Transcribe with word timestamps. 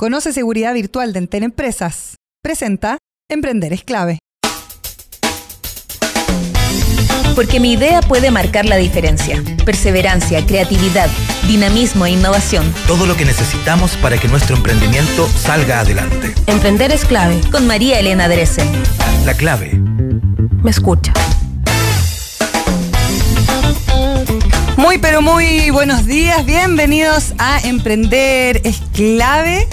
Conoce 0.00 0.32
seguridad 0.32 0.72
virtual 0.72 1.12
de 1.12 1.18
Enten 1.18 1.42
Empresas. 1.42 2.16
Presenta 2.42 2.96
Emprender 3.28 3.74
es 3.74 3.84
clave. 3.84 4.18
Porque 7.34 7.60
mi 7.60 7.72
idea 7.74 8.00
puede 8.00 8.30
marcar 8.30 8.64
la 8.64 8.76
diferencia. 8.76 9.44
Perseverancia, 9.66 10.46
creatividad, 10.46 11.10
dinamismo 11.46 12.06
e 12.06 12.12
innovación. 12.12 12.72
Todo 12.86 13.04
lo 13.04 13.14
que 13.14 13.26
necesitamos 13.26 13.98
para 13.98 14.16
que 14.16 14.26
nuestro 14.28 14.56
emprendimiento 14.56 15.28
salga 15.28 15.80
adelante. 15.80 16.32
Emprender 16.46 16.92
es 16.92 17.04
clave. 17.04 17.38
Con 17.52 17.66
María 17.66 18.00
Elena 18.00 18.26
Dresen. 18.26 18.68
La 19.26 19.34
clave. 19.34 19.74
Me 20.62 20.70
escucha. 20.70 21.12
Muy 24.78 24.96
pero 24.96 25.20
muy 25.20 25.68
buenos 25.68 26.06
días, 26.06 26.46
bienvenidos 26.46 27.34
a 27.36 27.60
Emprender 27.60 28.62
es 28.64 28.80
clave. 28.94 29.68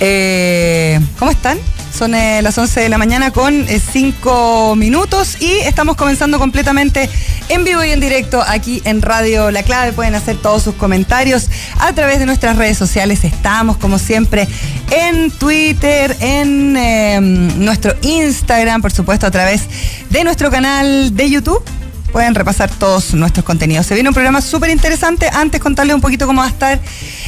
Eh, 0.00 1.00
¿Cómo 1.18 1.30
están? 1.30 1.58
Son 1.92 2.14
eh, 2.14 2.40
las 2.42 2.56
11 2.56 2.80
de 2.80 2.88
la 2.88 2.98
mañana 2.98 3.32
con 3.32 3.66
5 3.66 4.76
minutos 4.76 5.40
y 5.40 5.50
estamos 5.60 5.96
comenzando 5.96 6.38
completamente 6.38 7.10
en 7.48 7.64
vivo 7.64 7.82
y 7.82 7.90
en 7.90 7.98
directo 7.98 8.40
aquí 8.46 8.80
en 8.84 9.02
Radio 9.02 9.50
La 9.50 9.64
Clave. 9.64 9.92
Pueden 9.92 10.14
hacer 10.14 10.36
todos 10.36 10.62
sus 10.62 10.74
comentarios 10.74 11.48
a 11.80 11.92
través 11.94 12.20
de 12.20 12.26
nuestras 12.26 12.56
redes 12.56 12.78
sociales. 12.78 13.24
Estamos, 13.24 13.78
como 13.78 13.98
siempre, 13.98 14.46
en 14.90 15.32
Twitter, 15.32 16.16
en 16.20 16.76
eh, 16.76 17.20
nuestro 17.20 17.94
Instagram, 18.02 18.80
por 18.80 18.92
supuesto, 18.92 19.26
a 19.26 19.32
través 19.32 19.62
de 20.10 20.22
nuestro 20.22 20.50
canal 20.50 21.16
de 21.16 21.30
YouTube 21.30 21.64
pueden 22.12 22.34
repasar 22.34 22.70
todos 22.70 23.14
nuestros 23.14 23.44
contenidos. 23.44 23.86
Se 23.86 23.94
viene 23.94 24.08
un 24.08 24.14
programa 24.14 24.40
súper 24.40 24.70
interesante. 24.70 25.28
Antes 25.32 25.60
contarles 25.60 25.94
un 25.94 26.00
poquito 26.00 26.26
cómo 26.26 26.40
va 26.40 26.46
a 26.46 26.50
estar 26.50 26.80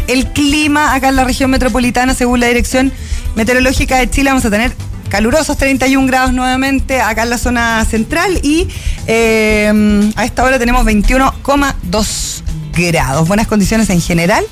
el 0.06 0.26
clima 0.28 0.94
acá 0.94 1.08
en 1.08 1.16
la 1.16 1.24
región 1.24 1.50
metropolitana 1.50 2.14
según 2.14 2.40
la 2.40 2.46
Dirección 2.46 2.92
Meteorológica 3.34 3.98
de 3.98 4.10
Chile. 4.10 4.30
Vamos 4.30 4.44
a 4.44 4.50
tener 4.50 4.72
calurosos 5.08 5.56
31 5.56 6.06
grados 6.06 6.32
nuevamente 6.32 7.00
acá 7.00 7.24
en 7.24 7.30
la 7.30 7.38
zona 7.38 7.84
central 7.84 8.40
y 8.42 8.68
eh, 9.06 10.12
a 10.16 10.24
esta 10.24 10.44
hora 10.44 10.58
tenemos 10.58 10.84
21,2 10.86 12.42
grados. 12.72 13.28
Buenas 13.28 13.46
condiciones 13.46 13.90
en 13.90 14.00
general 14.00 14.44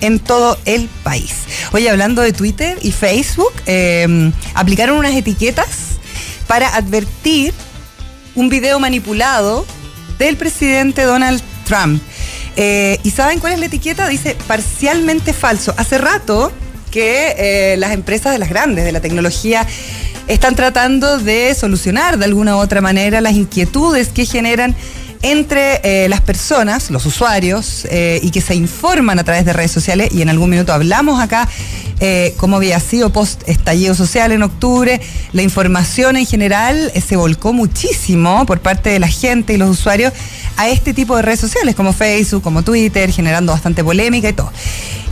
en 0.00 0.18
todo 0.18 0.58
el 0.64 0.88
país. 1.02 1.32
Oye, 1.72 1.88
hablando 1.88 2.22
de 2.22 2.32
Twitter 2.32 2.78
y 2.82 2.92
Facebook, 2.92 3.52
eh, 3.66 4.30
aplicaron 4.54 4.98
unas 4.98 5.14
etiquetas 5.14 5.68
para 6.46 6.74
advertir 6.76 7.54
un 8.34 8.48
video 8.48 8.78
manipulado 8.78 9.66
del 10.18 10.36
presidente 10.36 11.02
Donald 11.02 11.42
Trump. 11.64 12.02
Eh, 12.56 12.98
¿Y 13.02 13.10
saben 13.10 13.38
cuál 13.38 13.54
es 13.54 13.58
la 13.58 13.66
etiqueta? 13.66 14.08
Dice 14.08 14.36
parcialmente 14.46 15.32
falso. 15.32 15.74
Hace 15.76 15.98
rato 15.98 16.52
que 16.90 17.34
eh, 17.38 17.76
las 17.78 17.92
empresas 17.92 18.32
de 18.32 18.38
las 18.38 18.50
grandes 18.50 18.84
de 18.84 18.92
la 18.92 19.00
tecnología 19.00 19.66
están 20.28 20.54
tratando 20.54 21.18
de 21.18 21.54
solucionar 21.54 22.18
de 22.18 22.26
alguna 22.26 22.56
u 22.56 22.60
otra 22.60 22.80
manera 22.80 23.20
las 23.20 23.32
inquietudes 23.32 24.08
que 24.08 24.26
generan 24.26 24.76
entre 25.22 25.80
eh, 25.84 26.08
las 26.08 26.20
personas, 26.20 26.90
los 26.90 27.06
usuarios, 27.06 27.86
y 27.90 28.30
que 28.30 28.40
se 28.40 28.54
informan 28.54 29.18
a 29.18 29.24
través 29.24 29.44
de 29.44 29.52
redes 29.52 29.70
sociales, 29.70 30.10
y 30.12 30.22
en 30.22 30.28
algún 30.28 30.50
minuto 30.50 30.72
hablamos 30.72 31.20
acá 31.20 31.48
eh, 32.04 32.34
cómo 32.36 32.56
había 32.56 32.80
sido 32.80 33.12
post 33.12 33.48
estallido 33.48 33.94
social 33.94 34.32
en 34.32 34.42
octubre. 34.42 35.00
La 35.32 35.42
información 35.42 36.16
en 36.16 36.26
general 36.26 36.90
eh, 36.94 37.00
se 37.00 37.14
volcó 37.14 37.52
muchísimo 37.52 38.44
por 38.44 38.58
parte 38.58 38.90
de 38.90 38.98
la 38.98 39.06
gente 39.06 39.52
y 39.52 39.56
los 39.56 39.70
usuarios 39.70 40.12
a 40.56 40.68
este 40.68 40.94
tipo 40.94 41.14
de 41.14 41.22
redes 41.22 41.38
sociales 41.38 41.76
como 41.76 41.92
Facebook, 41.92 42.42
como 42.42 42.64
Twitter, 42.64 43.12
generando 43.12 43.52
bastante 43.52 43.84
polémica 43.84 44.28
y 44.28 44.32
todo. 44.32 44.50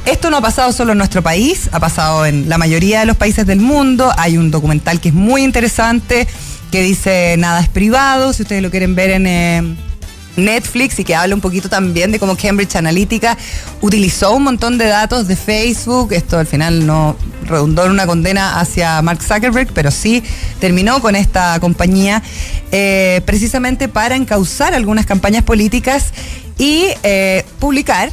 Esto 0.05 0.31
no 0.31 0.39
ha 0.39 0.41
pasado 0.41 0.73
solo 0.73 0.91
en 0.91 0.99
nuestro 0.99 1.23
país, 1.23 1.69
ha 1.71 1.79
pasado 1.79 2.27
en 2.27 2.49
la 2.49 2.59
mayoría 2.59 2.99
de 2.99 3.07
los 3.07 3.17
países 3.17 3.47
del 3.47 3.61
mundo. 3.61 4.13
Hay 4.17 4.37
un 4.37 4.51
documental 4.51 5.01
que 5.01 5.11
es 5.11 5.15
muy 5.15 5.45
interesante 5.45 6.27
que 6.73 6.83
dice 6.83 7.37
Nada 7.39 7.61
es 7.61 7.69
privado, 7.69 8.33
si 8.33 8.43
ustedes 8.43 8.63
lo 8.63 8.71
quieren 8.71 8.97
ver 8.97 9.11
en... 9.11 9.27
Eh, 9.29 9.90
Netflix 10.45 10.99
y 10.99 11.05
que 11.05 11.15
habla 11.15 11.35
un 11.35 11.41
poquito 11.41 11.69
también 11.69 12.13
de 12.13 12.19
cómo 12.19 12.37
Cambridge 12.37 12.77
Analytica 12.77 13.37
utilizó 13.81 14.35
un 14.35 14.45
montón 14.45 14.79
de 14.79 14.87
datos 14.87 15.29
de 15.29 15.37
Facebook. 15.37 16.13
Esto 16.13 16.39
al 16.39 16.47
final 16.47 16.87
no 16.87 17.17
redundó 17.45 17.85
en 17.85 17.93
una 17.93 18.07
condena 18.07 18.61
hacia 18.61 19.01
Mark 19.03 19.23
Zuckerberg, 19.23 19.73
pero 19.73 19.91
sí 19.91 20.23
terminó 20.61 21.01
con 21.01 21.17
esta 21.17 21.59
compañía 21.61 22.23
eh, 22.73 23.21
precisamente 23.25 23.89
para 23.89 24.17
encauzar 24.17 24.75
algunas 24.75 25.07
campañas 25.07 25.43
políticas 25.43 26.13
y 26.59 26.87
eh, 27.03 27.45
publicar 27.59 28.11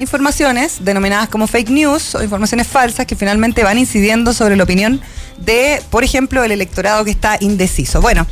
informaciones 0.00 0.78
denominadas 0.80 1.28
como 1.28 1.46
fake 1.46 1.70
news 1.70 2.14
o 2.14 2.22
informaciones 2.22 2.66
falsas 2.66 3.06
que 3.06 3.14
finalmente 3.14 3.62
van 3.62 3.78
incidiendo 3.78 4.32
sobre 4.32 4.56
la 4.56 4.64
opinión 4.64 5.00
de, 5.38 5.82
por 5.90 6.04
ejemplo, 6.04 6.42
el 6.42 6.52
electorado 6.52 7.04
que 7.04 7.10
está 7.10 7.36
indeciso. 7.40 8.00
Bueno, 8.00 8.26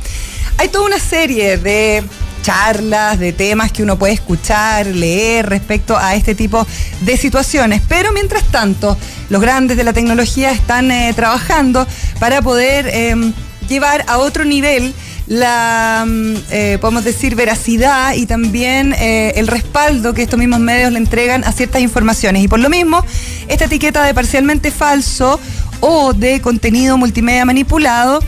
hay 0.57 0.67
toda 0.69 0.85
una 0.85 0.99
serie 0.99 1.57
de 1.57 2.03
charlas, 2.41 3.19
de 3.19 3.33
temas 3.33 3.71
que 3.71 3.83
uno 3.83 3.97
puede 3.97 4.13
escuchar, 4.13 4.85
leer 4.87 5.47
respecto 5.47 5.97
a 5.97 6.15
este 6.15 6.35
tipo 6.35 6.65
de 7.01 7.17
situaciones. 7.17 7.81
Pero 7.87 8.11
mientras 8.11 8.43
tanto, 8.45 8.97
los 9.29 9.41
grandes 9.41 9.77
de 9.77 9.83
la 9.83 9.93
tecnología 9.93 10.51
están 10.51 10.91
eh, 10.91 11.13
trabajando 11.15 11.87
para 12.19 12.41
poder 12.41 12.87
em, 12.93 13.33
llevar 13.67 14.03
a 14.07 14.17
otro 14.17 14.45
nivel 14.45 14.93
la, 15.27 16.05
mm, 16.07 16.33
eh, 16.49 16.77
podemos 16.81 17.03
decir, 17.03 17.35
veracidad 17.35 18.15
y 18.15 18.25
también 18.25 18.93
eh, 18.93 19.33
el 19.35 19.47
respaldo 19.47 20.13
que 20.13 20.23
estos 20.23 20.39
mismos 20.39 20.59
medios 20.59 20.91
le 20.91 20.97
entregan 20.97 21.43
a 21.43 21.51
ciertas 21.51 21.81
informaciones. 21.81 22.43
Y 22.43 22.47
por 22.47 22.59
lo 22.59 22.69
mismo, 22.69 23.05
esta 23.47 23.65
etiqueta 23.65 24.03
de 24.03 24.13
parcialmente 24.13 24.71
falso 24.71 25.39
o 25.79 26.13
de 26.13 26.41
contenido 26.41 26.97
multimedia 26.97 27.45
manipulado 27.45 28.21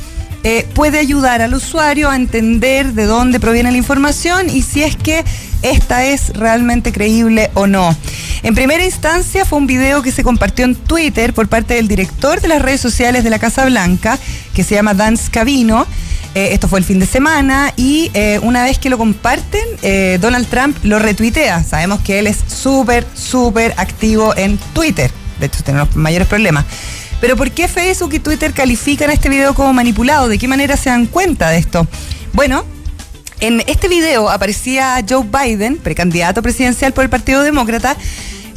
eh, 0.44 0.68
puede 0.74 0.98
ayudar 0.98 1.42
al 1.42 1.54
usuario 1.54 2.10
a 2.10 2.16
entender 2.16 2.94
de 2.94 3.06
dónde 3.06 3.40
proviene 3.40 3.72
la 3.72 3.78
información 3.78 4.50
y 4.50 4.64
si 4.64 4.82
es 4.82 4.96
que 4.96 5.24
esta 5.62 6.06
es 6.06 6.30
realmente 6.30 6.92
creíble 6.92 7.52
o 7.54 7.68
no. 7.68 7.96
En 8.42 8.56
primera 8.56 8.84
instancia 8.84 9.46
fue 9.46 9.60
un 9.60 9.68
video 9.68 10.02
que 10.02 10.12
se 10.12 10.24
compartió 10.24 10.66
en 10.66 10.74
Twitter 10.74 11.34
por 11.34 11.48
parte 11.48 11.76
del 11.76 11.88
director 11.88 12.42
de 12.42 12.48
las 12.48 12.60
redes 12.60 12.82
sociales 12.82 13.24
de 13.24 13.30
la 13.30 13.38
Casa 13.38 13.66
Blanca, 13.66 14.18
que 14.56 14.64
se 14.64 14.74
llama 14.74 14.96
Dan 14.96 15.16
Scavino. 15.16 15.86
Eh, 16.34 16.50
esto 16.54 16.68
fue 16.68 16.80
el 16.80 16.86
fin 16.86 16.98
de 16.98 17.06
semana 17.06 17.72
y 17.76 18.10
eh, 18.16 18.40
una 18.42 18.64
vez 18.64 18.80
que 18.80 18.90
lo 18.90 18.98
comparten, 18.98 19.62
Donald 20.22 20.48
Trump 20.48 20.76
lo 20.82 20.98
retuitea. 20.98 21.64
Sabemos 21.64 22.00
que 22.02 22.18
él 22.18 22.26
es 22.26 22.40
súper, 22.48 23.06
súper 23.14 23.76
activo 23.78 24.36
en 24.36 24.58
Twitter. 24.74 25.12
De 25.40 25.46
hecho, 25.46 25.64
tiene 25.64 25.82
los 25.82 25.96
mayores 25.96 26.28
problemas. 26.28 26.66
Pero 27.22 27.38
¿por 27.38 27.52
qué 27.52 27.68
Facebook 27.68 28.14
y 28.16 28.20
Twitter 28.20 28.52
califican 28.52 29.12
este 29.12 29.30
video 29.30 29.54
como 29.54 29.72
manipulado? 29.74 30.28
¿De 30.28 30.40
qué 30.40 30.48
manera 30.48 30.76
se 30.76 30.90
dan 30.90 31.06
cuenta 31.06 31.50
de 31.52 31.60
esto? 31.60 31.88
Bueno, 32.34 32.66
en 33.40 33.62
este 33.68 33.88
video 33.88 34.30
aparecía 34.30 35.06
Joe 35.08 35.24
Biden, 35.24 35.78
precandidato 35.78 36.42
presidencial 36.42 36.94
por 36.94 37.04
el 37.04 37.12
Partido 37.12 37.44
Demócrata, 37.44 37.96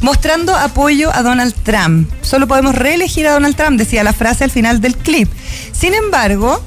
mostrando 0.01 0.55
apoyo 0.55 1.13
a 1.13 1.21
Donald 1.21 1.53
Trump. 1.63 2.09
Solo 2.23 2.47
podemos 2.47 2.73
reelegir 2.73 3.27
a 3.27 3.33
Donald 3.33 3.55
Trump, 3.55 3.77
decía 3.77 4.03
la 4.03 4.13
frase 4.13 4.43
al 4.43 4.51
final 4.51 4.81
del 4.81 4.95
clip. 4.97 5.29
Sin 5.71 5.93
embargo, 5.93 6.59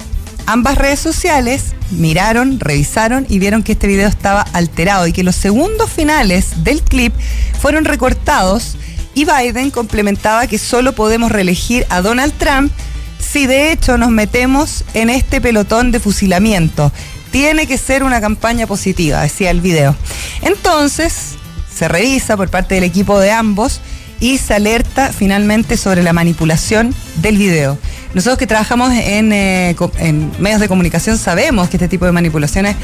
ambas 0.45 0.77
redes 0.77 1.01
sociales 1.01 1.73
miraron, 1.91 2.61
revisaron 2.61 3.25
y 3.27 3.39
vieron 3.39 3.61
que 3.61 3.73
este 3.73 3.87
video 3.87 4.07
estaba 4.07 4.41
alterado 4.53 5.05
y 5.05 5.11
que 5.11 5.23
los 5.23 5.35
segundos 5.35 5.91
finales 5.91 6.63
del 6.63 6.81
clip 6.81 7.13
fueron 7.59 7.83
recortados 7.83 8.77
y 9.19 9.25
Biden 9.25 9.69
complementaba 9.69 10.47
que 10.47 10.57
solo 10.57 10.93
podemos 10.93 11.29
reelegir 11.29 11.85
a 11.89 12.01
Donald 12.01 12.31
Trump 12.37 12.71
si 13.19 13.47
de 13.47 13.73
hecho 13.73 13.97
nos 13.97 14.11
metemos 14.11 14.85
en 14.93 15.09
este 15.09 15.41
pelotón 15.41 15.91
de 15.91 15.99
fusilamiento. 15.99 16.89
Tiene 17.29 17.67
que 17.67 17.77
ser 17.77 18.03
una 18.03 18.21
campaña 18.21 18.65
positiva, 18.65 19.21
decía 19.21 19.51
el 19.51 19.59
video. 19.59 19.93
Entonces, 20.41 21.35
se 21.69 21.89
revisa 21.89 22.37
por 22.37 22.49
parte 22.49 22.75
del 22.75 22.85
equipo 22.85 23.19
de 23.19 23.31
ambos 23.31 23.81
y 24.19 24.37
se 24.37 24.53
alerta 24.53 25.11
finalmente 25.13 25.77
sobre 25.77 26.03
la 26.03 26.13
manipulación 26.13 26.93
del 27.17 27.37
video. 27.37 27.77
Nosotros 28.13 28.37
que 28.37 28.47
trabajamos 28.47 28.91
en, 28.91 29.31
eh, 29.31 29.75
en, 29.99 30.31
medios 30.39 30.59
de 30.59 30.67
comunicación 30.67 31.17
sabemos 31.17 31.69
que 31.69 31.77
este 31.77 31.87
tipo 31.87 32.05
de 32.05 32.11
manipulaciones 32.11 32.75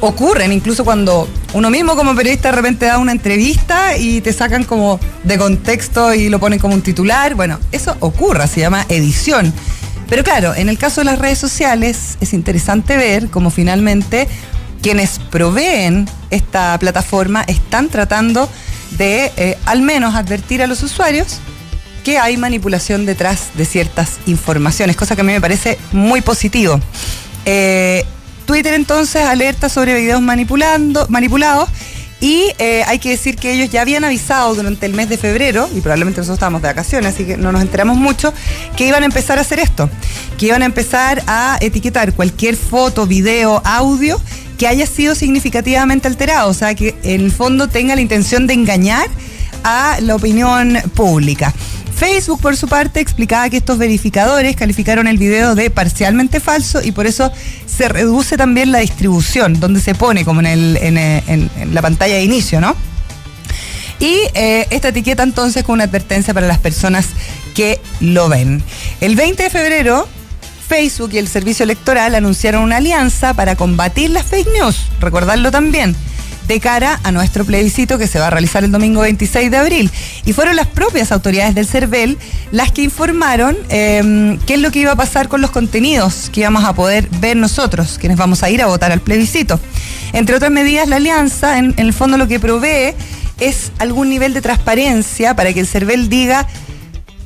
ocurren, 0.00 0.52
incluso 0.52 0.84
cuando 0.84 1.28
uno 1.54 1.70
mismo 1.70 1.96
como 1.96 2.14
periodista 2.14 2.50
de 2.50 2.56
repente 2.56 2.86
da 2.86 2.98
una 2.98 3.12
entrevista 3.12 3.96
y 3.96 4.20
te 4.20 4.32
sacan 4.32 4.64
como 4.64 5.00
de 5.24 5.38
contexto 5.38 6.12
y 6.12 6.28
lo 6.28 6.38
ponen 6.38 6.58
como 6.58 6.74
un 6.74 6.82
titular. 6.82 7.34
Bueno, 7.34 7.58
eso 7.72 7.96
ocurre, 8.00 8.46
se 8.46 8.60
llama 8.60 8.84
edición. 8.88 9.52
Pero 10.08 10.22
claro, 10.22 10.54
en 10.54 10.68
el 10.68 10.76
caso 10.76 11.00
de 11.00 11.06
las 11.06 11.18
redes 11.18 11.38
sociales 11.38 12.18
es 12.20 12.34
interesante 12.34 12.96
ver 12.96 13.30
cómo 13.30 13.50
finalmente 13.50 14.28
quienes 14.82 15.18
proveen 15.18 16.06
esta 16.30 16.78
plataforma 16.78 17.42
están 17.46 17.88
tratando 17.88 18.50
de 18.96 19.32
eh, 19.36 19.58
al 19.66 19.82
menos 19.82 20.14
advertir 20.14 20.62
a 20.62 20.66
los 20.66 20.82
usuarios 20.82 21.38
que 22.04 22.18
hay 22.18 22.36
manipulación 22.36 23.06
detrás 23.06 23.48
de 23.54 23.64
ciertas 23.64 24.18
informaciones, 24.26 24.96
cosa 24.96 25.14
que 25.14 25.22
a 25.22 25.24
mí 25.24 25.32
me 25.32 25.40
parece 25.40 25.78
muy 25.92 26.20
positivo. 26.20 26.80
Eh, 27.46 28.04
Twitter 28.46 28.74
entonces 28.74 29.22
alerta 29.22 29.68
sobre 29.68 29.94
videos 29.94 30.20
manipulando, 30.20 31.06
manipulados 31.08 31.68
Y 32.20 32.52
eh, 32.58 32.82
hay 32.86 32.98
que 33.00 33.10
decir 33.10 33.36
que 33.36 33.52
ellos 33.52 33.68
ya 33.68 33.82
habían 33.82 34.02
avisado 34.02 34.54
durante 34.54 34.86
el 34.86 34.94
mes 34.94 35.10
de 35.10 35.18
febrero, 35.18 35.68
y 35.74 35.82
probablemente 35.82 36.20
nosotros 36.20 36.36
estábamos 36.36 36.62
de 36.62 36.68
vacaciones, 36.68 37.12
así 37.12 37.24
que 37.26 37.36
no 37.36 37.52
nos 37.52 37.60
enteramos 37.60 37.98
mucho, 37.98 38.32
que 38.76 38.86
iban 38.86 39.02
a 39.02 39.06
empezar 39.06 39.36
a 39.36 39.42
hacer 39.42 39.58
esto, 39.58 39.90
que 40.38 40.46
iban 40.46 40.62
a 40.62 40.64
empezar 40.64 41.22
a 41.26 41.58
etiquetar 41.60 42.14
cualquier 42.14 42.56
foto, 42.56 43.06
video, 43.06 43.60
audio 43.64 44.18
que 44.58 44.66
haya 44.66 44.86
sido 44.86 45.14
significativamente 45.14 46.08
alterado, 46.08 46.50
o 46.50 46.54
sea, 46.54 46.74
que 46.74 46.94
en 47.02 47.20
el 47.22 47.32
fondo 47.32 47.68
tenga 47.68 47.94
la 47.94 48.00
intención 48.00 48.46
de 48.46 48.54
engañar 48.54 49.08
a 49.64 49.98
la 50.00 50.14
opinión 50.14 50.78
pública. 50.94 51.52
Facebook, 51.94 52.40
por 52.40 52.56
su 52.56 52.68
parte, 52.68 53.00
explicaba 53.00 53.48
que 53.48 53.56
estos 53.56 53.78
verificadores 53.78 54.56
calificaron 54.56 55.06
el 55.06 55.16
video 55.16 55.54
de 55.54 55.70
parcialmente 55.70 56.40
falso 56.40 56.82
y 56.82 56.92
por 56.92 57.06
eso 57.06 57.30
se 57.66 57.88
reduce 57.88 58.36
también 58.36 58.72
la 58.72 58.80
distribución, 58.80 59.58
donde 59.60 59.80
se 59.80 59.94
pone 59.94 60.24
como 60.24 60.40
en, 60.40 60.76
en, 60.76 61.50
la 61.72 61.82
pantalla 61.82 62.14
de 62.14 62.24
inicio, 62.24 62.60
¿no? 62.60 62.76
Y 64.00 64.18
eh, 64.34 64.66
esta 64.70 64.88
etiqueta 64.88 65.22
entonces 65.22 65.62
con 65.62 65.74
una 65.74 65.84
advertencia 65.84 66.34
para 66.34 66.48
las 66.48 66.58
personas 66.58 67.06
que 67.54 67.80
lo 68.00 68.28
ven. 68.28 68.62
El 69.00 69.14
20 69.14 69.44
de 69.44 69.50
febrero, 69.50 70.08
Facebook 70.74 71.10
y 71.12 71.18
el 71.18 71.28
Servicio 71.28 71.62
Electoral 71.62 72.16
anunciaron 72.16 72.64
una 72.64 72.78
alianza 72.78 73.32
para 73.32 73.54
combatir 73.54 74.10
las 74.10 74.24
fake 74.24 74.48
news, 74.58 74.76
recordarlo 74.98 75.52
también 75.52 75.94
de 76.48 76.58
cara 76.58 76.98
a 77.04 77.12
nuestro 77.12 77.44
plebiscito 77.44 77.96
que 77.96 78.08
se 78.08 78.18
va 78.18 78.26
a 78.26 78.30
realizar 78.30 78.64
el 78.64 78.72
domingo 78.72 79.02
26 79.02 79.52
de 79.52 79.56
abril. 79.56 79.88
Y 80.26 80.32
fueron 80.32 80.56
las 80.56 80.66
propias 80.66 81.12
autoridades 81.12 81.54
del 81.54 81.68
CERVEL 81.68 82.18
las 82.50 82.72
que 82.72 82.82
informaron 82.82 83.56
em, 83.68 84.36
qué 84.40 84.54
es 84.54 84.60
lo 84.60 84.72
que 84.72 84.80
iba 84.80 84.90
a 84.90 84.96
pasar 84.96 85.28
con 85.28 85.40
los 85.40 85.52
contenidos 85.52 86.28
que 86.32 86.40
íbamos 86.40 86.64
a 86.64 86.72
poder 86.72 87.08
ver 87.20 87.36
nosotros, 87.36 87.96
quienes 88.00 88.18
vamos 88.18 88.42
a 88.42 88.50
ir 88.50 88.60
a 88.60 88.66
votar 88.66 88.90
al 88.90 89.00
plebiscito. 89.00 89.60
Entre 90.12 90.34
otras 90.34 90.50
medidas, 90.50 90.88
la 90.88 90.96
alianza, 90.96 91.56
en, 91.58 91.72
en 91.76 91.86
el 91.86 91.92
fondo 91.92 92.18
lo 92.18 92.26
que 92.26 92.40
provee 92.40 92.94
es 93.38 93.70
algún 93.78 94.10
nivel 94.10 94.34
de 94.34 94.40
transparencia 94.40 95.36
para 95.36 95.52
que 95.52 95.60
el 95.60 95.68
CERVEL 95.68 96.08
diga, 96.08 96.48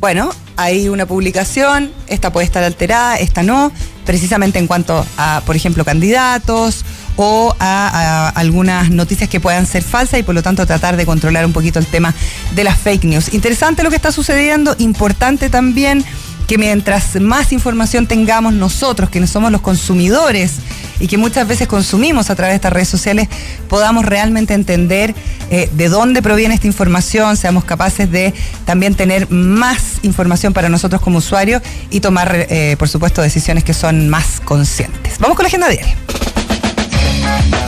bueno, 0.00 0.30
hay 0.56 0.88
una 0.88 1.06
publicación, 1.06 1.90
esta 2.06 2.32
puede 2.32 2.46
estar 2.46 2.62
alterada, 2.62 3.16
esta 3.16 3.42
no, 3.42 3.72
precisamente 4.06 4.58
en 4.58 4.66
cuanto 4.66 5.04
a, 5.16 5.42
por 5.44 5.56
ejemplo, 5.56 5.84
candidatos 5.84 6.84
o 7.16 7.54
a, 7.58 8.28
algunas 8.30 8.90
noticias 8.90 9.28
que 9.28 9.40
puedan 9.40 9.66
ser 9.66 9.82
falsas 9.82 10.20
y 10.20 10.22
por 10.22 10.34
lo 10.34 10.42
tanto 10.42 10.64
tratar 10.66 10.96
de 10.96 11.04
controlar 11.04 11.44
un 11.44 11.52
poquito 11.52 11.78
el 11.78 11.86
tema 11.86 12.14
de 12.54 12.64
las 12.64 12.78
fake 12.78 13.04
news. 13.04 13.34
Interesante 13.34 13.82
lo 13.82 13.90
que 13.90 13.96
está 13.96 14.12
sucediendo, 14.12 14.74
importante 14.78 15.50
también 15.50 16.04
que 16.48 16.56
mientras 16.56 17.20
más 17.20 17.52
información 17.52 18.06
tengamos 18.06 18.54
nosotros, 18.54 19.10
quienes 19.10 19.30
somos 19.30 19.52
los 19.52 19.60
consumidores 19.60 20.54
y 20.98 21.06
que 21.06 21.18
muchas 21.18 21.46
veces 21.46 21.68
consumimos 21.68 22.30
a 22.30 22.34
través 22.34 22.52
de 22.52 22.56
estas 22.56 22.72
redes 22.72 22.88
sociales, 22.88 23.28
podamos 23.68 24.06
realmente 24.06 24.54
entender 24.54 25.14
eh, 25.50 25.68
de 25.74 25.88
dónde 25.90 26.22
proviene 26.22 26.54
esta 26.54 26.66
información, 26.66 27.36
seamos 27.36 27.64
capaces 27.64 28.10
de 28.10 28.32
también 28.64 28.94
tener 28.94 29.30
más 29.30 29.98
información 30.02 30.54
para 30.54 30.70
nosotros 30.70 31.02
como 31.02 31.18
usuarios 31.18 31.62
y 31.90 32.00
tomar, 32.00 32.34
eh, 32.34 32.76
por 32.78 32.88
supuesto, 32.88 33.20
decisiones 33.20 33.62
que 33.62 33.74
son 33.74 34.08
más 34.08 34.40
conscientes. 34.40 35.18
Vamos 35.18 35.36
con 35.36 35.44
la 35.44 35.48
agenda 35.48 35.68
diaria. 35.68 35.96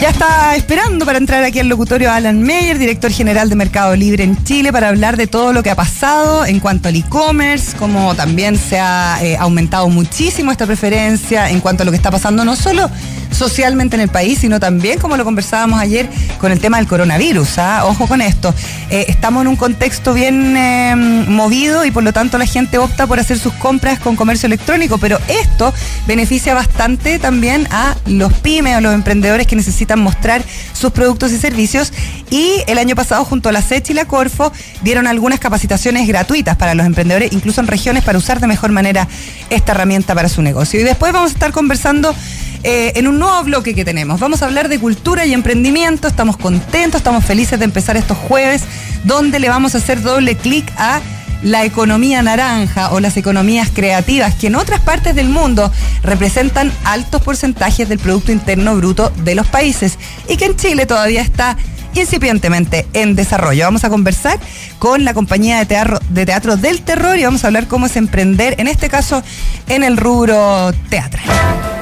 Ya 0.00 0.08
está 0.08 0.56
esperando 0.56 1.04
para 1.04 1.18
entrar 1.18 1.44
aquí 1.44 1.58
al 1.60 1.68
locutorio 1.68 2.10
Alan 2.10 2.42
Meyer, 2.42 2.78
director 2.78 3.10
general 3.10 3.50
de 3.50 3.54
Mercado 3.56 3.94
Libre 3.96 4.24
en 4.24 4.42
Chile, 4.44 4.72
para 4.72 4.88
hablar 4.88 5.16
de 5.16 5.26
todo 5.26 5.52
lo 5.52 5.62
que 5.62 5.70
ha 5.70 5.76
pasado 5.76 6.46
en 6.46 6.58
cuanto 6.58 6.88
al 6.88 6.96
e-commerce, 6.96 7.76
cómo 7.76 8.14
también 8.14 8.56
se 8.56 8.78
ha 8.78 9.18
eh, 9.22 9.36
aumentado 9.36 9.88
muchísimo 9.88 10.52
esta 10.52 10.66
preferencia 10.66 11.50
en 11.50 11.60
cuanto 11.60 11.82
a 11.82 11.86
lo 11.86 11.92
que 11.92 11.96
está 11.98 12.10
pasando 12.10 12.44
no 12.44 12.56
solo 12.56 12.88
socialmente 13.30 13.96
en 13.96 14.02
el 14.02 14.08
país, 14.08 14.38
sino 14.38 14.60
también, 14.60 14.98
como 14.98 15.16
lo 15.16 15.24
conversábamos 15.24 15.80
ayer, 15.80 16.08
con 16.38 16.52
el 16.52 16.60
tema 16.60 16.78
del 16.78 16.86
coronavirus. 16.86 17.58
¿ah? 17.58 17.84
Ojo 17.86 18.06
con 18.06 18.20
esto. 18.20 18.54
Eh, 18.90 19.06
estamos 19.08 19.42
en 19.42 19.48
un 19.48 19.56
contexto 19.56 20.12
bien 20.14 20.56
eh, 20.56 20.94
movido 20.96 21.84
y 21.84 21.90
por 21.90 22.02
lo 22.02 22.12
tanto 22.12 22.38
la 22.38 22.46
gente 22.46 22.78
opta 22.78 23.06
por 23.06 23.20
hacer 23.20 23.38
sus 23.38 23.52
compras 23.54 23.98
con 23.98 24.16
comercio 24.16 24.46
electrónico, 24.46 24.98
pero 24.98 25.18
esto 25.28 25.72
beneficia 26.06 26.54
bastante 26.54 27.18
también 27.18 27.66
a 27.70 27.96
los 28.06 28.32
pymes 28.32 28.76
o 28.76 28.80
los 28.80 28.94
emprendedores 28.94 29.46
que 29.46 29.56
necesitan 29.56 30.00
mostrar 30.00 30.42
sus 30.72 30.90
productos 30.92 31.32
y 31.32 31.38
servicios. 31.38 31.92
Y 32.30 32.62
el 32.66 32.78
año 32.78 32.94
pasado, 32.94 33.24
junto 33.24 33.48
a 33.48 33.52
la 33.52 33.62
SECH 33.62 33.90
y 33.90 33.94
la 33.94 34.04
Corfo, 34.04 34.52
dieron 34.82 35.06
algunas 35.06 35.40
capacitaciones 35.40 36.06
gratuitas 36.06 36.56
para 36.56 36.74
los 36.74 36.86
emprendedores, 36.86 37.32
incluso 37.32 37.60
en 37.60 37.66
regiones, 37.66 38.04
para 38.04 38.18
usar 38.18 38.40
de 38.40 38.46
mejor 38.46 38.72
manera 38.72 39.08
esta 39.50 39.72
herramienta 39.72 40.14
para 40.14 40.28
su 40.28 40.42
negocio. 40.42 40.80
Y 40.80 40.82
después 40.82 41.12
vamos 41.12 41.30
a 41.30 41.34
estar 41.34 41.52
conversando 41.52 42.14
eh, 42.62 42.92
en 42.96 43.08
un 43.08 43.18
nuevo 43.18 43.42
bloque 43.44 43.74
que 43.74 43.84
tenemos. 43.84 44.20
Vamos 44.20 44.42
a 44.42 44.46
hablar 44.46 44.68
de 44.68 44.78
cultura 44.78 45.24
y 45.26 45.32
emprendimiento. 45.32 46.08
Estamos 46.08 46.36
contentos, 46.36 47.00
estamos 47.00 47.24
felices 47.24 47.58
de 47.58 47.64
empezar 47.64 47.96
estos 47.96 48.18
jueves, 48.18 48.62
donde 49.04 49.38
le 49.38 49.48
vamos 49.48 49.74
a 49.74 49.78
hacer 49.78 50.02
doble 50.02 50.36
clic 50.36 50.70
a 50.76 51.00
la 51.42 51.64
economía 51.64 52.22
naranja 52.22 52.90
o 52.90 53.00
las 53.00 53.16
economías 53.16 53.70
creativas, 53.72 54.34
que 54.34 54.48
en 54.48 54.56
otras 54.56 54.80
partes 54.80 55.14
del 55.14 55.28
mundo 55.28 55.72
representan 56.02 56.72
altos 56.84 57.22
porcentajes 57.22 57.88
del 57.88 57.98
Producto 57.98 58.32
Interno 58.32 58.76
Bruto 58.76 59.10
de 59.24 59.34
los 59.34 59.46
países 59.46 59.98
y 60.28 60.36
que 60.36 60.46
en 60.46 60.56
Chile 60.56 60.86
todavía 60.86 61.22
está 61.22 61.56
incipientemente 61.94 62.86
en 62.92 63.16
desarrollo. 63.16 63.64
Vamos 63.64 63.84
a 63.84 63.88
conversar 63.88 64.38
con 64.78 65.04
la 65.04 65.14
compañía 65.14 65.58
de 65.58 65.66
teatro, 65.66 65.98
de 66.08 66.26
teatro 66.26 66.56
del 66.56 66.82
terror 66.82 67.18
y 67.18 67.24
vamos 67.24 67.42
a 67.44 67.48
hablar 67.48 67.66
cómo 67.66 67.86
es 67.86 67.96
emprender, 67.96 68.56
en 68.58 68.68
este 68.68 68.88
caso, 68.88 69.22
en 69.68 69.82
el 69.82 69.96
rubro 69.96 70.72
teatral. 70.88 71.79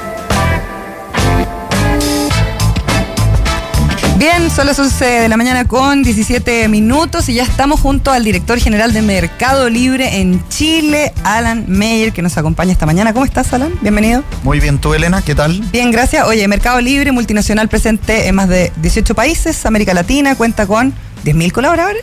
Bien, 4.18 4.50
son 4.50 4.66
las 4.66 4.76
11 4.76 5.04
de 5.04 5.28
la 5.28 5.36
mañana 5.36 5.64
con 5.68 6.02
17 6.02 6.66
minutos 6.66 7.28
y 7.28 7.34
ya 7.34 7.44
estamos 7.44 7.78
junto 7.78 8.10
al 8.10 8.24
director 8.24 8.58
general 8.58 8.92
de 8.92 9.00
Mercado 9.00 9.70
Libre 9.70 10.18
en 10.18 10.42
Chile, 10.48 11.12
Alan 11.22 11.66
Meyer, 11.68 12.12
que 12.12 12.20
nos 12.20 12.36
acompaña 12.36 12.72
esta 12.72 12.84
mañana. 12.84 13.12
¿Cómo 13.12 13.24
estás, 13.24 13.52
Alan? 13.52 13.72
Bienvenido. 13.80 14.24
Muy 14.42 14.58
bien, 14.58 14.80
tú, 14.80 14.92
Elena, 14.92 15.22
¿qué 15.22 15.36
tal? 15.36 15.60
Bien, 15.70 15.92
gracias. 15.92 16.26
Oye, 16.26 16.48
Mercado 16.48 16.80
Libre, 16.80 17.12
multinacional 17.12 17.68
presente 17.68 18.26
en 18.26 18.34
más 18.34 18.48
de 18.48 18.72
18 18.82 19.14
países, 19.14 19.64
América 19.64 19.94
Latina, 19.94 20.34
cuenta 20.34 20.66
con 20.66 20.92
10.000 21.24 21.52
colaboradores. 21.52 22.02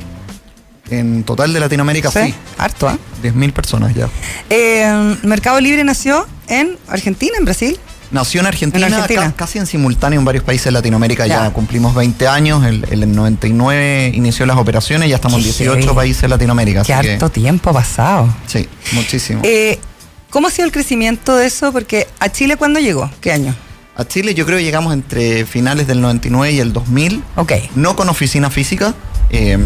En 0.90 1.26
total 1.26 1.52
de 1.52 1.60
Latinoamérica, 1.60 2.12
sí. 2.12 2.34
Harto, 2.58 2.88
¿ah? 2.88 2.98
¿eh? 3.24 3.28
10.000 3.30 3.52
personas 3.52 3.94
ya. 3.94 4.08
Eh, 4.50 5.18
Mercado 5.24 5.60
Libre 5.60 5.84
nació 5.84 6.26
en 6.48 6.78
Argentina, 6.88 7.34
en 7.38 7.44
Brasil. 7.44 7.78
Nació 8.16 8.40
en 8.40 8.48
Argentina, 8.48 9.34
casi 9.36 9.60
en 9.60 9.66
simultáneo 9.66 10.20
en 10.20 10.26
varios 10.26 10.46
países 10.46 10.64
de 10.64 10.72
Latinoamérica. 10.72 11.28
Ya, 11.28 11.50
cumplimos 11.52 11.94
20 11.94 12.30
años, 12.30 12.64
el, 12.64 12.86
el, 12.90 13.14
99 13.14 14.14
inició 14.16 14.46
las 14.46 14.56
operaciones, 14.56 15.10
ya 15.10 15.16
estamos 15.16 15.40
en 15.40 15.44
18 15.44 15.94
países 15.94 16.22
de 16.22 16.30
Latinoamérica. 16.30 16.84
Qué 16.84 16.94
harto 16.94 17.30
tiempo 17.30 17.72
ha 17.72 17.74
pasado. 17.74 18.34
Sí, 18.48 18.70
muchísimo. 18.94 19.42
Eh, 19.44 19.80
¿Cómo 20.30 20.48
ha 20.48 20.52
sido 20.52 20.66
el 20.66 20.72
crecimiento 20.72 21.36
de 21.36 21.48
eso? 21.48 21.74
Porque 21.74 22.08
a 22.22 22.30
Chile, 22.32 22.56
¿cuándo 22.56 22.80
llegó? 22.80 23.12
¿Qué 23.20 23.34
año? 23.34 23.54
A 23.98 24.06
Chile 24.06 24.34
yo 24.34 24.46
creo 24.46 24.60
que 24.60 24.64
llegamos 24.64 24.94
entre 24.94 25.46
finales 25.46 25.86
del 25.86 26.00
99 26.00 26.54
y 26.54 26.60
el 26.62 26.72
2000. 26.72 27.22
Ok. 27.36 27.52
No 27.76 27.98
con 27.98 28.08
oficina 28.08 28.50
física. 28.50 28.94
Eh, 29.30 29.58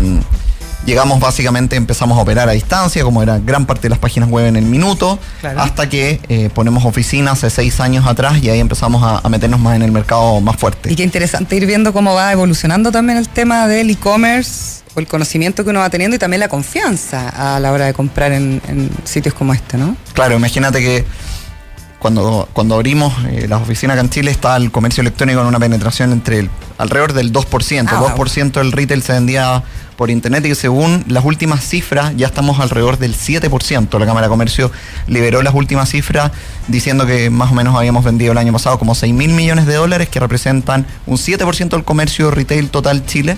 Llegamos 0.86 1.20
básicamente, 1.20 1.76
empezamos 1.76 2.18
a 2.18 2.22
operar 2.22 2.50
a 2.50 2.54
distancia, 2.54 3.04
como 3.04 3.22
era 3.22 3.38
gran 3.40 3.66
parte 3.66 3.84
de 3.84 3.90
las 3.90 4.00
páginas 4.00 4.30
web 4.30 4.46
en 4.48 4.56
el 4.56 4.66
minuto, 4.66 5.20
hasta 5.56 5.90
que 5.90 6.20
eh, 6.30 6.50
ponemos 6.54 6.86
oficinas 6.86 7.34
hace 7.34 7.50
seis 7.50 7.80
años 7.80 8.08
atrás 8.08 8.42
y 8.42 8.50
ahí 8.50 8.60
empezamos 8.60 9.04
a, 9.04 9.28
meternos 9.30 9.60
más 9.60 9.76
en 9.76 9.84
el 9.84 9.92
mercado 9.92 10.42
más 10.42 10.56
fuerte. 10.56 10.92
Y 10.92 10.96
qué 10.96 11.04
interesante 11.04 11.56
ir 11.56 11.66
viendo 11.66 11.94
cómo 11.94 12.16
va 12.16 12.32
evolucionando 12.32 12.92
también 12.92 13.18
el 13.18 13.30
tema 13.30 13.68
del 13.68 13.90
e-commerce 13.90 14.82
o 14.96 15.00
el 15.00 15.08
conocimiento 15.08 15.64
que 15.64 15.70
uno 15.70 15.82
va 15.82 15.90
teniendo 15.90 16.16
y 16.16 16.20
también 16.20 16.40
la 16.40 16.48
confianza 16.48 17.30
a 17.30 17.60
la 17.60 17.72
hora 17.72 17.86
de 17.86 17.94
comprar 17.94 18.32
en, 18.32 18.62
sitios 19.04 19.36
como 19.36 19.54
este, 19.54 19.78
¿no? 19.78 19.96
Claro, 20.14 20.36
imagínate 20.36 20.80
que 20.80 21.06
cuando, 22.00 22.48
cuando 22.54 22.76
abrimos 22.76 23.14
eh, 23.28 23.46
las 23.48 23.62
oficinas 23.62 23.96
acá 23.96 24.02
en 24.02 24.10
Chile 24.10 24.32
está 24.32 24.56
el 24.56 24.72
comercio 24.72 25.02
electrónico 25.02 25.42
en 25.42 25.48
una 25.48 25.60
penetración 25.60 26.12
entre 26.14 26.40
el, 26.40 26.50
alrededor 26.78 27.14
del 27.14 27.32
2%. 27.32 27.88
2% 27.88 28.52
ah, 28.56 28.60
del 28.60 28.72
retail 28.72 29.04
se 29.04 29.14
vendía 29.14 29.64
por 29.98 30.10
internet 30.10 30.46
y 30.46 30.56
según 30.56 31.04
las 31.10 31.26
últimas 31.26 31.62
cifras 31.62 32.14
ya 32.16 32.28
estamos 32.28 32.60
alrededor 32.62 32.98
del 32.98 33.16
7%. 33.16 34.00
La 34.00 34.06
Cámara 34.06 34.28
de 34.28 34.30
Comercio 34.30 34.72
liberó 35.08 35.42
las 35.42 35.54
últimas 35.54 35.90
cifras 35.90 36.32
diciendo 36.70 37.06
que 37.06 37.30
más 37.30 37.52
o 37.52 37.54
menos 37.54 37.76
habíamos 37.76 38.06
vendido 38.06 38.32
el 38.32 38.38
año 38.38 38.54
pasado 38.54 38.80
como 38.80 38.96
6 38.96 39.14
mil 39.14 39.32
millones 39.32 39.66
de 39.66 39.76
dólares 39.76 40.08
que 40.08 40.22
representan 40.22 40.86
un 41.06 41.18
7% 41.18 41.70
del 41.70 41.84
comercio 41.84 42.32
retail 42.32 42.70
total 42.70 43.06
Chile 43.06 43.38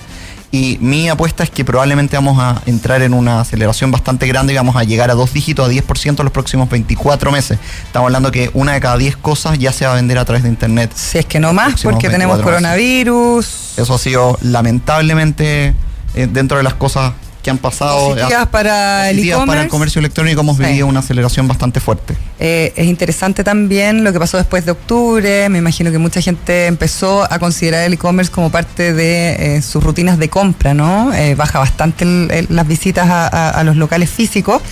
y 0.54 0.76
mi 0.82 1.08
apuesta 1.08 1.42
es 1.42 1.50
que 1.50 1.64
probablemente 1.64 2.14
vamos 2.14 2.38
a 2.38 2.60
entrar 2.66 3.00
en 3.00 3.14
una 3.14 3.40
aceleración 3.40 3.90
bastante 3.90 4.26
grande 4.26 4.52
y 4.52 4.56
vamos 4.56 4.76
a 4.76 4.84
llegar 4.84 5.10
a 5.10 5.14
dos 5.14 5.32
dígitos, 5.32 5.66
a 5.66 5.72
10% 5.72 6.18
en 6.18 6.24
los 6.24 6.30
próximos 6.30 6.68
24 6.68 7.32
meses. 7.32 7.58
Estamos 7.86 8.08
hablando 8.08 8.30
que 8.30 8.50
una 8.52 8.74
de 8.74 8.80
cada 8.80 8.98
10 8.98 9.16
cosas 9.16 9.58
ya 9.58 9.72
se 9.72 9.86
va 9.86 9.92
a 9.92 9.94
vender 9.94 10.18
a 10.18 10.26
través 10.26 10.42
de 10.42 10.50
Internet. 10.50 10.92
Si 10.94 11.16
es 11.16 11.24
que 11.24 11.40
no 11.40 11.54
más, 11.54 11.82
porque 11.82 12.10
tenemos 12.10 12.38
coronavirus. 12.42 13.78
Eso 13.78 13.94
ha 13.94 13.98
sido 13.98 14.38
lamentablemente 14.42 15.74
eh, 16.14 16.28
dentro 16.30 16.58
de 16.58 16.64
las 16.64 16.74
cosas 16.74 17.14
que 17.42 17.50
han 17.50 17.58
pasado. 17.58 18.10
Positivas 18.14 18.46
para 18.48 19.10
el 19.10 19.16
positivas 19.16 19.46
para 19.46 19.62
el 19.62 19.68
comercio 19.68 19.98
electrónico 19.98 20.40
hemos 20.42 20.56
Sí. 20.56 20.62
vivido 20.64 20.86
una 20.86 21.00
aceleración 21.00 21.48
bastante 21.48 21.80
fuerte. 21.80 22.16
Eh, 22.38 22.72
es 22.76 22.86
interesante 22.86 23.42
también 23.44 24.04
lo 24.04 24.12
que 24.12 24.18
pasó 24.20 24.36
después 24.36 24.64
de 24.64 24.72
octubre. 24.72 25.48
Me 25.48 25.58
imagino 25.58 25.90
que 25.90 25.98
mucha 25.98 26.20
gente 26.20 26.66
empezó 26.66 27.24
a 27.30 27.38
considerar 27.38 27.84
el 27.84 27.94
e-commerce 27.94 28.30
como 28.30 28.50
parte 28.50 28.92
de 28.94 29.56
eh, 29.56 29.62
sus 29.62 29.82
rutinas 29.82 30.18
de 30.18 30.28
compra, 30.28 30.72
¿no? 30.74 31.12
Eh, 31.12 31.34
baja 31.34 31.58
bastante 31.58 32.04
el- 32.04 32.30
el- 32.30 32.46
las 32.50 32.66
visitas 32.66 33.08
a, 33.08 33.26
a- 33.26 33.50
a 33.50 33.64
los 33.64 33.76
locales 33.76 34.08
físicos. 34.10 34.62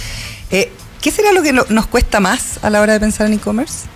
Eh, 0.51 0.73
¿Qué 1.01 1.11
será 1.11 1.33
lo 1.33 1.43
que 1.43 1.53
lo- 1.53 1.67
nos 1.71 1.87
cuesta 1.87 2.21
más 2.21 2.61
a 2.63 2.71
la 2.71 2.81
hora 2.81 2.93
de 2.93 3.01
pensar 3.01 3.27
en 3.27 3.33
e-commerce? 3.35 3.87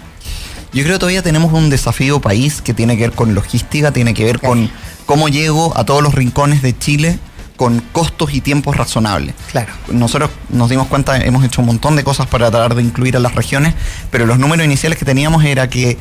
Yo 0.73 0.83
creo 0.83 0.95
que 0.97 0.99
todavía 1.01 1.23
tenemos 1.23 1.53
un 1.53 1.71
desafío 1.71 2.21
país 2.21 2.61
que 2.61 2.75
tiene 2.75 2.97
que 2.97 3.03
ver 3.03 3.13
con 3.13 3.35
logística, 3.35 3.93
tiene 3.93 4.13
que 4.15 4.25
ver 4.25 4.41
con 4.41 4.69
cómo 5.07 5.29
llego 5.29 5.77
a 5.77 5.85
todos 5.85 6.03
los 6.03 6.15
rincones 6.15 6.63
de 6.63 6.77
Chile 6.77 7.19
con 7.57 7.81
costos 7.93 8.35
y 8.35 8.41
tiempos 8.41 8.77
razonables. 8.77 9.35
Claro. 9.51 9.73
Nosotros 9.89 10.31
nos 10.49 10.69
dimos 10.71 10.89
cuenta, 10.89 11.17
hemos 11.19 11.45
hecho 11.45 11.61
un 11.61 11.69
montón 11.69 11.97
de 11.97 12.03
cosas 12.03 12.27
para 12.27 12.51
tratar 12.51 12.75
de 12.75 12.83
incluir 12.83 13.17
a 13.17 13.21
las 13.21 13.35
regiones, 13.35 13.75
pero 14.11 14.27
los 14.27 14.39
números 14.39 14.65
iniciales 14.65 14.99
que 14.99 15.05
teníamos 15.05 15.45
era 15.45 15.69
que 15.69 15.97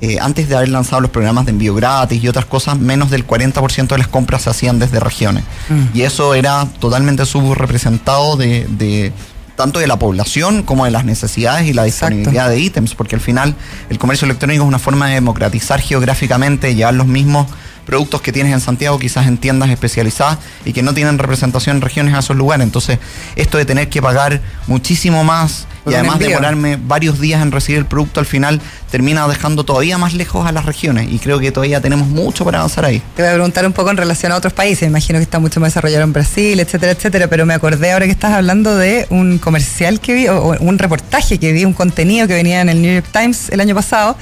eh, 0.00 0.18
antes 0.20 0.48
de 0.48 0.56
haber 0.56 0.68
lanzado 0.68 1.00
los 1.00 1.10
programas 1.10 1.46
de 1.46 1.52
envío 1.52 1.74
gratis 1.74 2.22
y 2.22 2.28
otras 2.28 2.44
cosas, 2.44 2.78
menos 2.78 3.10
del 3.10 3.26
40% 3.26 3.88
de 3.88 3.98
las 3.98 4.08
compras 4.08 4.42
se 4.42 4.50
hacían 4.50 4.78
desde 4.78 5.00
regiones. 5.00 5.44
Mm. 5.68 5.96
Y 5.96 6.02
eso 6.02 6.34
era 6.34 6.66
totalmente 6.80 7.24
subrepresentado 7.24 8.36
de, 8.36 8.66
de 8.68 9.12
tanto 9.54 9.78
de 9.78 9.86
la 9.86 9.98
población 9.98 10.62
como 10.62 10.84
de 10.84 10.90
las 10.90 11.04
necesidades 11.04 11.66
y 11.66 11.72
la 11.72 11.86
Exacto. 11.86 12.16
disponibilidad 12.16 12.50
de 12.50 12.60
ítems, 12.60 12.94
porque 12.94 13.14
al 13.14 13.22
final 13.22 13.54
el 13.88 13.98
comercio 13.98 14.26
electrónico 14.26 14.64
es 14.64 14.68
una 14.68 14.78
forma 14.78 15.08
de 15.08 15.14
democratizar 15.14 15.80
geográficamente, 15.80 16.74
llevar 16.74 16.94
los 16.94 17.06
mismos 17.06 17.46
productos 17.86 18.20
que 18.20 18.32
tienes 18.32 18.52
en 18.52 18.60
Santiago, 18.60 18.98
quizás 18.98 19.26
en 19.26 19.38
tiendas 19.38 19.70
especializadas 19.70 20.38
y 20.64 20.72
que 20.72 20.82
no 20.82 20.92
tienen 20.92 21.18
representación 21.18 21.76
en 21.76 21.82
regiones 21.82 22.14
a 22.14 22.18
esos 22.18 22.36
lugares. 22.36 22.64
Entonces, 22.64 22.98
esto 23.36 23.56
de 23.56 23.64
tener 23.64 23.88
que 23.88 24.02
pagar 24.02 24.42
muchísimo 24.66 25.24
más 25.24 25.66
y 25.88 25.94
además 25.94 26.18
demorarme 26.18 26.76
varios 26.76 27.20
días 27.20 27.40
en 27.40 27.52
recibir 27.52 27.78
el 27.78 27.86
producto 27.86 28.18
al 28.18 28.26
final 28.26 28.60
termina 28.90 29.28
dejando 29.28 29.64
todavía 29.64 29.98
más 29.98 30.14
lejos 30.14 30.44
a 30.46 30.52
las 30.52 30.64
regiones 30.64 31.08
y 31.12 31.18
creo 31.18 31.38
que 31.38 31.52
todavía 31.52 31.80
tenemos 31.80 32.08
mucho 32.08 32.44
para 32.44 32.58
avanzar 32.58 32.84
ahí. 32.84 33.00
Te 33.14 33.22
voy 33.22 33.30
a 33.30 33.34
preguntar 33.34 33.64
un 33.66 33.72
poco 33.72 33.90
en 33.90 33.96
relación 33.96 34.32
a 34.32 34.36
otros 34.36 34.52
países. 34.52 34.88
Imagino 34.88 35.18
que 35.18 35.22
está 35.22 35.38
mucho 35.38 35.60
más 35.60 35.72
desarrollado 35.72 36.02
en 36.02 36.12
Brasil, 36.12 36.58
etcétera, 36.58 36.92
etcétera. 36.92 37.28
Pero 37.28 37.46
me 37.46 37.54
acordé 37.54 37.92
ahora 37.92 38.06
que 38.06 38.12
estás 38.12 38.32
hablando 38.32 38.76
de 38.76 39.06
un 39.10 39.38
comercial 39.38 40.00
que 40.00 40.14
vi, 40.14 40.28
o, 40.28 40.38
o 40.38 40.56
un 40.60 40.78
reportaje 40.78 41.38
que 41.38 41.52
vi, 41.52 41.64
un 41.64 41.72
contenido 41.72 42.26
que 42.26 42.34
venía 42.34 42.60
en 42.60 42.68
el 42.68 42.82
New 42.82 42.92
York 42.92 43.06
Times 43.12 43.50
el 43.50 43.60
año 43.60 43.74
pasado, 43.74 44.16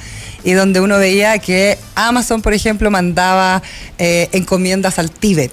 y 0.45 0.53
donde 0.53 0.79
uno 0.79 0.97
veía 0.97 1.37
que 1.39 1.77
Amazon, 1.95 2.41
por 2.41 2.53
ejemplo, 2.53 2.89
mandaba 2.89 3.61
eh, 3.97 4.29
encomiendas 4.31 4.97
al 4.99 5.11
Tíbet 5.11 5.51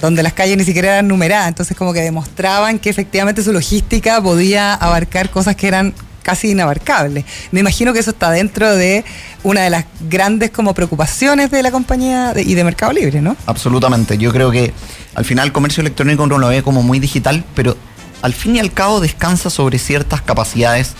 donde 0.00 0.24
las 0.24 0.32
calles 0.32 0.56
ni 0.56 0.64
siquiera 0.64 0.94
eran 0.94 1.06
numeradas, 1.06 1.46
entonces 1.46 1.76
como 1.76 1.92
que 1.92 2.00
demostraban 2.00 2.80
que 2.80 2.90
efectivamente 2.90 3.40
su 3.40 3.52
logística 3.52 4.20
podía 4.20 4.74
abarcar 4.74 5.30
cosas 5.30 5.54
que 5.54 5.68
eran 5.68 5.94
casi 6.24 6.50
inabarcables. 6.50 7.24
Me 7.52 7.60
imagino 7.60 7.92
que 7.92 8.00
eso 8.00 8.10
está 8.10 8.32
dentro 8.32 8.74
de 8.74 9.04
una 9.44 9.62
de 9.62 9.70
las 9.70 9.84
grandes 10.08 10.50
como 10.50 10.74
preocupaciones 10.74 11.52
de 11.52 11.62
la 11.62 11.70
compañía 11.70 12.32
y 12.36 12.54
de 12.54 12.64
Mercado 12.64 12.92
Libre, 12.92 13.20
¿no? 13.20 13.36
Absolutamente. 13.46 14.18
Yo 14.18 14.32
creo 14.32 14.50
que 14.50 14.72
al 15.14 15.24
final 15.24 15.46
el 15.46 15.52
comercio 15.52 15.82
electrónico 15.82 16.24
uno 16.24 16.38
lo 16.38 16.48
ve 16.48 16.64
como 16.64 16.82
muy 16.82 16.98
digital, 16.98 17.44
pero 17.54 17.76
al 18.22 18.32
fin 18.32 18.56
y 18.56 18.58
al 18.58 18.72
cabo 18.72 18.98
descansa 19.00 19.50
sobre 19.50 19.78
ciertas 19.78 20.20
capacidades 20.20 20.94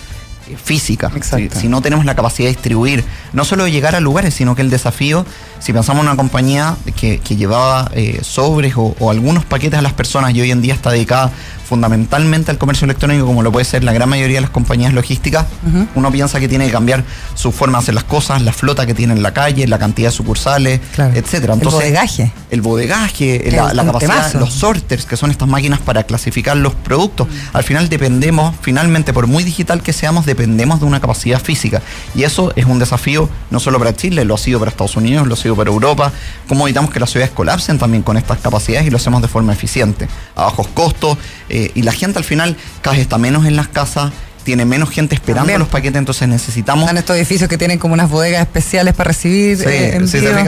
físicas. 0.61 1.11
Si, 1.53 1.67
no 1.67 1.81
tenemos 1.81 2.05
la 2.05 2.15
capacidad 2.15 2.47
de 2.47 2.53
distribuir, 2.53 3.03
no 3.33 3.45
solo 3.45 3.65
de 3.65 3.71
llegar 3.71 3.95
a 3.95 3.99
lugares, 3.99 4.33
sino 4.33 4.55
que 4.55 4.61
el 4.61 4.69
desafío, 4.69 5.25
si 5.59 5.73
pensamos 5.73 6.01
en 6.03 6.09
una 6.09 6.17
compañía 6.17 6.75
que, 6.95 7.19
que 7.19 7.35
llevaba 7.35 7.89
eh, 7.93 8.19
sobres 8.21 8.73
o, 8.75 8.95
o 8.99 9.11
algunos 9.11 9.45
paquetes 9.45 9.79
a 9.79 9.81
las 9.81 9.93
personas 9.93 10.33
y 10.33 10.41
hoy 10.41 10.51
en 10.51 10.61
día 10.61 10.73
está 10.73 10.91
dedicada 10.91 11.31
fundamentalmente 11.77 12.51
al 12.51 12.59
comercio 12.59 12.85
electrónico, 12.85 13.25
como 13.25 13.41
lo 13.41 13.51
puede 13.51 13.65
ser 13.65 13.83
la 13.83 13.93
gran 13.93 14.07
mayoría 14.07 14.37
de 14.37 14.41
las 14.41 14.51
compañías 14.51 14.93
logísticas, 14.93 15.47
Ujú. 15.67 15.87
uno 15.95 16.11
piensa 16.11 16.39
que 16.39 16.47
tiene 16.47 16.67
que 16.67 16.71
cambiar 16.71 17.03
su 17.33 17.51
forma 17.51 17.79
de 17.79 17.83
hacer 17.83 17.95
las 17.95 18.03
cosas, 18.03 18.43
la 18.43 18.53
flota 18.53 18.85
que 18.85 18.93
tiene 18.93 19.13
en 19.13 19.23
la 19.23 19.33
calle, 19.33 19.65
la 19.67 19.79
cantidad 19.79 20.09
de 20.09 20.15
sucursales, 20.15 20.79
Claro. 20.93 21.15
etcétera. 21.15 21.55
El 21.55 21.61
bodegaje. 21.67 22.31
el 22.51 22.61
bodegaje, 22.61 23.49
la, 23.51 23.73
capacidad, 23.83 24.17
temazo. 24.17 24.39
los 24.39 24.53
sorters, 24.53 25.05
que 25.07 25.17
son 25.17 25.31
estas 25.31 25.47
máquinas 25.47 25.79
para 25.79 26.03
clasificar 26.03 26.55
los 26.57 26.75
productos. 26.75 27.27
Al 27.53 27.63
final 27.63 27.89
dependemos, 27.89 28.55
finalmente, 28.61 29.13
por 29.13 29.25
muy 29.25 29.43
digital 29.43 29.81
que 29.81 29.93
seamos, 29.93 30.27
dependemos 30.27 30.79
de 30.79 30.85
una 30.85 30.99
capacidad 30.99 31.41
física. 31.41 31.81
Y 32.13 32.21
eso 32.23 32.53
es 32.55 32.65
un 32.65 32.77
desafío 32.77 33.27
no 33.49 33.59
solo 33.59 33.79
para 33.79 33.95
Chile, 33.95 34.25
lo 34.25 34.35
ha 34.35 34.37
sido 34.37 34.59
para 34.59 34.69
Estados 34.69 34.95
Unidos, 34.95 35.25
lo 35.27 35.33
ha 35.33 35.37
sido 35.37 35.55
para 35.55 35.71
Europa. 35.71 36.11
¿Cómo 36.47 36.67
evitamos 36.67 36.91
que 36.91 36.99
las 36.99 37.09
ciudades 37.09 37.31
colapsen 37.33 37.79
también 37.79 38.03
con 38.03 38.15
estas 38.17 38.37
capacidades 38.37 38.85
y 38.85 38.91
lo 38.91 38.97
hacemos 38.97 39.23
de 39.23 39.27
forma 39.27 39.51
eficiente, 39.53 40.07
a 40.35 40.43
bajos 40.43 40.67
costos? 40.67 41.17
eh, 41.49 41.62
y 41.73 41.81
la 41.83 41.91
gente 41.91 42.17
al 42.19 42.25
final 42.25 42.57
cada 42.81 42.95
vez 42.95 43.01
está 43.03 43.17
menos 43.17 43.45
en 43.45 43.55
las 43.55 43.67
casas, 43.67 44.11
tiene 44.43 44.65
menos 44.65 44.89
gente 44.89 45.15
esperando 45.15 45.41
También. 45.41 45.59
los 45.59 45.69
paquetes, 45.69 45.97
entonces 45.97 46.27
necesitamos 46.27 46.83
Están 46.83 46.97
estos 46.97 47.15
edificios 47.15 47.49
que 47.49 47.57
tienen 47.57 47.79
como 47.79 47.93
unas 47.93 48.09
bodegas 48.09 48.41
especiales 48.41 48.93
para 48.93 49.09
recibir 49.09 49.57
Sí, 49.57 49.63
eh, 49.67 50.01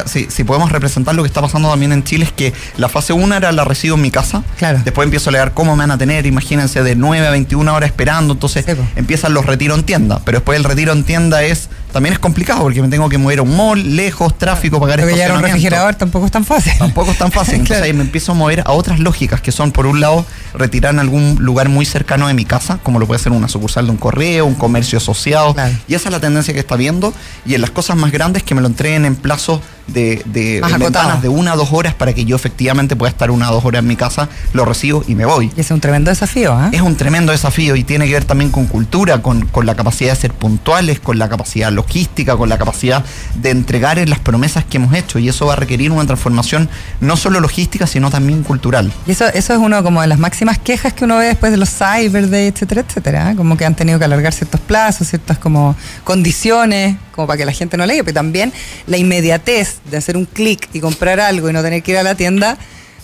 sí, 0.06 0.28
sí, 0.30 0.44
podemos 0.44 0.72
representar 0.72 1.16
lo 1.16 1.24
que 1.24 1.28
está 1.28 1.42
pasando 1.42 1.70
también 1.70 1.92
en 1.92 2.04
Chile 2.04 2.26
es 2.26 2.32
que 2.32 2.54
la 2.78 2.90
fase 2.90 3.14
1 3.14 3.36
era 3.36 3.52
la 3.52 3.64
recibo 3.64 3.96
en 3.96 4.02
mi 4.02 4.12
casa. 4.12 4.44
Claro. 4.58 4.82
Después 4.84 5.06
empiezo 5.06 5.30
a 5.30 5.34
leer 5.34 5.52
cómo 5.54 5.76
me 5.76 5.84
van 5.84 5.92
a 5.92 5.98
tener, 5.98 6.26
imagínense, 6.26 6.84
de 6.84 6.96
9 6.96 7.28
a 7.28 7.32
21 7.32 7.74
horas 7.74 7.90
esperando. 7.90 8.34
Entonces 8.34 8.66
empiezan 8.96 9.34
los 9.34 9.46
retiros 9.46 9.78
en 9.78 9.86
tienda. 9.86 10.22
Pero 10.26 10.40
después 10.40 10.58
el 10.58 10.64
retiro 10.64 10.92
en 10.92 11.04
tienda 11.04 11.44
es 11.44 11.70
también 11.96 12.12
es 12.12 12.20
complicado 12.20 12.62
porque 12.62 12.82
me 12.82 12.90
tengo 12.90 13.08
que 13.08 13.18
mover 13.18 13.40
a 13.40 13.44
un 13.44 13.56
mall, 13.56 13.96
lejos, 13.96 14.38
tráfico, 14.38 14.82
pagar 14.82 15.00
Porque 15.00 15.14
llevar 15.16 15.32
un 15.32 15.36
estacionamiento. 15.38 15.56
refrigerador 15.56 15.96
tampoco 15.96 16.26
es 16.26 16.32
tan 16.34 16.44
fácil. 16.44 16.74
Tampoco 16.78 17.12
es 17.12 17.18
tan 17.18 17.32
fácil. 17.32 17.54
Entonces 17.56 17.78
Claro. 17.78 17.86
ahí 17.86 17.94
me 17.94 18.02
empiezo 18.04 18.34
a 18.34 18.36
mover 18.36 18.64
a 18.66 18.74
otras 18.74 19.00
lógicas 19.00 19.40
que 19.40 19.54
son, 19.54 19.72
por 19.72 19.86
un 19.86 20.02
lado, 20.02 20.26
retirar 20.54 20.94
en 20.94 21.00
algún 21.00 21.38
lugar 21.40 21.70
muy 21.70 21.86
cercano 21.86 22.28
de 22.28 22.34
mi 22.34 22.44
casa, 22.44 22.80
como 22.84 23.00
lo 23.00 23.08
puede 23.08 23.20
ser 23.20 23.32
una 23.32 23.48
sucursal 23.48 23.86
de 23.86 23.92
un 23.92 23.98
correo, 23.98 24.46
un 24.46 24.56
comercio 24.56 24.98
asociado. 24.98 25.54
Claro. 25.54 25.74
Y 25.88 25.94
esa 25.96 26.10
es 26.10 26.12
la 26.12 26.20
tendencia 26.20 26.54
que 26.54 26.60
está 26.60 26.76
viendo. 26.76 27.14
Y 27.46 27.56
en 27.56 27.62
las 27.62 27.70
cosas 27.72 27.96
más 27.96 28.12
grandes 28.12 28.44
que 28.44 28.54
me 28.56 28.60
lo 28.62 28.68
entreguen 28.68 29.06
en 29.06 29.16
plazos 29.16 29.62
de, 29.88 30.22
de 30.26 30.62
ventanas 30.80 31.22
de 31.22 31.30
una 31.30 31.54
a 31.54 31.56
dos 31.56 31.70
horas 31.72 31.94
para 31.94 32.14
que 32.14 32.26
yo 32.26 32.36
efectivamente 32.36 32.96
pueda 32.96 33.10
estar 33.10 33.32
una 33.32 33.48
a 33.48 33.52
dos 33.52 33.66
horas 33.66 33.80
en 33.80 33.88
mi 33.88 33.96
casa, 33.96 34.30
lo 34.54 34.66
recibo 34.66 35.04
y 35.08 35.16
me 35.16 35.26
voy. 35.26 35.52
Y 35.56 35.62
es 35.62 35.72
un 35.72 35.80
tremendo 35.80 36.10
desafío, 36.10 36.54
¿ah? 36.54 36.70
Es 36.72 36.82
un 36.82 36.96
tremendo 36.96 37.32
desafío 37.32 37.76
y 37.76 37.84
tiene 37.84 38.08
que 38.08 38.14
ver 38.14 38.26
también 38.26 38.52
con 38.52 38.66
cultura, 38.68 39.22
con, 39.22 39.46
con 39.48 39.66
la 39.66 39.76
capacidad 39.76 40.14
de 40.14 40.20
ser 40.20 40.34
puntuales, 40.34 41.00
con 41.00 41.20
la 41.20 41.30
capacidad 41.30 41.72
logística, 41.72 42.36
con 42.36 42.50
la 42.50 42.58
capacidad 42.58 43.04
de 43.36 43.50
entregar 43.52 44.00
en 44.00 44.10
las 44.10 44.20
promesas 44.20 44.66
que 44.66 44.78
hemos 44.78 44.94
hecho. 44.94 45.20
Y 45.20 45.30
eso 45.30 45.46
va 45.46 45.54
a 45.54 45.56
requerir 45.58 45.92
una 45.92 46.06
transformación 46.06 46.70
no 47.02 47.18
solo 47.18 47.40
logística, 47.40 47.88
sino 47.88 48.10
también 48.10 48.44
cultural. 48.44 48.92
Y 49.08 49.12
eso, 49.12 49.26
eso 49.28 49.54
es 49.54 49.60
uno 49.60 49.84
como 49.84 50.02
de 50.02 50.08
las 50.08 50.20
máximas 50.20 50.58
quejas 50.58 50.94
que 50.94 51.06
uno 51.06 51.18
ve 51.18 51.26
después 51.26 51.52
de 51.52 51.58
los 51.58 51.70
Cyber 51.70 52.30
Day, 52.30 52.48
etcétera, 52.48 52.82
etcétera. 52.82 53.32
¿eh? 53.32 53.36
Como 53.36 53.58
que 53.58 53.66
han 53.66 53.76
tenido 53.76 54.00
que 54.00 54.06
alargar 54.06 54.34
ciertos 54.34 54.62
plazos, 54.62 55.08
ciertas 55.08 55.38
como 55.38 55.76
condiciones, 56.04 56.98
como 57.14 57.28
para 57.28 57.38
que 57.38 57.46
la 57.46 57.54
gente 57.54 57.78
no 57.78 57.86
leia, 57.86 58.04
pero 58.04 58.16
también 58.16 58.52
la 58.88 58.98
inmediatez 58.98 59.75
de 59.90 59.98
hacer 59.98 60.18
un 60.18 60.26
clic 60.26 60.70
y 60.74 60.80
comprar 60.80 61.20
algo 61.20 61.50
y 61.50 61.54
no 61.54 61.62
tener 61.62 61.84
que 61.84 61.92
ir 61.92 61.98
a 61.98 62.04
la 62.04 62.16
tienda, 62.16 62.58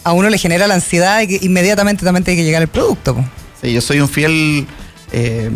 a 0.04 0.14
uno 0.14 0.30
le 0.30 0.38
genera 0.38 0.68
la 0.68 0.74
ansiedad 0.76 1.20
de 1.20 1.28
que 1.28 1.40
inmediatamente 1.42 2.04
también 2.06 2.24
tiene 2.24 2.40
que 2.42 2.46
llegar 2.46 2.62
el 2.62 2.68
producto. 2.68 3.24
Sí, 3.62 3.72
yo 3.74 3.82
soy 3.82 4.00
un 4.00 4.10
fiel 4.10 4.66
eh, 5.12 5.50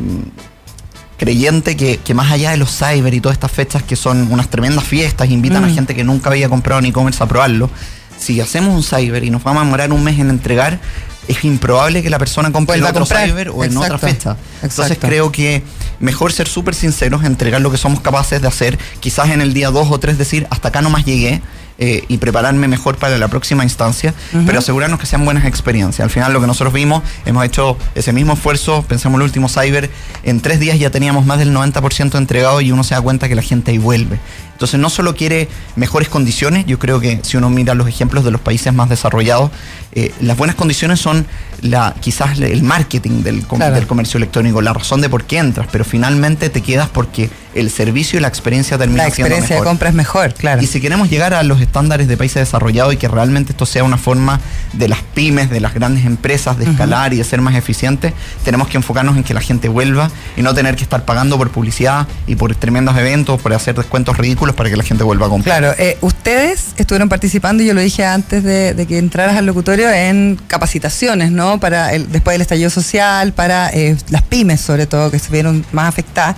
creyente 1.17 1.75
que, 1.77 1.98
que 1.98 2.13
más 2.13 2.31
allá 2.31 2.51
de 2.51 2.57
los 2.57 2.77
cyber 2.77 3.13
y 3.13 3.22
todas 3.22 3.36
estas 3.36 3.51
fechas 3.51 3.84
que 3.84 3.95
son 3.95 4.31
unas 4.31 4.50
tremendas 4.50 4.84
fiestas, 4.84 5.29
invitan 5.29 5.63
a 5.63 5.67
Mm. 5.67 5.74
gente 5.75 5.95
que 5.95 6.03
nunca 6.03 6.29
había 6.29 6.50
comprado 6.50 6.79
en 6.79 6.86
e-commerce 6.88 7.24
a 7.24 7.27
probarlo, 7.27 7.69
si 8.17 8.41
hacemos 8.41 8.75
un 8.75 8.84
cyber 8.84 9.24
y 9.24 9.29
nos 9.29 9.43
vamos 9.43 9.62
a 9.62 9.65
demorar 9.65 9.91
un 9.91 10.03
mes 10.03 10.19
en 10.19 10.29
entregar, 10.29 10.79
es 11.27 11.43
improbable 11.43 12.03
que 12.03 12.10
la 12.10 12.19
persona 12.19 12.51
compre 12.51 12.77
en 12.77 12.84
otro 12.84 13.01
comprar. 13.01 13.27
cyber 13.27 13.50
o 13.50 13.63
en 13.63 13.75
otra 13.77 13.95
Exacto. 13.95 14.07
fecha. 14.07 14.38
Entonces 14.62 14.98
creo 15.00 15.31
que 15.31 15.63
mejor 16.00 16.31
ser 16.31 16.48
súper 16.48 16.75
sinceros, 16.75 17.24
entregar 17.24 17.62
lo 17.62 17.72
que 17.72 17.77
somos 17.77 18.00
capaces 18.00 18.41
de 18.41 18.48
hacer, 18.48 18.77
quizás 19.00 19.29
en 19.29 19.41
el 19.41 19.53
día 19.53 19.69
dos 19.72 19.89
o 19.91 20.00
tres 20.00 20.17
decir, 20.17 20.48
hasta 20.50 20.69
acá 20.69 20.81
nomás 20.81 21.05
llegué. 21.05 21.41
Eh, 21.77 22.03
y 22.08 22.17
prepararme 22.17 22.67
mejor 22.67 22.98
para 22.98 23.17
la 23.17 23.27
próxima 23.27 23.63
instancia, 23.63 24.13
pero 24.46 24.60
asegurarnos 24.60 25.00
que 25.00 25.05
sean 25.05 25.25
buenas 25.25 25.46
experiencias. 25.46 26.03
Al 26.03 26.10
final 26.10 26.32
lo 26.34 26.39
que 26.41 26.48
nosotros 26.48 26.74
vimos, 26.74 27.03
hemos 27.25 27.44
hecho 27.46 27.77
ese 27.96 28.13
mismo 28.13 28.34
esfuerzo, 28.34 28.84
pensemos 28.88 29.17
en 29.17 29.22
el 29.22 29.25
último 29.25 29.50
cyber, 29.50 29.89
en 30.24 30.39
tres 30.39 30.60
días 30.60 30.79
ya 30.79 30.89
teníamos 30.89 31.25
más 31.25 31.38
del 31.39 31.53
90% 31.53 32.17
entregado 32.17 32.62
y 32.62 32.72
uno 32.72 32.84
se 32.84 32.96
da 32.96 33.01
cuenta 33.01 33.27
que 33.27 33.36
la 33.36 33.41
gente 33.41 33.72
ahí 33.72 33.77
vuelve. 33.77 34.20
Entonces 34.53 34.79
no 34.79 34.89
solo 34.89 35.15
quiere 35.15 35.50
mejores 35.75 36.08
condiciones, 36.08 36.65
yo 36.65 36.79
creo 36.79 37.01
que 37.01 37.20
si 37.24 37.36
uno 37.36 37.50
mira 37.50 37.74
los 37.74 37.89
ejemplos 37.89 38.24
de 38.24 38.32
los 38.32 38.39
países 38.39 38.74
más 38.74 38.88
desarrollados, 38.88 39.51
eh, 39.91 40.13
las 40.22 40.38
buenas 40.38 40.55
condiciones 40.55 41.01
son 41.01 41.25
la 41.62 41.94
quizás 42.00 42.39
el 42.39 42.63
marketing 42.63 43.22
del, 43.22 43.46
com- 43.46 43.58
Claro. 43.60 43.75
del 43.75 43.86
comercio 43.86 44.17
electrónico, 44.17 44.62
la 44.62 44.72
razón 44.72 45.01
de 45.01 45.10
por 45.10 45.25
qué 45.25 45.39
entras, 45.39 45.67
pero 45.74 45.84
finalmente 45.84 46.50
te 46.50 46.62
quedas 46.62 46.88
porque 46.88 47.29
el 47.53 47.70
servicio 47.70 48.17
y 48.17 48.22
la 48.22 48.29
experiencia 48.29 48.77
termina 48.77 49.03
La 49.03 49.10
siendo 49.10 49.27
experiencia 49.27 49.55
de 49.55 49.60
mejor. 49.62 49.67
compra 49.72 49.89
es 49.89 49.96
mejor, 49.96 50.34
claro. 50.34 50.62
Y 50.62 50.67
si 50.67 50.79
queremos 50.79 51.10
llegar 51.10 51.34
a 51.34 51.44
los 51.44 51.62
estándares 51.65 52.07
de 52.07 52.17
países 52.17 52.41
desarrollados 52.41 52.93
y 52.93 52.98
que 52.98 53.07
realmente 53.07 53.51
esto 53.51 53.65
sea 53.65 53.84
una 53.84 53.98
forma 53.98 54.39
de 54.74 54.88
las 54.88 55.01
pymes, 55.01 55.50
de 55.50 55.60
las 55.60 55.74
grandes 55.74 56.05
empresas, 56.05 56.57
de 56.57 56.65
escalar 56.65 57.13
y 57.13 57.17
de 57.17 57.24
ser 57.24 57.41
más 57.41 57.55
eficientes, 57.55 58.13
tenemos 58.43 58.67
que 58.67 58.77
enfocarnos 58.77 59.17
en 59.17 59.24
que 59.24 59.34
la 59.34 59.41
gente 59.41 59.67
vuelva 59.67 60.10
y 60.36 60.41
no 60.41 60.53
tener 60.53 60.75
que 60.75 60.84
estar 60.84 61.05
pagando 61.05 61.38
por 61.38 61.50
publicidad 61.51 62.07
y 62.27 62.36
por 62.36 62.55
tremendos 62.55 62.98
eventos, 62.98 63.41
por 63.41 63.53
hacer 63.53 63.75
descuentos 63.75 64.17
ridículos 64.17 64.55
para 64.55 64.69
que 64.69 64.77
la 64.77 64.84
gente 64.84 65.03
vuelva 65.03 65.27
a 65.27 65.29
comprar. 65.29 65.60
Claro, 65.60 65.75
eh, 65.77 65.98
ustedes 66.01 66.74
estuvieron 66.77 67.10
participando, 67.10 67.63
y 67.63 67.67
yo 67.67 67.74
lo 67.74 67.81
dije 67.81 68.05
antes 68.05 68.43
de, 68.43 68.86
que 68.88 68.98
entraras 68.98 69.38
al 69.38 69.45
locutorio, 69.45 69.89
en 69.91 70.39
capacitaciones, 70.48 71.31
¿no? 71.31 71.60
Para 71.60 71.93
el, 71.93 72.12
después 72.12 72.34
del 72.36 72.41
estallido 72.41 72.69
social, 72.69 73.34
para 73.34 73.69
eh, 73.69 73.98
las 74.10 74.22
pymes 74.22 74.62
sobre 74.62 74.86
todo, 74.86 75.12
que 75.12 75.19
se 75.19 75.31
vieron 75.31 75.65
más 75.72 75.88
afectadas 75.88 76.36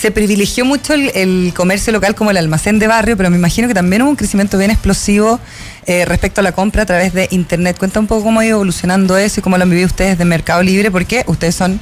se 0.00 0.10
privilegió 0.10 0.64
mucho 0.64 0.94
el, 0.94 1.52
comercio 1.54 1.92
local 1.92 2.14
como 2.14 2.30
el 2.30 2.38
almacén 2.38 2.78
de 2.78 2.86
barrio, 2.86 3.18
pero 3.18 3.28
me 3.28 3.36
imagino 3.36 3.68
que 3.68 3.74
también 3.74 4.00
hubo 4.00 4.08
un 4.08 4.16
crecimiento 4.16 4.56
bien 4.56 4.70
explosivo 4.70 5.38
eh, 5.84 6.06
respecto 6.06 6.40
a 6.40 6.44
la 6.44 6.52
compra 6.52 6.84
a 6.84 6.86
través 6.86 7.12
de 7.12 7.28
Internet. 7.30 7.76
Cuenta 7.78 8.00
un 8.00 8.06
poco 8.06 8.24
cómo 8.24 8.40
ha 8.40 8.46
ido 8.46 8.56
evolucionando 8.56 9.18
eso 9.18 9.40
y 9.40 9.42
cómo 9.42 9.58
lo 9.58 9.64
han 9.64 9.68
vivido 9.68 9.86
ustedes 9.86 10.16
de 10.16 10.24
Mercado 10.24 10.62
Libre, 10.62 10.90
porque 10.90 11.24
ustedes 11.26 11.54
son 11.54 11.78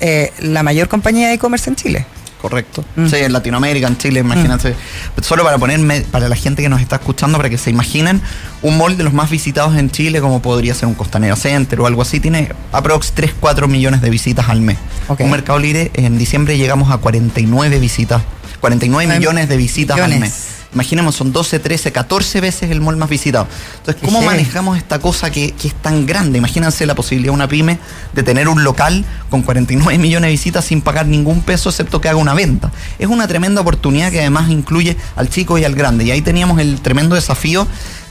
eh, 0.00 0.32
la 0.40 0.64
mayor 0.64 0.88
compañía 0.88 1.28
de 1.28 1.34
e-commerce 1.34 1.70
en 1.70 1.76
Chile. 1.76 2.06
Correcto. 2.40 2.84
Mm. 2.96 3.06
Sí, 3.06 3.16
en 3.16 3.32
Latinoamérica, 3.32 3.86
en 3.86 3.98
Chile, 3.98 4.20
imagínate. 4.20 4.70
Mm. 4.70 5.22
Solo 5.22 5.44
para 5.44 5.58
ponerme, 5.58 6.00
para 6.02 6.28
la 6.28 6.36
gente 6.36 6.62
que 6.62 6.68
nos 6.68 6.80
está 6.80 6.96
escuchando, 6.96 7.36
para 7.36 7.50
que 7.50 7.58
se 7.58 7.70
imaginen, 7.70 8.22
un 8.62 8.78
mall 8.78 8.96
de 8.96 9.04
los 9.04 9.12
más 9.12 9.30
visitados 9.30 9.76
en 9.76 9.90
Chile, 9.90 10.20
como 10.20 10.40
podría 10.40 10.74
ser 10.74 10.88
un 10.88 10.94
Costanera 10.94 11.36
Center 11.36 11.80
o 11.80 11.86
algo 11.86 12.02
así, 12.02 12.20
tiene 12.20 12.52
aprox 12.72 13.12
3, 13.12 13.34
4 13.38 13.68
millones 13.68 14.00
de 14.00 14.10
visitas 14.10 14.48
al 14.48 14.60
mes. 14.60 14.78
Un 15.18 15.30
Mercado 15.30 15.58
Libre, 15.58 15.90
en 15.94 16.18
diciembre 16.18 16.56
llegamos 16.56 16.90
a 16.90 16.98
49 16.98 17.78
visitas, 17.78 18.22
49 18.60 19.18
millones 19.18 19.48
de 19.48 19.56
visitas 19.56 19.98
al 19.98 20.18
mes 20.18 20.60
imaginemos, 20.72 21.14
son 21.14 21.32
12, 21.32 21.58
13, 21.58 21.92
14 21.92 22.40
veces 22.40 22.70
el 22.70 22.80
mall 22.80 22.96
más 22.96 23.08
visitado. 23.08 23.48
Entonces, 23.78 24.02
¿cómo 24.02 24.22
manejamos 24.22 24.78
esta 24.78 24.98
cosa 24.98 25.30
que, 25.30 25.54
es 25.62 25.74
tan 25.82 26.06
grande? 26.06 26.38
Imagínense 26.38 26.86
la 26.86 26.94
posibilidad 26.94 27.32
de 27.32 27.34
una 27.34 27.48
pyme 27.48 27.78
de 28.12 28.22
tener 28.22 28.48
un 28.48 28.62
local 28.62 29.04
con 29.30 29.42
49 29.42 29.98
millones 29.98 30.28
de 30.28 30.32
visitas 30.32 30.64
sin 30.64 30.80
pagar 30.80 31.06
ningún 31.06 31.42
peso, 31.42 31.70
excepto 31.70 32.00
que 32.00 32.08
haga 32.08 32.18
una 32.18 32.34
venta. 32.34 32.70
Es 32.98 33.08
una 33.08 33.26
tremenda 33.26 33.60
oportunidad 33.60 34.10
que 34.10 34.20
además 34.20 34.50
incluye 34.50 34.96
al 35.16 35.28
chico 35.28 35.58
y 35.58 35.64
al 35.64 35.74
grande. 35.74 36.04
Y 36.04 36.10
ahí 36.10 36.22
teníamos 36.22 36.60
el 36.60 36.80
tremendo 36.80 37.14
desafío 37.14 37.66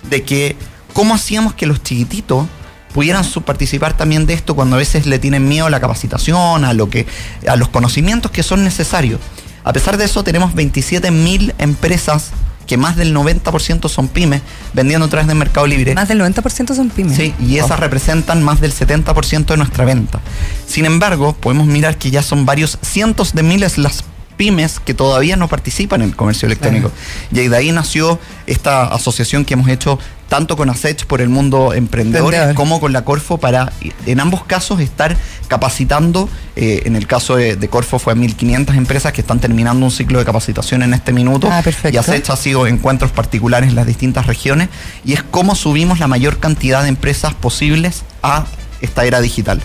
de 0.10 0.24
que, 0.24 0.56
¿cómo 0.94 1.16
hacíamos 1.16 1.54
que 1.54 1.66
los 1.66 1.82
chiquititos 1.82 2.48
pudieran 2.94 3.24
participar 3.46 3.96
también 3.96 4.26
de 4.26 4.34
esto 4.34 4.56
cuando 4.56 4.76
a 4.76 4.80
veces 4.80 5.06
le 5.06 5.20
tienen 5.20 5.48
miedo 5.48 5.68
a 5.68 5.70
la 5.70 5.80
capacitación, 5.80 6.66
a 6.66 6.74
lo 6.74 6.90
que, 6.90 7.06
a 7.48 7.56
los 7.56 7.70
conocimientos 7.70 8.32
que 8.32 8.42
son 8.42 8.64
necesarios. 8.64 9.20
A 9.64 9.74
pesar 9.74 9.98
de 9.98 10.06
eso, 10.06 10.24
tenemos 10.24 10.54
27.000 10.54 11.54
empresas 11.58 12.32
que 12.70 12.78
más 12.78 12.96
del 12.96 13.16
90% 13.16 13.90
son 13.90 14.08
pymes, 14.08 14.44
vendiendo 14.74 15.08
a 15.08 15.10
través 15.10 15.28
del 15.28 15.36
Mercado 15.36 15.66
Libre. 15.66 15.96
Más 15.96 16.08
del 16.08 16.22
90% 16.22 16.76
son 16.76 16.92
pymes. 16.92 17.18
Sí, 17.18 17.34
y 17.40 17.58
esas 17.58 17.80
representan 17.80 18.44
más 18.44 18.62
del 18.62 18.72
70% 18.72 19.46
de 19.46 19.58
nuestra 19.58 19.86
venta. 19.86 20.20
Sin 20.68 20.86
embargo, 20.86 21.34
podemos 21.34 21.66
mirar 21.66 21.98
que 21.98 22.12
ya 22.12 22.22
son 22.22 22.46
varios 22.46 22.78
cientos 22.84 23.34
de 23.34 23.42
miles 23.42 23.80
las 23.80 24.04
pymes 24.40 24.80
que 24.80 24.94
todavía 24.94 25.36
no 25.36 25.50
participan 25.50 26.02
en 26.02 26.10
el 26.12 26.16
comercio 26.16 26.46
electrónico. 26.46 26.94
Y 27.30 27.50
de 27.50 27.58
ahí 27.58 27.74
nació 27.74 28.18
esta 28.48 28.86
asociación 28.86 29.44
que 29.44 29.56
hemos 29.56 29.68
hecho 29.68 30.00
tanto 30.30 30.56
con 30.56 30.70
ASECH 30.70 31.06
por 31.08 31.20
el 31.20 31.28
mundo 31.28 31.74
emprendedor 31.74 32.54
como 32.54 32.80
con 32.80 32.94
la 32.94 33.04
Corfo 33.04 33.38
para, 33.38 33.74
en 34.06 34.20
ambos 34.22 34.46
casos, 34.46 34.80
estar 34.80 35.18
capacitando. 35.50 36.30
Eh, 36.56 36.84
en 36.86 36.96
el 36.96 37.06
caso 37.06 37.36
de, 37.36 37.58
Corfo 37.68 38.00
fue 38.00 38.14
a 38.14 38.16
1.500 38.16 38.78
empresas 38.78 39.12
que 39.12 39.20
están 39.20 39.42
terminando 39.42 39.86
un 39.86 39.92
ciclo 39.92 40.20
de 40.20 40.26
capacitación 40.26 40.84
en 40.84 40.94
este 40.94 41.12
minuto. 41.12 41.50
Ah, 41.52 41.62
y 41.92 41.98
ASECH 41.98 42.30
ha 42.30 42.38
sido 42.38 42.66
encuentros 42.66 43.12
particulares 43.12 43.68
en 43.68 43.76
las 43.76 43.88
distintas 43.88 44.26
regiones 44.26 44.70
y 45.04 45.14
es 45.14 45.24
cómo 45.24 45.54
subimos 45.54 46.00
la 46.00 46.08
mayor 46.08 46.40
cantidad 46.40 46.84
de 46.84 46.88
empresas 46.88 47.34
posibles 47.34 48.04
a 48.24 48.46
esta 48.80 49.04
era 49.04 49.20
digital 49.20 49.62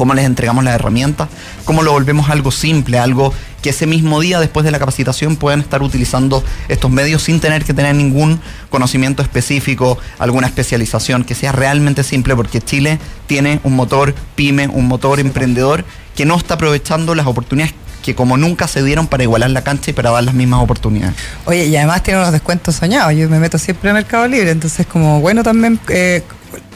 cómo 0.00 0.14
les 0.14 0.24
entregamos 0.24 0.64
las 0.64 0.76
herramientas, 0.76 1.28
cómo 1.66 1.82
lo 1.82 1.92
volvemos 1.92 2.30
algo 2.30 2.50
simple, 2.50 2.98
algo 2.98 3.34
que 3.60 3.68
ese 3.68 3.86
mismo 3.86 4.18
día 4.18 4.40
después 4.40 4.64
de 4.64 4.70
la 4.70 4.78
capacitación 4.78 5.36
puedan 5.36 5.60
estar 5.60 5.82
utilizando 5.82 6.42
estos 6.68 6.90
medios 6.90 7.22
sin 7.22 7.38
tener 7.38 7.66
que 7.66 7.74
tener 7.74 7.94
ningún 7.94 8.40
conocimiento 8.70 9.20
específico, 9.20 9.98
alguna 10.18 10.46
especialización, 10.46 11.22
que 11.22 11.34
sea 11.34 11.52
realmente 11.52 12.02
simple, 12.02 12.34
porque 12.34 12.62
Chile 12.62 12.98
tiene 13.26 13.60
un 13.62 13.76
motor 13.76 14.14
pyme, 14.36 14.68
un 14.68 14.88
motor 14.88 15.20
emprendedor 15.20 15.84
que 16.16 16.24
no 16.24 16.34
está 16.34 16.54
aprovechando 16.54 17.14
las 17.14 17.26
oportunidades 17.26 17.74
que 18.02 18.14
como 18.14 18.38
nunca 18.38 18.68
se 18.68 18.82
dieron 18.82 19.06
para 19.06 19.24
igualar 19.24 19.50
la 19.50 19.62
cancha 19.62 19.90
y 19.90 19.92
para 19.92 20.08
dar 20.10 20.24
las 20.24 20.34
mismas 20.34 20.62
oportunidades. 20.62 21.14
Oye, 21.44 21.66
y 21.66 21.76
además 21.76 22.02
tiene 22.02 22.20
unos 22.20 22.32
descuentos 22.32 22.76
soñados. 22.76 23.14
Yo 23.14 23.28
me 23.28 23.38
meto 23.38 23.58
siempre 23.58 23.90
en 23.90 23.96
Mercado 23.96 24.26
Libre, 24.26 24.50
entonces 24.50 24.86
como 24.86 25.20
bueno 25.20 25.42
también 25.42 25.78
eh, 25.90 26.22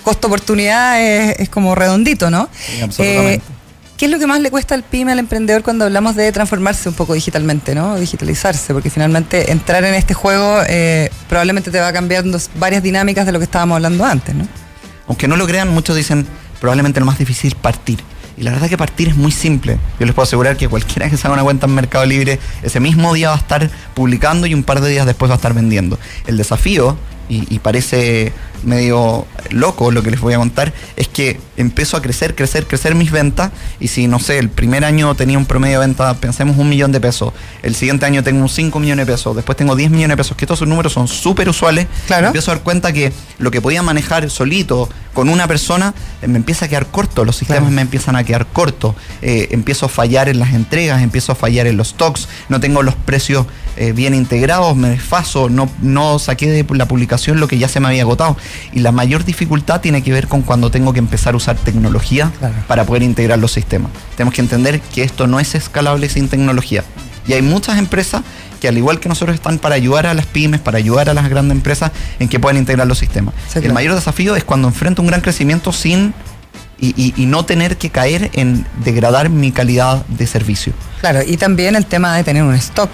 costo-oportunidad 0.05 1.01
es, 1.01 1.49
como 1.49 1.75
redondito, 1.75 2.31
¿no? 2.31 2.49
Sí, 2.53 2.81
absolutamente. 2.81 3.35
Eh, 3.35 3.41
¿Qué 3.97 4.07
es 4.07 4.11
lo 4.11 4.19
que 4.19 4.27
más 4.27 4.41
le 4.41 4.51
cuesta 4.51 4.75
al 4.75 4.83
pyme, 4.83 5.13
al 5.13 5.21
emprendedor, 5.21 5.63
cuando 5.63 5.85
hablamos 5.85 6.17
de 6.17 6.31
transformarse 6.33 6.89
un 6.89 6.97
poco 6.97 7.15
digitalmente, 7.15 7.77
¿no? 7.77 7.97
Digitalizarse, 7.97 8.73
porque 8.73 8.91
finalmente 8.91 9.53
entrar 9.53 9.85
en 9.85 9.95
este 9.95 10.15
juego 10.15 10.59
eh, 10.67 11.11
probablemente 11.29 11.71
te 11.71 11.79
va 11.79 11.93
cambiando 11.93 12.39
varias 12.57 12.83
dinámicas 12.83 13.25
de 13.25 13.31
lo 13.31 13.39
que 13.39 13.45
estábamos 13.45 13.77
hablando 13.77 14.05
antes, 14.05 14.35
¿no? 14.35 14.49
Aunque 15.07 15.29
no 15.29 15.37
lo 15.37 15.47
crean, 15.47 15.69
muchos 15.69 15.95
dicen 15.95 16.27
probablemente 16.61 16.99
lo 16.99 17.07
más 17.07 17.19
difícil 17.19 17.53
es 17.53 17.55
partir. 17.55 18.01
Y 18.37 18.43
la 18.43 18.51
verdad 18.51 18.69
que 18.69 18.77
partir 18.77 19.09
es 19.09 19.17
muy 19.17 19.31
simple. 19.31 19.79
Yo 20.01 20.07
les 20.07 20.15
puedo 20.15 20.25
asegurar 20.25 20.57
que 20.57 20.69
cualquiera 20.69 21.09
que 21.09 21.17
se 21.17 21.29
haga 21.29 21.35
una 21.35 21.45
cuenta 21.45 21.67
en 21.67 21.75
Mercado 21.75 22.05
Libre, 22.05 22.41
ese 22.65 22.81
mismo 22.81 23.15
día 23.15 23.29
va 23.29 23.37
a 23.37 23.39
estar 23.39 23.71
publicando 23.95 24.49
y 24.49 24.55
un 24.55 24.65
par 24.65 24.81
de 24.81 24.91
días 24.91 25.07
después 25.07 25.31
va 25.31 25.35
a 25.35 25.37
estar 25.37 25.55
vendiendo. 25.55 26.01
El 26.27 26.37
desafío, 26.37 26.97
y 27.29 27.59
parece 27.61 28.33
medio 28.65 29.27
loco 29.55 29.91
lo 29.91 30.03
que 30.03 30.11
les 30.11 30.21
voy 30.21 30.35
a 30.35 30.39
contar, 30.39 30.73
es 30.97 31.09
que 31.09 31.41
empezó 31.57 31.97
a 31.97 32.03
crecer, 32.03 32.35
crecer, 32.35 32.67
crecer 32.67 32.95
mis 32.95 33.11
ventas 33.11 33.51
y 33.81 33.89
si, 33.89 34.09
no 34.09 34.19
sé, 34.19 34.39
el 34.39 34.51
primer 34.51 34.85
año 34.85 35.15
tenía 35.15 35.39
un 35.39 35.47
promedio 35.47 35.81
de 35.81 35.87
venta, 35.87 36.15
pensemos 36.15 36.59
un 36.59 36.69
millón 36.69 36.93
de 36.93 37.01
pesos, 37.01 37.33
el 37.63 37.75
siguiente 37.75 38.07
año 38.07 38.23
tengo 38.23 38.47
5 38.49 38.79
millones 38.81 39.07
de 39.07 39.13
pesos, 39.13 39.37
después 39.37 39.57
tengo 39.57 39.77
10 39.77 39.91
millones 39.91 40.17
de 40.17 40.17
pesos, 40.17 40.37
que 40.37 40.45
estos 40.45 40.61
números 40.63 40.93
son 40.93 41.09
súper 41.09 41.49
usuales, 41.49 41.87
claro. 42.07 42.27
empiezo 42.29 42.51
a 42.51 42.55
dar 42.55 42.65
cuenta 42.65 42.93
que 42.93 43.13
lo 43.39 43.51
que 43.51 43.61
podía 43.61 43.83
manejar 43.83 44.29
solito 44.31 44.89
con 45.13 45.29
una 45.29 45.47
persona 45.47 45.95
eh, 46.21 46.29
me 46.29 46.39
empieza 46.39 46.67
a 46.67 46.69
quedar 46.69 46.87
corto, 46.87 47.25
los 47.25 47.37
sistemas 47.37 47.71
me 47.71 47.83
empiezan 47.83 48.17
a 48.17 48.25
quedar 48.25 48.47
cortos, 48.47 48.95
eh, 49.23 49.49
empiezo 49.53 49.87
a 49.87 49.89
fallar 49.89 50.29
en 50.29 50.41
las 50.41 50.53
entregas, 50.53 51.03
empiezo 51.03 51.33
a 51.33 51.35
fallar 51.35 51.67
en 51.67 51.77
los 51.77 51.89
stocks, 51.89 52.29
no 52.49 52.61
tengo 52.61 52.83
los 52.83 52.95
precios 52.95 53.47
eh, 53.77 53.93
bien 53.93 54.15
integrados, 54.15 54.77
me 54.77 54.89
desfaso, 54.89 55.49
no, 55.49 55.71
no 55.81 56.19
saqué 56.19 56.51
de 56.51 56.65
la 56.77 56.87
publicación 56.87 57.41
lo 57.41 57.49
que 57.49 57.59
ya 57.59 57.69
se 57.69 57.81
me 57.81 57.89
había 57.89 58.03
agotado. 58.03 58.37
Y 58.73 58.81
la 58.81 58.93
mayor 58.93 59.25
dificultad 59.25 59.44
tiene 59.81 60.03
que 60.03 60.13
ver 60.13 60.29
con 60.29 60.43
cuando 60.43 60.71
tengo 60.71 60.93
que 60.93 60.99
empezar 60.99 61.35
a 61.35 61.37
usar 61.37 61.57
tecnología 61.57 62.31
para 62.67 62.85
poder 62.85 63.03
integrar 63.03 63.39
los 63.39 63.53
sistemas. 63.53 63.91
Tenemos 64.17 64.35
que 64.35 64.41
entender 64.41 64.81
que 64.81 65.03
esto 65.03 65.27
no 65.27 65.41
es 65.41 65.55
escalable 65.55 66.09
sin 66.09 66.29
tecnología. 66.29 66.85
Y 67.27 67.33
hay 67.33 67.43
muchas 67.43 67.79
empresas 67.79 68.23
que 68.61 68.69
al 68.69 68.77
igual 68.77 69.01
que 69.01 69.09
nosotros 69.09 69.35
están 69.35 69.59
para 69.59 69.75
ayudar 69.75 70.07
a 70.07 70.15
las 70.15 70.27
pymes, 70.27 70.61
para 70.61 70.79
ayudar 70.79 71.09
a 71.09 71.15
las 71.15 71.29
grandes 71.29 71.57
empresas 71.57 71.91
en 72.19 72.29
que 72.29 72.39
puedan 72.39 72.59
integrar 72.59 72.87
los 72.87 72.99
sistemas. 72.99 73.35
El 73.55 73.73
mayor 73.73 73.95
desafío 73.95 74.37
es 74.37 74.45
cuando 74.45 74.69
enfrento 74.69 75.03
un 75.03 75.09
gran 75.09 75.21
crecimiento 75.21 75.73
sin 75.73 76.15
y, 76.81 77.15
no 77.27 77.45
tener 77.45 77.77
que 77.77 77.91
caer 77.91 78.31
en 78.35 78.67
degradar 78.85 79.31
mi 79.31 79.53
calidad 79.53 80.05
de 80.07 80.27
servicio. 80.27 80.73
Claro, 81.01 81.21
y 81.27 81.37
también 81.37 81.77
el 81.77 81.87
tema 81.87 82.15
de 82.17 82.25
tener 82.25 82.43
un 82.43 82.55
stock. 82.55 82.91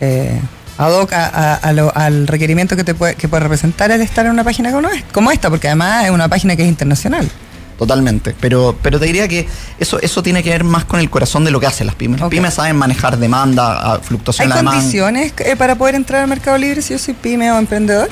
Eh, 0.00 0.40
ad 0.78 0.92
hoc 0.92 1.12
al 1.12 2.26
requerimiento 2.26 2.76
que, 2.76 2.84
te 2.84 2.94
puede, 2.94 3.16
que 3.16 3.28
puede 3.28 3.42
representar 3.42 3.90
el 3.90 4.00
estar 4.00 4.24
en 4.24 4.32
una 4.32 4.44
página 4.44 4.72
como, 5.12 5.30
esta, 5.30 5.50
porque 5.50 5.66
además 5.66 6.04
es 6.04 6.10
una 6.10 6.28
página 6.28 6.56
que 6.56 6.62
es 6.62 6.68
internacional. 6.68 7.28
Totalmente, 7.76 8.34
pero, 8.40 8.76
pero 8.82 8.98
te 8.98 9.06
diría 9.06 9.28
que 9.28 9.46
eso, 9.78 10.00
eso 10.00 10.22
tiene 10.22 10.42
que 10.42 10.50
ver 10.50 10.64
más 10.64 10.84
con 10.84 10.98
el 10.98 11.10
corazón 11.10 11.44
de 11.44 11.52
lo 11.52 11.60
que 11.60 11.66
hacen 11.66 11.86
las 11.86 11.94
pymes. 11.94 12.20
Las 12.20 12.28
pymes 12.28 12.54
saben 12.54 12.76
manejar 12.76 13.18
demanda, 13.18 14.00
fluctuación 14.02 14.48
de 14.48 14.54
demanda. 14.56 14.72
¿Hay 14.72 14.78
condiciones 14.78 15.32
eh, 15.38 15.56
para 15.56 15.76
poder 15.76 15.94
entrar 15.94 16.22
al 16.22 16.28
mercado 16.28 16.58
libre 16.58 16.82
si 16.82 16.94
yo 16.94 16.98
soy 16.98 17.14
pyme 17.14 17.52
o 17.52 17.58
emprendedor? 17.58 18.08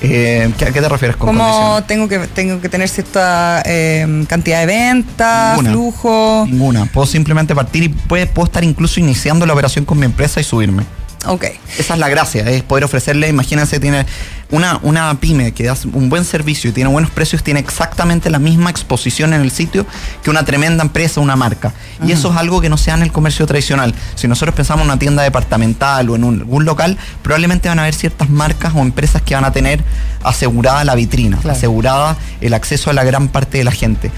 Eh, 0.00 0.52
¿A 0.54 0.64
qué 0.66 0.80
te 0.80 0.88
refieres 0.88 1.16
con 1.16 1.28
¿Cómo 1.28 1.82
tengo 1.86 2.06
que, 2.06 2.18
tengo 2.28 2.60
que 2.60 2.68
tener 2.68 2.88
cierta 2.88 3.62
eh, 3.64 4.24
cantidad 4.28 4.60
de 4.60 4.66
ventas, 4.66 5.58
flujo? 5.60 6.46
Ninguna. 6.48 6.86
Puedo 6.86 7.06
simplemente 7.06 7.54
partir 7.54 7.84
y 7.84 7.88
puedo 7.88 8.44
estar 8.44 8.62
incluso 8.62 9.00
iniciando 9.00 9.44
la 9.44 9.54
operación 9.54 9.84
con 9.84 9.98
mi 9.98 10.06
empresa 10.06 10.40
y 10.40 10.44
subirme. 10.44 10.84
Ok. 11.28 11.44
Esa 11.78 11.94
es 11.94 12.00
la 12.00 12.08
gracia, 12.08 12.48
es 12.48 12.62
poder 12.62 12.84
ofrecerle, 12.84 13.28
imagínense, 13.28 13.78
tiene 13.78 14.06
una, 14.50 14.80
una 14.82 15.14
pyme 15.20 15.52
que 15.52 15.64
da 15.64 15.76
un 15.92 16.08
buen 16.08 16.24
servicio 16.24 16.70
y 16.70 16.72
tiene 16.72 16.88
buenos 16.90 17.10
precios, 17.10 17.42
tiene 17.42 17.60
exactamente 17.60 18.30
la 18.30 18.38
misma 18.38 18.70
exposición 18.70 19.34
en 19.34 19.42
el 19.42 19.50
sitio 19.50 19.86
que 20.22 20.30
una 20.30 20.44
tremenda 20.44 20.82
empresa, 20.82 21.20
una 21.20 21.36
marca. 21.36 21.74
Y 22.04 22.12
eso 22.12 22.30
es 22.30 22.36
algo 22.36 22.60
que 22.60 22.70
no 22.70 22.78
se 22.78 22.90
da 22.90 22.96
en 22.96 23.02
el 23.02 23.12
comercio 23.12 23.46
tradicional. 23.46 23.94
Si 24.14 24.26
nosotros 24.26 24.54
pensamos 24.54 24.84
en 24.84 24.90
una 24.90 24.98
tienda 24.98 25.22
departamental 25.22 26.08
o 26.08 26.16
en 26.16 26.24
un, 26.24 26.40
algún 26.40 26.64
local, 26.64 26.96
probablemente 27.22 27.68
van 27.68 27.78
a 27.78 27.82
haber 27.82 27.94
ciertas 27.94 28.30
marcas 28.30 28.72
o 28.74 28.78
empresas 28.78 29.20
que 29.20 29.34
van 29.34 29.44
a 29.44 29.52
tener 29.52 29.84
asegurada 30.22 30.82
la 30.84 30.94
vitrina, 30.94 31.38
asegurada 31.48 32.16
el 32.40 32.54
acceso 32.54 32.90
a 32.90 32.94
la 32.94 33.04
gran 33.04 33.28
parte 33.28 33.58
de 33.58 33.64
la 33.64 33.72
gente. 33.72 34.10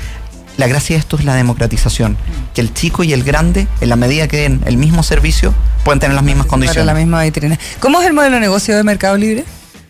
La 0.60 0.66
gracia 0.66 0.94
de 0.96 1.00
esto 1.00 1.16
es 1.16 1.24
la 1.24 1.34
democratización, 1.36 2.18
que 2.52 2.60
el 2.60 2.74
chico 2.74 3.02
y 3.02 3.14
el 3.14 3.24
grande, 3.24 3.66
en 3.80 3.88
la 3.88 3.96
medida 3.96 4.28
que 4.28 4.36
den 4.42 4.60
el 4.66 4.76
mismo 4.76 5.02
servicio, 5.02 5.54
pueden 5.84 6.00
tener 6.00 6.14
las 6.14 6.22
mismas 6.22 6.44
condiciones. 6.46 6.84
la 6.84 6.92
misma 6.92 7.22
vitrina. 7.22 7.58
¿Cómo 7.80 7.98
es 8.02 8.06
el 8.06 8.12
modelo 8.12 8.34
de 8.34 8.40
negocio 8.40 8.76
de 8.76 8.82
Mercado 8.84 9.16
Libre? 9.16 9.46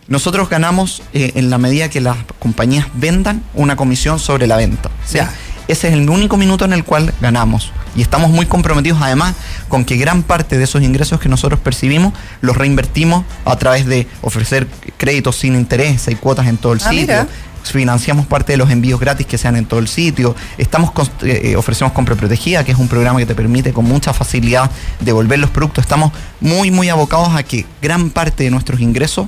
Nosotros 0.07 0.47
ganamos 0.47 1.03
eh, 1.13 1.33
en 1.35 1.49
la 1.49 1.57
medida 1.57 1.89
que 1.89 1.99
las 1.99 2.15
compañías 2.39 2.87
vendan 2.93 3.43
una 3.53 3.75
comisión 3.75 4.17
sobre 4.17 4.47
la 4.47 4.55
venta. 4.55 4.89
¿sí? 5.05 5.17
Ya. 5.17 5.29
Ese 5.67 5.89
es 5.89 5.93
el 5.93 6.09
único 6.09 6.37
minuto 6.37 6.63
en 6.63 6.71
el 6.71 6.85
cual 6.85 7.13
ganamos. 7.19 7.73
Y 7.93 8.01
estamos 8.01 8.29
muy 8.31 8.45
comprometidos 8.45 9.01
además 9.01 9.35
con 9.67 9.83
que 9.83 9.97
gran 9.97 10.23
parte 10.23 10.57
de 10.57 10.63
esos 10.63 10.81
ingresos 10.81 11.19
que 11.19 11.27
nosotros 11.27 11.59
percibimos 11.59 12.13
los 12.39 12.55
reinvertimos 12.55 13.25
a 13.43 13.57
través 13.57 13.85
de 13.85 14.07
ofrecer 14.21 14.67
créditos 14.97 15.35
sin 15.35 15.55
interés, 15.55 16.07
hay 16.07 16.15
cuotas 16.15 16.47
en 16.47 16.55
todo 16.55 16.71
el 16.73 16.79
Ah, 16.81 16.89
sitio. 16.89 17.01
mira. 17.01 17.27
Financiamos 17.63 18.25
parte 18.25 18.53
de 18.53 18.57
los 18.57 18.69
envíos 18.69 18.99
gratis 18.99 19.25
que 19.27 19.37
sean 19.37 19.55
en 19.55 19.65
todo 19.65 19.79
el 19.79 19.87
sitio. 19.87 20.35
Estamos 20.57 20.91
con- 20.91 21.09
eh, 21.23 21.55
ofrecemos 21.55 21.93
compra 21.93 22.15
protegida, 22.15 22.63
que 22.63 22.71
es 22.71 22.77
un 22.77 22.87
programa 22.87 23.19
que 23.19 23.25
te 23.25 23.35
permite 23.35 23.71
con 23.73 23.85
mucha 23.85 24.13
facilidad 24.13 24.69
devolver 24.99 25.39
los 25.39 25.49
productos. 25.49 25.83
Estamos 25.83 26.11
muy, 26.39 26.71
muy 26.71 26.89
abocados 26.89 27.29
a 27.35 27.43
que 27.43 27.65
gran 27.81 28.09
parte 28.09 28.43
de 28.43 28.51
nuestros 28.51 28.81
ingresos, 28.81 29.27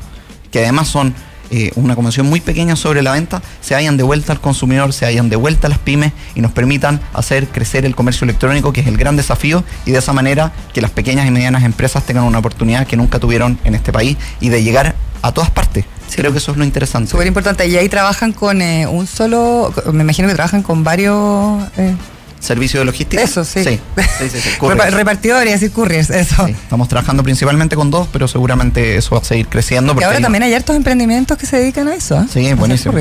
que 0.51 0.59
además 0.59 0.87
son 0.87 1.13
eh, 1.51 1.71
una 1.75 1.95
comisión 1.95 2.25
muy 2.25 2.41
pequeña 2.41 2.75
sobre 2.75 3.03
la 3.03 3.11
venta, 3.11 3.41
se 3.61 3.75
vayan 3.75 3.95
de 3.95 4.01
vuelta 4.01 4.31
al 4.33 4.41
consumidor, 4.41 4.91
se 4.91 5.05
vayan 5.05 5.29
de 5.29 5.35
vuelta 5.35 5.67
a 5.67 5.69
las 5.69 5.77
pymes 5.77 6.11
y 6.33 6.41
nos 6.41 6.51
permitan 6.51 6.99
hacer 7.13 7.47
crecer 7.47 7.85
el 7.85 7.95
comercio 7.95 8.25
electrónico, 8.25 8.73
que 8.73 8.81
es 8.81 8.87
el 8.87 8.97
gran 8.97 9.15
desafío, 9.15 9.63
y 9.85 9.91
de 9.91 9.99
esa 9.99 10.13
manera 10.13 10.51
que 10.73 10.81
las 10.81 10.89
pequeñas 10.89 11.27
y 11.27 11.31
medianas 11.31 11.63
empresas 11.63 12.03
tengan 12.05 12.23
una 12.23 12.39
oportunidad 12.39 12.87
que 12.87 12.97
nunca 12.97 13.19
tuvieron 13.19 13.59
en 13.65 13.75
este 13.75 13.91
país 13.91 14.17
y 14.39 14.49
de 14.49 14.63
llegar 14.63 14.95
a 15.23 15.31
todas 15.31 15.49
partes. 15.49 15.85
Sí. 16.07 16.17
Creo 16.17 16.31
que 16.31 16.37
eso 16.37 16.51
es 16.51 16.57
lo 16.57 16.63
interesante. 16.63 17.09
Súper 17.09 17.25
importante. 17.25 17.67
Y 17.67 17.75
ahí 17.77 17.89
trabajan 17.89 18.33
con 18.33 18.61
eh, 18.61 18.85
un 18.85 19.07
solo, 19.07 19.73
me 19.91 20.03
imagino 20.03 20.27
que 20.27 20.35
trabajan 20.35 20.61
con 20.61 20.83
varios... 20.83 21.63
eh, 21.77 21.95
¿Servicio 22.43 22.79
de 22.81 22.85
logística? 22.85 23.21
Eso, 23.23 23.45
sí. 23.45 23.63
Sí, 23.63 23.79
sí, 24.19 24.29
sí, 24.29 24.39
sí, 24.41 24.49
repartidores 24.91 25.63
y 25.63 25.69
couriers, 25.69 26.09
eso. 26.09 26.45
Estamos 26.47 26.87
trabajando 26.89 27.23
principalmente 27.23 27.75
con 27.75 27.89
dos, 27.89 28.07
pero 28.11 28.27
seguramente 28.27 28.97
eso 28.97 29.15
va 29.15 29.21
a 29.21 29.23
seguir 29.23 29.47
creciendo. 29.47 29.93
Porque 29.93 30.05
ahora 30.05 30.17
hay- 30.17 30.23
también 30.23 30.43
hay 30.43 30.53
hartos 30.53 30.75
emprendimientos 30.75 31.37
que 31.37 31.45
se 31.45 31.57
dedican 31.57 31.87
a 31.87 31.95
eso. 31.95 32.19
¿eh? 32.21 32.25
Sí, 32.31 32.53
buenísimo. 32.53 32.93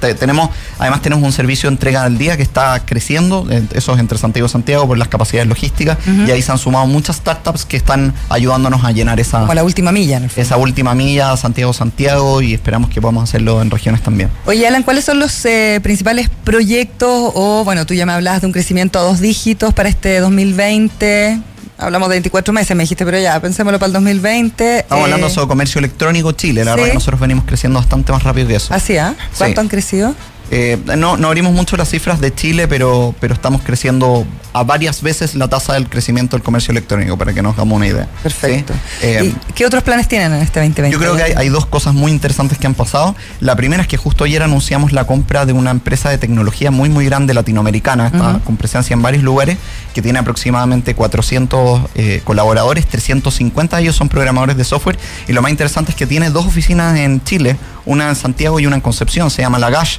Te- 0.00 0.14
tenemos, 0.14 0.50
además 0.78 1.02
tenemos 1.02 1.22
un 1.24 1.32
servicio 1.32 1.68
de 1.68 1.74
entrega 1.74 2.04
del 2.04 2.16
día 2.16 2.36
que 2.38 2.42
está 2.42 2.80
creciendo, 2.86 3.46
eh, 3.50 3.62
eso 3.74 3.92
es 3.94 4.00
entre 4.00 4.16
Santiago 4.18 4.46
y 4.46 4.50
Santiago 4.50 4.86
por 4.86 4.96
las 4.96 5.08
capacidades 5.08 5.48
logísticas, 5.48 5.98
y 6.26 6.30
ahí 6.30 6.40
se 6.40 6.50
han 6.52 6.58
sumado 6.58 6.86
muchas 6.86 7.16
startups 7.16 7.66
que 7.66 7.76
están 7.76 8.14
ayudándonos 8.30 8.84
a 8.84 8.92
llenar 8.92 9.20
esa, 9.20 9.40
Como 9.40 9.52
la 9.54 9.64
última 9.64 9.92
milla, 9.92 10.16
en 10.16 10.24
el 10.24 10.30
esa 10.34 10.56
última 10.56 10.94
milla 10.94 11.36
Santiago-Santiago 11.36 12.40
y 12.40 12.54
esperamos 12.54 12.88
que 12.90 13.00
podamos 13.00 13.24
hacerlo 13.24 13.60
en 13.60 13.70
regiones 13.70 14.02
también. 14.02 14.30
Oye, 14.46 14.66
Alan, 14.66 14.82
¿cuáles 14.82 15.04
son 15.04 15.18
los 15.18 15.44
eh, 15.44 15.80
principales 15.82 16.30
proyectos 16.44 17.32
o, 17.34 17.64
bueno, 17.64 17.84
tú 17.84 17.92
ya 17.94 18.06
me 18.06 18.12
hablabas 18.12 18.40
de 18.40 18.46
un 18.46 18.52
crecimiento 18.52 18.77
a 18.80 19.02
dos 19.02 19.20
dígitos 19.20 19.74
para 19.74 19.88
este 19.88 20.20
2020? 20.20 21.40
Hablamos 21.78 22.08
de 22.08 22.14
24 22.14 22.52
meses, 22.52 22.76
me 22.76 22.82
dijiste, 22.84 23.04
pero 23.04 23.18
ya, 23.18 23.38
pensémoslo 23.40 23.78
para 23.78 23.88
el 23.88 23.92
2020. 23.94 24.78
Estamos 24.80 25.00
eh, 25.00 25.04
hablando 25.04 25.30
sobre 25.30 25.48
comercio 25.48 25.78
electrónico 25.78 26.32
Chile, 26.32 26.64
la 26.64 26.72
sí. 26.72 26.76
verdad 26.76 26.88
que 26.90 26.94
nosotros 26.94 27.20
venimos 27.20 27.44
creciendo 27.44 27.78
bastante 27.78 28.10
más 28.12 28.22
rápido 28.22 28.48
que 28.48 28.56
eso. 28.56 28.74
Así, 28.74 28.96
¿ah? 28.96 29.14
¿Cuánto 29.36 29.60
Sí. 29.60 29.64
han 29.64 29.68
crecido? 29.68 30.14
Eh, 30.50 30.78
no, 30.96 31.16
no 31.16 31.28
abrimos 31.28 31.52
mucho 31.52 31.76
las 31.76 31.90
cifras 31.90 32.20
de 32.20 32.34
Chile, 32.34 32.68
pero, 32.68 33.14
pero 33.20 33.34
estamos 33.34 33.62
creciendo 33.62 34.26
a 34.52 34.64
varias 34.64 35.02
veces 35.02 35.34
la 35.34 35.48
tasa 35.48 35.74
del 35.74 35.88
crecimiento 35.88 36.36
del 36.36 36.42
comercio 36.42 36.72
electrónico, 36.72 37.16
para 37.16 37.32
que 37.32 37.42
nos 37.42 37.54
hagamos 37.54 37.76
una 37.76 37.86
idea. 37.86 38.08
Perfecto. 38.22 38.72
¿Sí? 39.00 39.06
Eh, 39.06 39.34
¿Y 39.48 39.52
qué 39.52 39.66
otros 39.66 39.82
planes 39.82 40.08
tienen 40.08 40.32
en 40.32 40.40
este 40.40 40.60
2020? 40.60 40.92
Yo 40.92 40.98
creo 40.98 41.16
que 41.16 41.22
hay, 41.22 41.32
hay 41.36 41.48
dos 41.48 41.66
cosas 41.66 41.94
muy 41.94 42.10
interesantes 42.10 42.58
que 42.58 42.66
han 42.66 42.74
pasado. 42.74 43.14
La 43.40 43.56
primera 43.56 43.82
es 43.82 43.88
que 43.88 43.96
justo 43.96 44.24
ayer 44.24 44.42
anunciamos 44.42 44.92
la 44.92 45.06
compra 45.06 45.46
de 45.46 45.52
una 45.52 45.70
empresa 45.70 46.10
de 46.10 46.18
tecnología 46.18 46.70
muy, 46.70 46.88
muy 46.88 47.04
grande 47.04 47.34
latinoamericana, 47.34 48.06
está 48.08 48.40
con 48.44 48.56
presencia 48.56 48.94
en 48.94 49.02
varios 49.02 49.22
lugares, 49.22 49.58
que 49.94 50.02
tiene 50.02 50.18
aproximadamente 50.18 50.94
400 50.94 51.82
eh, 51.94 52.20
colaboradores, 52.24 52.86
350 52.86 53.76
de 53.76 53.82
ellos 53.82 53.96
son 53.96 54.08
programadores 54.08 54.56
de 54.56 54.64
software, 54.64 54.98
y 55.26 55.32
lo 55.32 55.42
más 55.42 55.50
interesante 55.50 55.92
es 55.92 55.96
que 55.96 56.06
tiene 56.06 56.30
dos 56.30 56.46
oficinas 56.46 56.98
en 56.98 57.22
Chile, 57.24 57.56
una 57.84 58.08
en 58.08 58.16
Santiago 58.16 58.60
y 58.60 58.66
una 58.66 58.76
en 58.76 58.82
Concepción, 58.82 59.30
se 59.30 59.42
llama 59.42 59.58
Lagash. 59.58 59.98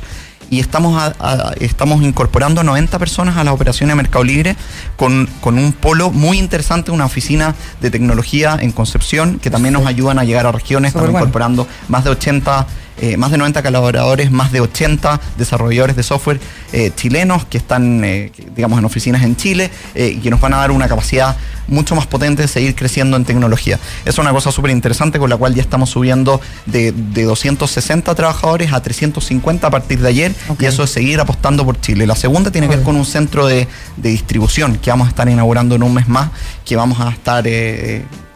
Y 0.50 0.60
estamos, 0.60 1.02
a- 1.02 1.14
a- 1.20 1.54
estamos 1.60 2.02
incorporando 2.04 2.64
90 2.64 2.98
personas 3.00 3.38
a 3.38 3.44
las 3.44 3.54
operaciones 3.54 3.92
de 3.92 3.96
Mercado 4.02 4.24
Libre 4.24 4.56
con, 4.96 5.28
con 5.42 5.58
un 5.58 5.74
polo 5.74 6.10
muy 6.12 6.38
interesante, 6.40 6.92
una 6.92 7.06
oficina 7.06 7.56
de 7.82 7.92
tecnología 7.92 8.58
en 8.60 8.72
Concepción 8.72 9.40
que 9.40 9.50
también 9.52 9.74
nos 9.74 9.86
ayudan 9.86 10.18
a 10.20 10.24
llegar 10.24 10.46
a 10.48 10.52
regiones, 10.52 10.90
estamos 10.90 11.10
incorporando 11.22 11.68
más 11.88 12.04
de 12.04 12.10
80, 12.12 12.66
eh, 13.02 13.18
más 13.18 13.32
de 13.32 13.38
90 13.38 13.64
colaboradores, 13.64 14.32
más 14.32 14.52
de 14.52 14.62
80 14.62 15.22
desarrolladores 15.38 15.96
de 15.96 16.04
software 16.04 16.40
eh, 16.74 16.92
chilenos 16.96 17.46
que 17.46 17.58
están, 17.58 18.04
eh, 18.04 18.32
digamos, 18.56 18.78
en 18.80 18.86
oficinas 18.86 19.24
en 19.24 19.36
Chile 19.36 19.72
y 19.96 20.18
que 20.18 20.30
nos 20.30 20.42
van 20.42 20.54
a 20.54 20.58
dar 20.58 20.72
una 20.72 20.88
capacidad 20.88 21.38
mucho 21.68 21.96
más 21.96 22.08
potente 22.08 22.42
de 22.42 22.48
seguir 22.48 22.76
creciendo 22.76 23.16
en 23.16 23.26
tecnología. 23.26 23.80
Es 24.06 24.18
una 24.18 24.32
cosa 24.32 24.52
súper 24.52 24.72
interesante 24.72 25.20
con 25.20 25.30
la 25.30 25.38
cual 25.38 25.56
ya 25.56 25.62
estamos 25.62 25.90
subiendo 25.90 26.42
de, 26.66 26.92
de 26.92 27.24
260 27.24 28.14
trabajadores 28.16 28.74
a 28.74 28.82
350 28.82 29.68
a 29.68 29.70
partir 29.70 30.00
de 30.00 30.10
ayer 30.10 30.36
y 30.60 30.66
eso 30.66 30.84
es 30.84 30.90
seguir 30.90 31.20
apostando 31.20 31.66
por 31.66 31.80
Chile. 31.80 32.06
La 32.08 32.16
segunda 32.16 32.52
tiene 32.52 32.68
que 32.68 32.76
ver 32.76 32.86
con 32.86 32.96
un 32.96 33.06
centro 33.06 33.48
de, 33.48 33.68
de 33.98 34.10
distribución 34.10 34.78
que 34.78 34.90
vamos 34.90 35.08
a 35.08 35.10
estar 35.10 35.30
inaugurando 35.30 35.76
en 35.76 35.84
un 35.84 35.94
mes 35.94 36.08
más, 36.08 36.32
que 36.66 36.76
vamos 36.76 37.00
a 37.00 37.10
estar 37.10 37.44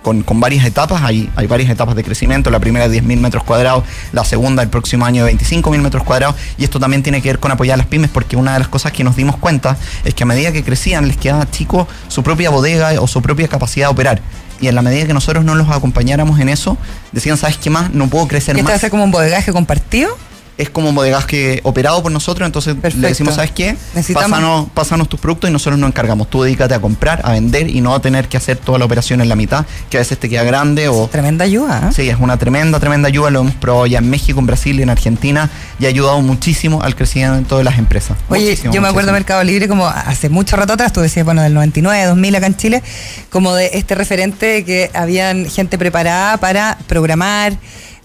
con, 0.04 0.22
con 0.22 0.39
varias 0.39 0.66
etapas. 0.66 1.02
Hay, 1.02 1.32
hay 1.36 1.48
varias 1.48 1.72
etapas 1.72 1.96
de 1.96 2.04
crecimiento. 2.04 2.52
La 2.52 2.60
primera 2.60 2.88
de 2.88 3.02
10.000 3.02 3.20
metros 3.20 3.44
cuadrados, 3.44 3.84
la 4.12 4.24
segunda 4.24 4.62
el 4.62 4.70
próximo 4.70 5.06
año 5.06 5.26
de 5.26 5.36
25.000 5.36 5.82
metros 5.82 6.04
cuadrados. 6.04 6.36
Y 6.60 6.63
esto 6.63 6.80
también 6.80 7.02
tiene 7.02 7.24
que 7.24 7.30
ver 7.30 7.39
con 7.39 7.52
apoyar 7.52 7.74
a 7.74 7.78
las 7.78 7.88
pymes, 7.88 8.12
porque 8.12 8.36
una 8.36 8.54
de 8.54 8.60
las 8.60 8.68
cosas 8.68 8.92
que 8.92 9.04
nos 9.04 9.16
dimos 9.16 9.38
cuenta 9.38 9.78
es 10.06 10.13
que 10.13 10.22
a 10.22 10.26
medida 10.28 10.52
que 10.52 10.63
crecían 10.63 11.08
les 11.08 11.18
quedaba 11.18 11.50
chico 11.50 11.88
su 12.08 12.22
propia 12.22 12.52
bodega 12.52 12.92
o 13.02 13.08
su 13.08 13.22
propia 13.24 13.48
capacidad 13.48 13.88
de 13.88 13.94
operar. 13.94 14.22
Y 14.62 14.68
en 14.68 14.76
la 14.76 14.82
medida 14.82 15.08
que 15.08 15.13
nosotros 15.13 15.44
no 15.44 15.56
los 15.56 15.70
acompañáramos 15.70 16.39
en 16.39 16.50
eso, 16.50 16.78
decían, 17.12 17.38
¿sabes 17.38 17.58
qué 17.58 17.70
más? 17.70 17.92
No 17.92 18.08
puedo 18.08 18.28
crecer 18.28 18.56
¿Y 18.56 18.60
esto 18.60 18.70
va 18.70 18.72
a 18.72 18.76
más 18.76 18.82
ser 18.82 18.92
como 18.92 19.04
un 19.04 19.12
bodegaje 19.12 19.52
compartido? 19.52 20.16
Es 20.58 20.70
como 20.70 20.89
un 20.89 20.96
bodegaje 20.96 21.62
operado 21.63 22.02
por 22.04 22.12
nosotros, 22.12 22.46
entonces 22.46 22.76
Perfecto. 22.76 23.02
le 23.02 23.08
decimos, 23.10 23.36
¿sabes 23.36 23.52
qué? 23.52 23.76
Pásanos, 24.13 24.68
pásanos 24.74 25.10
tus 25.10 25.20
productos 25.20 25.50
y 25.50 25.54
nosotros 25.54 25.80
nos 25.80 25.89
encargamos. 25.89 26.30
Tú 26.30 26.44
dedícate 26.44 26.74
a 26.74 26.80
comprar, 26.80 27.22
a 27.24 27.32
vender 27.32 27.70
y 27.70 27.82
no 27.82 27.96
a 27.96 28.02
tener 28.02 28.28
que 28.28 28.38
hacer 28.38 28.58
toda 28.58 28.80
la 28.80 28.86
operación 28.86 29.22
en 29.22 29.30
la 29.30 29.36
mitad, 29.36 29.66
que 29.89 29.98
a 29.98 30.00
veces 30.02 30.18
te 30.18 30.30
queda 30.30 30.44
grande 30.44 30.88
o... 30.89 31.08
Tremenda 31.08 31.46
ayuda. 31.46 31.89
¿eh? 31.89 31.94
Sí, 31.96 32.10
es 32.10 32.18
una 32.20 32.38
tremenda, 32.38 32.80
tremenda 32.80 33.08
ayuda. 33.08 33.30
Lo 33.30 33.42
hemos 33.42 33.56
probado 33.56 33.88
ya 33.88 34.00
en 34.00 34.10
México, 34.10 34.39
en 34.39 34.46
Brasil 34.46 34.80
y 34.80 34.84
en 34.84 34.89
Argentina 34.89 35.50
y 35.80 35.86
ha 35.86 35.89
ayudado 35.89 36.22
muchísimo 36.22 36.82
al 36.82 36.96
crecimiento 36.96 37.58
de 37.58 37.63
las 37.63 37.78
empresas. 37.78 38.18
Oye, 38.30 38.44
Muchísimo, 38.44 38.74
yo 38.74 38.82
me 38.82 38.88
acuerdo 38.88 39.08
de. 39.08 39.13
Mercado 39.13 39.44
Libre 39.44 39.68
como 39.68 39.88
hace 39.88 40.30
mucho 40.30 40.56
rato 40.56 40.74
atrás, 40.74 40.92
tú 40.92 41.02
decías, 41.02 41.26
bueno, 41.26 41.42
del 41.42 41.54
99, 41.54 42.06
2000 42.06 42.36
acá 42.36 42.48
en 42.48 42.58
Chile, 42.58 42.84
como 43.30 43.54
de 43.54 43.72
este 43.74 43.96
referente 43.96 44.46
de 44.46 44.66
que 44.66 44.92
habían 44.94 45.46
gente 45.50 45.78
preparada 45.78 46.38
para 46.38 46.78
programar 46.88 47.54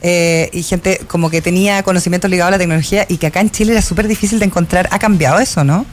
eh, 0.02 0.50
y 0.52 0.62
gente 0.62 1.00
como 1.08 1.30
que 1.30 1.42
tenía 1.42 1.82
conocimientos 1.82 2.30
ligados 2.30 2.48
a 2.48 2.52
la 2.52 2.58
tecnología 2.58 3.06
y 3.08 3.16
que 3.16 3.26
acá 3.26 3.40
en 3.40 3.50
Chile 3.50 3.72
era 3.72 3.82
súper 3.82 4.08
difícil 4.08 4.38
de 4.38 4.46
encontrar. 4.46 4.88
¿Ha 4.92 4.98
cambiado 4.98 5.38
eso, 5.38 5.64
no? 5.64 5.86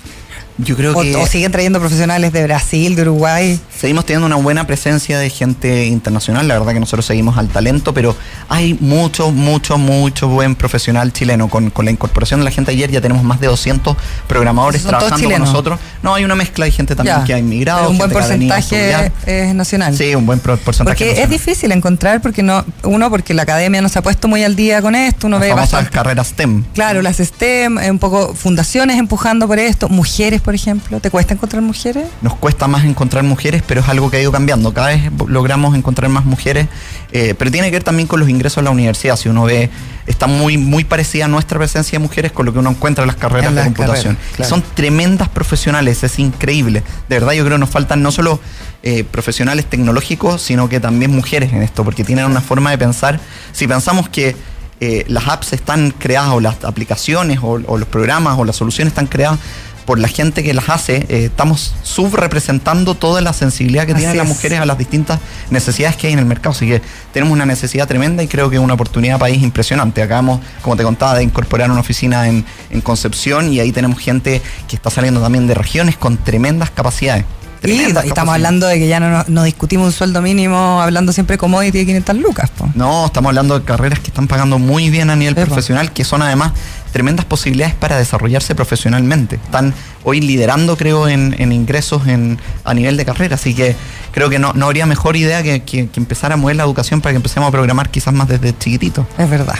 Yo 0.57 0.75
creo 0.75 0.97
O, 0.97 1.01
que... 1.01 1.15
o 1.15 1.25
siguen 1.27 1.51
trayendo 1.51 1.79
profesionales 1.79 2.31
de 2.31 2.43
Brasil, 2.43 2.95
de 2.95 3.01
Uruguay. 3.01 3.59
Seguimos 3.77 4.05
teniendo 4.05 4.25
una 4.25 4.37
buena 4.37 4.65
presencia 4.65 5.19
de 5.19 5.29
gente 5.29 5.85
internacional, 5.85 6.47
la 6.47 6.57
verdad 6.57 6.73
que 6.73 6.79
nosotros 6.79 7.05
seguimos 7.05 7.37
al 7.37 7.49
talento, 7.49 7.93
pero 7.93 8.15
hay 8.47 8.73
mucho, 8.79 9.31
mucho, 9.31 9.77
mucho 9.77 10.27
buen 10.29 10.55
profesional 10.55 11.11
chileno. 11.11 11.49
Con, 11.49 11.69
con 11.71 11.85
la 11.85 11.91
incorporación 11.91 12.39
de 12.39 12.45
la 12.45 12.51
gente 12.51 12.71
ayer 12.71 12.89
ya 12.89 13.01
tenemos 13.01 13.23
más 13.23 13.39
de 13.39 13.47
200 13.47 13.97
programadores 14.27 14.81
¿Son 14.81 14.91
todos 14.91 15.05
trabajando 15.07 15.29
con 15.31 15.39
nosotros. 15.41 15.79
No, 16.03 16.15
hay 16.15 16.23
una 16.23 16.35
mezcla, 16.35 16.65
hay 16.65 16.71
gente 16.71 16.95
también 16.95 17.17
Ya, 17.17 17.23
que 17.25 17.33
ha 17.33 17.37
inmigrado. 17.39 17.79
pero 17.79 17.91
un 17.91 17.97
buen 17.97 18.11
porcentaje 18.11 19.11
es 19.25 19.53
nacional. 19.55 19.95
Sí, 19.97 20.15
un 20.15 20.25
buen 20.25 20.39
porcentaje. 20.39 20.83
Porque 20.83 21.03
es 21.05 21.09
nacional. 21.17 21.29
difícil 21.31 21.71
encontrar, 21.71 22.21
porque 22.21 22.43
no, 22.43 22.63
uno, 22.83 23.09
porque 23.09 23.33
la 23.33 23.43
academia 23.43 23.81
no 23.81 23.89
se 23.89 23.99
ha 23.99 24.01
puesto 24.01 24.27
muy 24.27 24.43
al 24.43 24.55
día 24.55 24.81
con 24.81 24.95
esto, 24.95 25.27
uno 25.27 25.37
Las 25.39 25.47
ve 25.47 25.53
bastante. 25.53 25.91
carreras 25.91 26.27
STEM. 26.27 26.63
Claro, 26.73 27.01
las 27.01 27.17
STEM, 27.17 27.77
eh, 27.79 27.91
un 27.91 27.99
poco 27.99 28.33
fundaciones 28.35 28.97
empujando 28.97 29.47
por 29.47 29.59
esto, 29.59 29.89
mujeres, 29.89 30.41
por 30.45 30.53
ejemplo. 30.53 30.99
¿Te 30.99 31.09
cuesta 31.09 31.33
encontrar 31.33 31.63
mujeres? 31.63 32.05
Nos 32.21 32.35
cuesta 32.35 32.67
más 32.67 32.85
encontrar 32.85 33.23
mujeres, 33.23 33.63
pero 33.67 33.81
es 33.81 33.89
algo 33.89 34.11
que 34.11 34.17
ha 34.17 34.21
ido 34.21 34.31
cambiando. 34.31 34.71
Cada 34.75 34.89
vez 34.89 35.01
logramos 35.27 35.75
encontrar 35.75 36.07
más 36.11 36.23
mujeres, 36.23 36.67
eh, 37.11 37.33
pero 37.35 37.49
tiene 37.49 37.67
que 37.69 37.77
ver 37.77 37.83
también 37.83 38.07
con 38.07 38.19
los 38.19 38.29
ingresos 38.29 38.59
a 38.59 38.61
la 38.61 38.69
universidad. 38.69 39.15
Si 39.15 39.27
uno 39.27 39.45
ve, 39.45 39.71
está 40.05 40.27
muy, 40.27 40.59
muy 40.59 40.83
parecida 40.83 41.27
nuestra 41.27 41.57
presencia 41.57 41.97
de 41.97 42.03
mujeres 42.03 42.31
con 42.31 42.45
lo 42.45 42.53
que 42.53 42.59
uno 42.59 42.69
encuentra 42.69 43.03
en 43.03 43.07
las 43.07 43.15
carreras 43.15 43.49
En 43.49 43.55
de 43.55 43.63
computación. 43.63 44.15
carreras, 44.15 44.35
claro. 44.35 44.49
Son 44.49 44.63
tremendas 44.75 45.29
profesionales, 45.29 46.03
es 46.03 46.19
increíble. 46.19 46.83
De 47.09 47.15
verdad, 47.19 47.33
yo 47.33 47.43
creo 47.43 47.55
que 47.55 47.61
nos 47.61 47.71
faltan 47.71 48.03
no 48.03 48.11
solo 48.11 48.39
eh, 48.83 49.03
profesionales 49.03 49.65
tecnológicos, 49.65 50.43
sino 50.43 50.69
que 50.69 50.79
también 50.79 51.09
mujeres 51.09 51.53
en 51.53 51.63
esto, 51.63 51.83
porque 51.83 52.03
tienen 52.03 52.25
una 52.25 52.41
forma 52.41 52.69
de 52.69 52.77
pensar. 52.77 53.19
Si 53.51 53.67
pensamos 53.67 54.09
que 54.09 54.35
eh, 54.79 55.05
las 55.07 55.27
apps 55.27 55.53
están 55.53 55.89
creadas, 55.89 56.33
o 56.33 56.39
las 56.39 56.63
aplicaciones, 56.63 57.39
o, 57.41 57.59
o 57.65 57.77
los 57.79 57.87
programas, 57.87 58.37
o 58.37 58.45
las 58.45 58.55
soluciones 58.57 58.91
están 58.91 59.07
creadas 59.07 59.39
por 59.85 59.99
la 59.99 60.07
gente 60.07 60.43
que 60.43 60.53
las 60.53 60.69
hace, 60.69 61.05
eh, 61.09 61.25
estamos 61.25 61.73
subrepresentando 61.83 62.95
toda 62.95 63.21
la 63.21 63.33
sensibilidad 63.33 63.85
que 63.85 63.91
Así 63.93 64.01
tienen 64.01 64.17
las 64.17 64.27
es. 64.27 64.33
mujeres 64.33 64.59
a 64.59 64.65
las 64.65 64.77
distintas 64.77 65.19
necesidades 65.51 65.95
que 65.95 66.07
hay 66.07 66.13
en 66.13 66.19
el 66.19 66.25
mercado. 66.25 66.51
Así 66.51 66.67
que 66.67 66.81
tenemos 67.13 67.33
una 67.33 67.45
necesidad 67.45 67.87
tremenda 67.87 68.23
y 68.23 68.27
creo 68.27 68.49
que 68.49 68.55
es 68.55 68.61
una 68.61 68.73
oportunidad 68.73 69.19
país 69.19 69.41
impresionante. 69.43 70.01
Acabamos, 70.01 70.41
como 70.61 70.75
te 70.75 70.83
contaba, 70.83 71.15
de 71.15 71.23
incorporar 71.23 71.69
una 71.69 71.81
oficina 71.81 72.27
en, 72.27 72.45
en 72.71 72.81
Concepción 72.81 73.53
y 73.53 73.59
ahí 73.59 73.71
tenemos 73.71 73.99
gente 73.99 74.41
que 74.67 74.75
está 74.75 74.89
saliendo 74.89 75.21
también 75.21 75.47
de 75.47 75.53
regiones 75.53 75.97
con 75.97 76.17
tremendas 76.17 76.71
capacidades. 76.71 77.25
y 77.63 77.79
estamos 78.07 78.33
hablando 78.33 78.67
de 78.67 78.79
que 78.79 78.87
ya 78.87 78.99
no, 78.99 79.23
no, 79.27 79.43
discutimos 79.43 79.87
un 79.87 79.91
sueldo 79.91 80.21
mínimo 80.21 80.81
hablando 80.81 81.11
siempre 81.13 81.35
de 81.35 81.37
commodity 81.37 81.79
de 81.79 81.85
500 81.85 82.15
lucas. 82.17 82.51
No, 82.73 83.07
estamos 83.07 83.29
hablando 83.29 83.59
de 83.59 83.65
carreras 83.65 83.99
que 83.99 84.07
están 84.07 84.27
pagando 84.27 84.59
muy 84.59 84.89
bien 84.89 85.09
a 85.09 85.15
nivel 85.15 85.35
profesional, 85.35 85.91
que 85.91 86.03
son 86.03 86.21
además 86.21 86.53
tremendas 86.95 87.25
posibilidades 87.25 87.75
para 87.75 87.97
desarrollarse 87.97 88.55
profesionalmente. 88.55 89.35
Están 89.35 89.73
hoy 90.05 90.21
liderando, 90.21 90.77
creo, 90.77 91.09
en, 91.09 91.51
ingresos 91.51 92.07
en, 92.07 92.39
a 92.63 92.73
nivel 92.73 92.95
de 92.95 93.03
carrera. 93.03 93.35
Así 93.35 93.53
que 93.53 93.75
creo 94.13 94.29
que 94.29 94.39
no, 94.39 94.53
no 94.53 94.67
habría 94.67 94.85
mejor 94.85 95.17
idea 95.17 95.43
que, 95.43 95.63
que, 95.63 95.89
empezar 95.97 96.31
a 96.31 96.37
mover 96.37 96.55
la 96.55 96.63
educación 96.63 97.01
para 97.01 97.11
que 97.11 97.17
empecemos 97.17 97.49
a 97.49 97.51
programar 97.51 97.89
quizás 97.89 98.13
más 98.13 98.29
desde 98.29 98.57
chiquitito. 98.57 99.05
Es 99.17 99.29
verdad. 99.29 99.55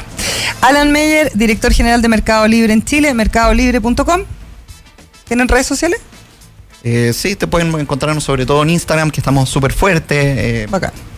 Alan 0.61 0.93
Meyer, 0.93 1.29
director 1.35 1.73
general 1.73 2.01
de 2.01 2.07
Mercado 2.07 2.47
Libre 2.47 2.71
en 2.71 2.85
Chile, 2.85 3.13
mercadolibre.com. 3.13 4.21
¿Tienen 5.27 5.49
redes 5.49 5.67
sociales? 5.67 5.99
Eh, 6.87 7.13
sí, 7.13 7.35
te 7.35 7.47
pueden 7.47 7.73
encontrarnos 7.79 8.23
sobre 8.23 8.45
todo 8.45 8.61
en 8.61 8.69
Instagram, 8.69 9.09
que 9.09 9.19
estamos 9.19 9.49
súper 9.49 9.73
fuertes. 9.73 10.19
Eh, 10.19 10.67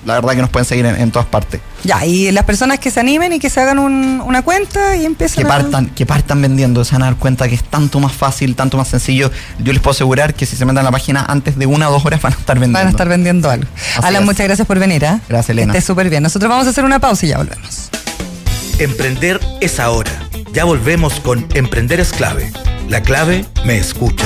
la 0.06 0.14
verdad 0.14 0.32
que 0.32 0.42
nos 0.42 0.50
pueden 0.50 0.66
seguir 0.66 0.86
en, 0.86 1.12
todas 1.12 1.28
partes. 1.28 1.60
Ya, 1.84 2.06
y 2.06 2.32
las 2.32 2.46
personas 2.46 2.80
que 2.80 2.90
se 2.90 3.02
animen 3.02 3.34
y 3.34 3.40
que 3.40 3.50
se 3.50 3.60
hagan 3.60 3.78
una 3.78 4.42
cuenta 4.44 4.96
y 4.96 5.06
empiecen 5.06 5.44
que 5.44 5.46
partan, 5.46 5.88
Que 5.88 6.06
partan 6.06 6.42
vendiendo, 6.42 6.86
se 6.86 6.94
van 6.94 7.02
a 7.02 7.06
dar 7.08 7.18
cuenta 7.18 7.50
que 7.50 7.56
es 7.56 7.66
tanto 7.66 8.00
más 8.00 8.14
fácil, 8.14 8.56
tanto 8.56 8.78
más 8.78 8.88
sencillo. 8.88 9.30
Yo 9.60 9.74
les 9.74 9.82
puedo 9.82 9.92
asegurar 9.92 10.36
que 10.36 10.46
si 10.46 10.56
se 10.56 10.64
meten 10.64 10.78
a 10.78 10.84
la 10.84 10.92
página 10.92 11.26
antes 11.28 11.58
de 11.58 11.66
una 11.66 11.90
o 11.90 11.92
dos 11.92 12.06
horas 12.06 12.22
van 12.22 12.32
a 12.32 12.38
estar 12.38 12.58
vendiendo. 12.58 12.80
Van 12.80 12.88
a 12.88 12.92
estar 12.92 13.10
vendiendo 13.10 13.50
algo. 13.50 13.68
Alan, 14.02 14.24
muchas 14.24 14.48
gracias 14.48 14.66
por 14.66 14.80
venir. 14.80 15.04
¿eh? 15.04 15.20
Gracias, 15.28 15.50
Elena. 15.50 15.74
Esté 15.74 15.86
súper 15.86 16.10
bien. 16.10 16.24
Nosotros 16.24 16.50
vamos 16.50 16.66
a 16.68 16.70
hacer 16.70 16.86
una 16.86 17.00
pausa 17.00 17.26
y 17.26 17.30
ya 17.30 17.40
volvemos. 17.40 17.90
Emprender 18.80 19.42
es 19.60 19.82
ahora. 19.82 20.12
Ya 20.54 20.64
volvemos 20.64 21.20
con 21.20 21.46
Emprender 21.56 22.00
es 22.00 22.14
clave. 22.14 22.54
La 22.88 23.02
clave 23.02 23.44
me 23.66 23.78
escucha. 23.78 24.24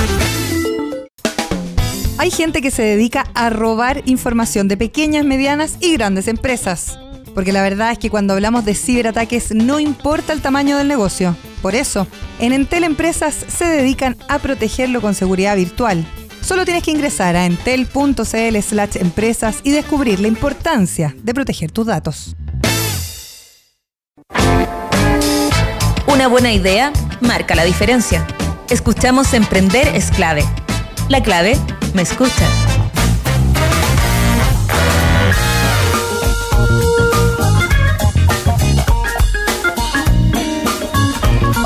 Hay 2.22 2.30
gente 2.30 2.62
que 2.62 2.70
se 2.70 2.84
dedica 2.84 3.26
a 3.34 3.50
robar 3.50 4.04
información 4.06 4.68
de 4.68 4.78
pequeñas, 4.78 5.26
medianas 5.26 5.78
y 5.80 5.94
grandes 5.94 6.28
empresas. 6.28 7.00
Porque 7.34 7.52
la 7.52 7.64
verdad 7.64 7.94
es 7.94 7.98
que 7.98 8.12
cuando 8.12 8.36
hablamos 8.36 8.64
de 8.64 8.76
ciberataques 8.76 9.56
no 9.56 9.80
importa 9.80 10.32
el 10.32 10.40
tamaño 10.40 10.78
del 10.78 10.88
negocio. 10.88 11.36
Por 11.64 11.74
eso, 11.74 12.06
en 12.40 12.54
Entel 12.54 12.84
Empresas 12.84 13.34
se 13.48 13.66
dedican 13.66 14.18
a 14.30 14.38
protegerlo 14.38 15.02
con 15.02 15.16
seguridad 15.16 15.56
virtual. 15.56 16.06
Solo 16.42 16.64
tienes 16.64 16.84
que 16.84 16.92
ingresar 16.92 17.36
a 17.36 17.48
entel.cl 17.48 18.62
slash 18.62 18.98
empresas 18.98 19.58
y 19.64 19.72
descubrir 19.72 20.20
la 20.20 20.28
importancia 20.28 21.16
de 21.24 21.34
proteger 21.34 21.72
tus 21.72 21.88
datos. 21.88 22.36
Una 26.06 26.28
buena 26.28 26.54
idea 26.54 26.94
marca 27.20 27.56
la 27.56 27.64
diferencia. 27.64 28.28
Escuchamos 28.70 29.34
Emprender 29.34 29.88
es 29.96 30.12
clave. 30.12 30.44
La 31.12 31.22
clave 31.22 31.58
me 31.94 32.04
escucha. 32.04 32.48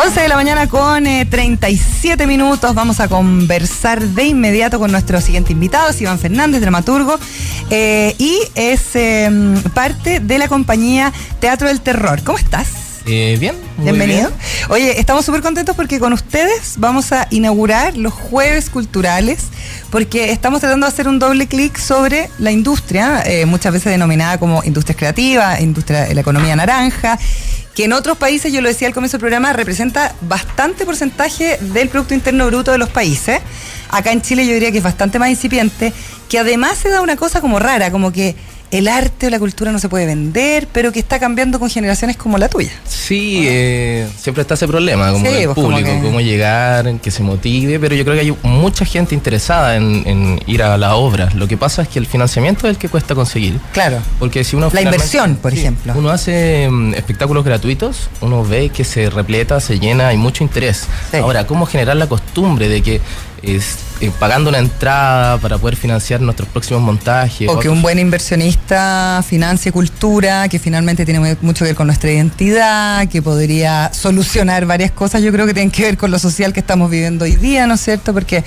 11 0.03 0.19
de 0.19 0.27
la 0.29 0.35
mañana 0.35 0.67
con 0.67 1.03
37 1.03 2.23
eh, 2.23 2.25
minutos. 2.25 2.73
Vamos 2.73 2.99
a 2.99 3.07
conversar 3.07 4.01
de 4.01 4.23
inmediato 4.23 4.79
con 4.79 4.89
nuestro 4.89 5.21
siguiente 5.21 5.53
invitado, 5.53 5.93
Iván 5.99 6.17
Fernández, 6.17 6.61
dramaturgo, 6.61 7.19
eh, 7.69 8.15
y 8.17 8.39
es 8.55 8.95
em, 8.95 9.61
parte 9.75 10.21
de 10.21 10.39
la 10.39 10.47
compañía 10.47 11.13
Teatro 11.39 11.67
del 11.67 11.81
Terror. 11.81 12.23
¿Cómo 12.23 12.39
estás? 12.39 12.94
Eh, 13.07 13.37
bien. 13.39 13.55
Bienvenido. 13.77 14.31
Oye, 14.69 14.99
estamos 14.99 15.25
súper 15.25 15.41
contentos 15.41 15.75
porque 15.75 15.99
con 15.99 16.11
ustedes 16.11 16.75
vamos 16.77 17.11
a 17.11 17.27
inaugurar 17.29 17.95
los 17.97 18.13
jueves 18.13 18.71
culturales 18.71 19.45
porque 19.91 20.31
estamos 20.31 20.59
tratando 20.59 20.87
de 20.87 20.91
hacer 20.91 21.07
un 21.07 21.19
doble 21.19 21.45
clic 21.47 21.77
sobre 21.77 22.29
la 22.39 22.51
industria, 22.51 23.21
eh, 23.25 23.45
muchas 23.45 23.73
veces 23.73 23.91
denominada 23.91 24.39
como 24.39 24.63
industria 24.63 24.95
creativa, 24.97 25.61
industria 25.61 26.05
de 26.05 26.15
la 26.15 26.21
economía 26.21 26.55
naranja, 26.55 27.19
que 27.75 27.85
en 27.85 27.93
otros 27.93 28.17
países, 28.17 28.51
yo 28.51 28.61
lo 28.61 28.69
decía 28.69 28.87
al 28.87 28.93
comienzo 28.93 29.17
del 29.17 29.21
programa, 29.21 29.53
representa 29.53 30.15
bastante 30.21 30.85
porcentaje 30.85 31.57
del 31.59 31.89
Producto 31.89 32.15
Interno 32.15 32.47
Bruto 32.47 32.71
de 32.71 32.79
los 32.79 32.89
países. 32.89 33.39
Acá 33.89 34.13
en 34.13 34.21
Chile 34.21 34.47
yo 34.47 34.53
diría 34.53 34.71
que 34.71 34.79
es 34.79 34.83
bastante 34.83 35.19
más 35.19 35.29
incipiente, 35.29 35.93
que 36.27 36.39
además 36.39 36.77
se 36.77 36.89
da 36.89 37.01
una 37.01 37.17
cosa 37.17 37.39
como 37.39 37.59
rara, 37.59 37.91
como 37.91 38.11
que 38.11 38.35
el 38.71 38.87
arte 38.87 39.27
o 39.27 39.29
la 39.29 39.39
cultura 39.39 39.71
no 39.71 39.79
se 39.79 39.89
puede 39.89 40.05
vender, 40.05 40.67
pero 40.71 40.91
que 40.91 40.99
está 40.99 41.19
cambiando 41.19 41.59
con 41.59 41.69
generaciones 41.69 42.17
como 42.17 42.37
la 42.37 42.49
tuya. 42.49 42.71
Sí, 42.87 43.45
eh, 43.47 44.07
siempre 44.17 44.41
está 44.41 44.55
ese 44.55 44.67
problema, 44.67 45.11
como 45.11 45.25
el 45.25 45.45
pues, 45.45 45.55
público, 45.55 45.89
cómo 46.01 46.21
llegar, 46.21 46.99
que 46.99 47.11
se 47.11 47.23
motive, 47.23 47.79
pero 47.79 47.95
yo 47.95 48.03
creo 48.03 48.15
que 48.15 48.21
hay 48.21 48.37
mucha 48.43 48.85
gente 48.85 49.15
interesada 49.15 49.75
en, 49.75 50.39
ir 50.47 50.63
a 50.63 50.77
la 50.77 50.95
obra. 50.95 51.29
Lo 51.35 51.47
que 51.47 51.57
pasa 51.57 51.83
es 51.83 51.87
que 51.87 51.99
el 51.99 52.07
financiamiento 52.07 52.67
es 52.67 52.71
el 52.71 52.77
que 52.77 52.89
cuesta 52.89 53.15
conseguir. 53.15 53.59
Claro. 53.73 53.99
Porque 54.19 54.43
si 54.43 54.55
uno... 54.55 54.69
La 54.73 54.81
inversión, 54.81 55.35
por 55.37 55.53
ejemplo. 55.53 55.93
Uno 55.95 56.09
hace 56.09 56.67
mm, 56.69 56.93
espectáculos 56.95 57.45
gratuitos, 57.45 58.09
uno 58.21 58.43
ve 58.43 58.69
que 58.69 58.83
se 58.83 59.09
repleta, 59.09 59.59
se 59.59 59.79
llena, 59.79 60.09
hay 60.09 60.17
mucho 60.17 60.43
interés. 60.43 60.87
Ahora, 61.13 61.47
¿cómo 61.47 61.65
generar 61.65 61.97
la 61.97 62.07
costumbre 62.07 62.67
de 62.67 62.81
que 62.81 63.01
es, 63.41 63.77
eh, 64.01 64.11
pagando 64.19 64.49
una 64.49 64.59
entrada 64.59 65.37
para 65.37 65.57
poder 65.57 65.75
financiar 65.75 66.21
nuestros 66.21 66.49
próximos 66.49 66.81
montajes. 66.81 67.47
O 67.49 67.59
que 67.59 67.69
un 67.69 67.81
buen 67.81 67.99
inversionista 67.99 69.23
financie 69.27 69.71
cultura, 69.71 70.47
que 70.47 70.59
finalmente 70.59 71.05
tiene 71.05 71.37
mucho 71.41 71.65
que 71.65 71.69
ver 71.69 71.75
con 71.75 71.87
nuestra 71.87 72.11
identidad, 72.11 73.07
que 73.07 73.21
podría 73.21 73.91
solucionar 73.93 74.65
varias 74.65 74.91
cosas, 74.91 75.21
yo 75.21 75.31
creo 75.31 75.45
que 75.45 75.53
tienen 75.53 75.71
que 75.71 75.83
ver 75.83 75.97
con 75.97 76.11
lo 76.11 76.19
social 76.19 76.53
que 76.53 76.59
estamos 76.59 76.89
viviendo 76.89 77.25
hoy 77.25 77.35
día, 77.35 77.67
¿no 77.67 77.75
es 77.75 77.81
cierto? 77.81 78.13
Porque 78.13 78.43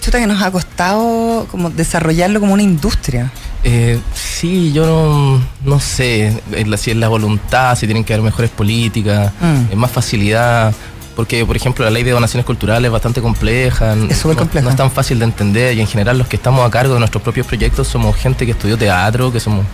chuta 0.00 0.18
que 0.18 0.26
nos 0.26 0.42
ha 0.42 0.50
costado 0.50 1.46
como 1.50 1.70
desarrollarlo 1.70 2.40
como 2.40 2.52
una 2.52 2.62
industria. 2.62 3.30
Eh, 3.64 4.00
sí, 4.12 4.72
yo 4.72 4.84
no, 4.84 5.40
no 5.64 5.78
sé 5.78 6.42
si 6.76 6.90
es 6.90 6.96
la 6.96 7.08
voluntad, 7.08 7.76
si 7.76 7.86
tienen 7.86 8.02
que 8.02 8.12
haber 8.12 8.24
mejores 8.24 8.50
políticas, 8.50 9.32
mm. 9.40 9.76
más 9.76 9.90
facilidad 9.90 10.74
porque 11.14 11.44
por 11.44 11.56
ejemplo 11.56 11.84
la 11.84 11.90
ley 11.90 12.02
de 12.02 12.10
donaciones 12.10 12.44
culturales 12.46 12.88
es 12.88 12.92
bastante 12.92 13.20
compleja, 13.20 13.94
es 14.08 14.18
súper 14.18 14.36
compleja. 14.36 14.64
No, 14.64 14.70
es 14.70 14.76
tan 14.76 14.90
fácil 14.90 15.18
de 15.18 15.26
entender 15.26 15.76
y 15.76 15.80
en 15.80 15.86
general 15.86 16.18
los 16.18 16.28
que 16.28 16.36
estamos 16.36 16.66
a 16.66 16.70
cargo 16.70 16.94
de 16.94 17.00
nuestros 17.00 17.22
propios 17.22 17.46
proyectos 17.46 17.88
somos 17.88 18.16
gente 18.16 18.46
que 18.46 18.52
estudió 18.52 18.76
teatro, 18.76 19.32
que 19.32 19.40
somos 19.40 19.64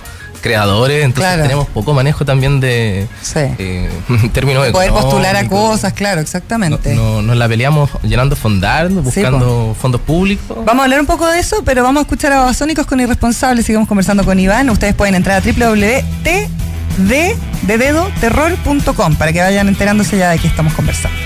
creadores, 0.40 1.04
entonces 1.04 1.42
tenemos 1.42 1.66
poco 1.68 1.92
manejo 1.92 2.24
también 2.24 2.60
de 2.60 3.08
sí. 3.22 3.40
eh, 3.58 3.90
términos 4.32 4.64
de 4.64 4.72
Poder 4.72 4.92
postular 4.92 5.36
a 5.36 5.48
cosas, 5.48 5.92
claro, 5.92 6.20
exactamente. 6.20 6.94
No, 6.94 7.22
nos 7.22 7.36
la 7.36 7.48
peleamos 7.48 7.90
llenando 8.02 8.36
fondar, 8.36 8.88
buscando 8.88 9.74
fondos 9.78 10.00
públicos. 10.00 10.56
Vamos 10.64 10.82
a 10.82 10.84
hablar 10.84 11.00
un 11.00 11.06
poco 11.06 11.26
de 11.26 11.40
eso, 11.40 11.62
pero 11.64 11.82
vamos 11.82 12.00
a 12.00 12.02
escuchar 12.02 12.32
a 12.32 12.38
Babasónicos 12.38 12.86
con 12.86 13.00
Irresponsables, 13.00 13.66
sigamos 13.66 13.88
conversando 13.88 14.24
con 14.24 14.38
Iván. 14.38 14.70
Ustedes 14.70 14.94
pueden 14.94 15.14
entrar 15.14 15.42
a 15.42 15.44
www.t 15.44 16.57
de, 16.98 17.36
de 17.62 17.78
dedo 17.78 18.10
terror.com 18.20 19.14
para 19.16 19.32
que 19.32 19.40
vayan 19.40 19.68
enterándose 19.68 20.18
ya 20.18 20.30
de 20.30 20.38
qué 20.38 20.48
estamos 20.48 20.74
conversando. 20.74 21.16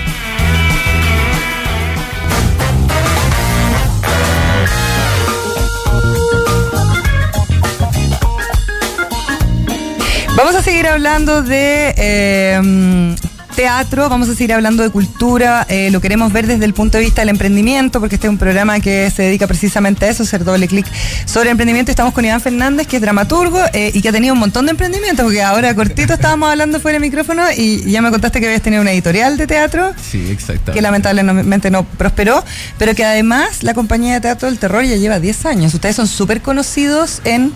Vamos 10.35 10.55
a 10.55 10.63
seguir 10.63 10.87
hablando 10.87 11.43
de 11.43 11.93
eh, 11.95 13.15
teatro, 13.53 14.09
vamos 14.09 14.29
a 14.29 14.33
seguir 14.33 14.53
hablando 14.53 14.83
de 14.83 14.89
cultura, 14.89 15.65
eh, 15.69 15.89
lo 15.91 16.01
queremos 16.01 16.33
ver 16.33 16.47
desde 16.47 16.65
el 16.65 16.73
punto 16.73 16.97
de 16.97 17.03
vista 17.03 17.21
del 17.21 17.29
emprendimiento, 17.29 17.99
porque 17.99 18.15
este 18.15 18.27
es 18.27 18.31
un 18.31 18.37
programa 18.37 18.79
que 18.79 19.09
se 19.11 19.23
dedica 19.23 19.47
precisamente 19.47 20.05
a 20.05 20.09
eso, 20.09 20.23
hacer 20.23 20.43
doble 20.43 20.67
clic 20.67 20.85
sobre 21.25 21.49
emprendimiento. 21.49 21.91
Estamos 21.91 22.13
con 22.13 22.25
Iván 22.25 22.41
Fernández, 22.41 22.87
que 22.87 22.97
es 22.97 23.01
dramaturgo 23.01 23.59
eh, 23.73 23.91
y 23.93 24.01
que 24.01 24.09
ha 24.09 24.11
tenido 24.11 24.33
un 24.33 24.39
montón 24.39 24.65
de 24.65 24.71
emprendimientos, 24.71 25.23
porque 25.23 25.41
ahora 25.41 25.73
cortito 25.75 26.13
estábamos 26.13 26.49
hablando 26.49 26.79
fuera 26.79 26.97
de 26.97 27.01
micrófono 27.01 27.43
y 27.55 27.89
ya 27.89 28.01
me 28.01 28.09
contaste 28.11 28.39
que 28.39 28.47
habías 28.47 28.61
tenido 28.61 28.81
una 28.81 28.91
editorial 28.91 29.37
de 29.37 29.47
teatro. 29.47 29.93
Sí, 30.11 30.31
exacto. 30.31 30.71
Que 30.71 30.81
lamentablemente 30.81 31.71
no 31.71 31.83
prosperó, 31.83 32.43
pero 32.77 32.95
que 32.95 33.05
además 33.05 33.63
la 33.63 33.73
compañía 33.73 34.15
de 34.15 34.21
teatro 34.21 34.49
del 34.49 34.59
terror 34.59 34.83
ya 34.83 34.95
lleva 34.95 35.19
10 35.19 35.45
años. 35.45 35.73
Ustedes 35.73 35.95
son 35.95 36.07
súper 36.07 36.41
conocidos 36.41 37.21
en 37.23 37.53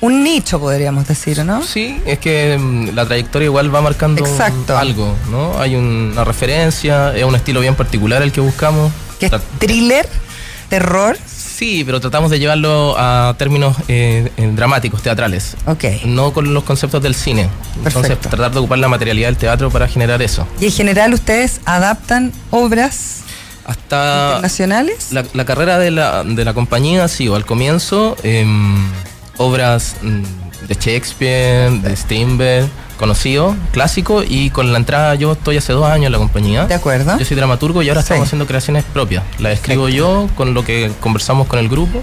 un 0.00 0.24
nicho, 0.24 0.58
podríamos 0.58 1.06
decir, 1.06 1.44
¿no? 1.44 1.62
Sí, 1.62 2.00
es 2.06 2.18
que 2.18 2.56
mm, 2.58 2.94
la 2.94 3.04
trayectoria 3.06 3.46
igual 3.46 3.74
va 3.74 3.82
marcando 3.82 4.24
algo, 4.76 5.14
¿no? 5.30 5.58
Hay 5.58 5.76
una 5.76 6.24
referencia, 6.24 7.14
es 7.14 7.24
un 7.24 7.34
estilo 7.34 7.60
bien 7.60 7.74
particular 7.74 8.22
el 8.22 8.32
que 8.32 8.40
buscamos. 8.40 8.92
¿Qué 9.18 9.26
es 9.26 9.32
thriller? 9.58 10.08
¿Terror? 10.70 11.18
Sí, 11.26 11.82
pero 11.84 12.00
tratamos 12.00 12.30
de 12.30 12.38
llevarlo 12.38 12.94
a 12.96 13.34
términos 13.36 13.76
eh, 13.88 14.30
dramáticos, 14.54 15.02
teatrales. 15.02 15.56
Ok. 15.66 15.84
No 16.06 16.32
con 16.32 16.54
los 16.54 16.64
conceptos 16.64 17.02
del 17.02 17.14
cine. 17.14 17.50
Entonces, 17.84 18.18
tratar 18.18 18.52
de 18.52 18.60
ocupar 18.60 18.78
la 18.78 18.88
materialidad 18.88 19.28
del 19.28 19.36
teatro 19.36 19.68
para 19.70 19.86
generar 19.86 20.22
eso. 20.22 20.46
¿Y 20.60 20.66
en 20.66 20.72
general 20.72 21.12
ustedes 21.12 21.60
adaptan 21.66 22.32
obras 22.50 23.24
hasta 23.66 24.28
internacionales? 24.28 25.08
La, 25.10 25.44
carrera 25.44 25.78
de 25.78 25.90
la, 25.90 26.24
de 26.24 26.44
la 26.44 26.54
compañía, 26.54 27.08
sí, 27.08 27.28
o 27.28 27.34
al 27.34 27.44
comienzo. 27.44 28.16
Eh, 28.22 28.46
obras 29.40 29.96
mm, 30.02 30.22
de 30.68 30.74
Shakespeare, 30.74 31.70
de 31.70 31.96
Strindberg, 31.96 32.68
conocido, 32.98 33.56
clásico, 33.72 34.22
y 34.22 34.50
con 34.50 34.70
la 34.72 34.78
entrada 34.78 35.14
yo 35.14 35.32
estoy 35.32 35.56
hace 35.56 35.72
dos 35.72 35.86
años 35.86 36.06
en 36.06 36.12
la 36.12 36.18
compañía. 36.18 36.66
De 36.66 36.74
acuerdo. 36.74 37.18
Yo 37.18 37.24
soy 37.24 37.36
dramaturgo 37.36 37.82
y 37.82 37.88
ahora 37.88 38.02
estamos 38.02 38.26
haciendo 38.26 38.46
creaciones 38.46 38.84
propias. 38.84 39.24
Las 39.38 39.54
escribo 39.54 39.88
yo 39.88 40.28
con 40.36 40.52
lo 40.52 40.62
que 40.62 40.92
conversamos 41.00 41.46
con 41.46 41.58
el 41.58 41.68
grupo 41.70 42.02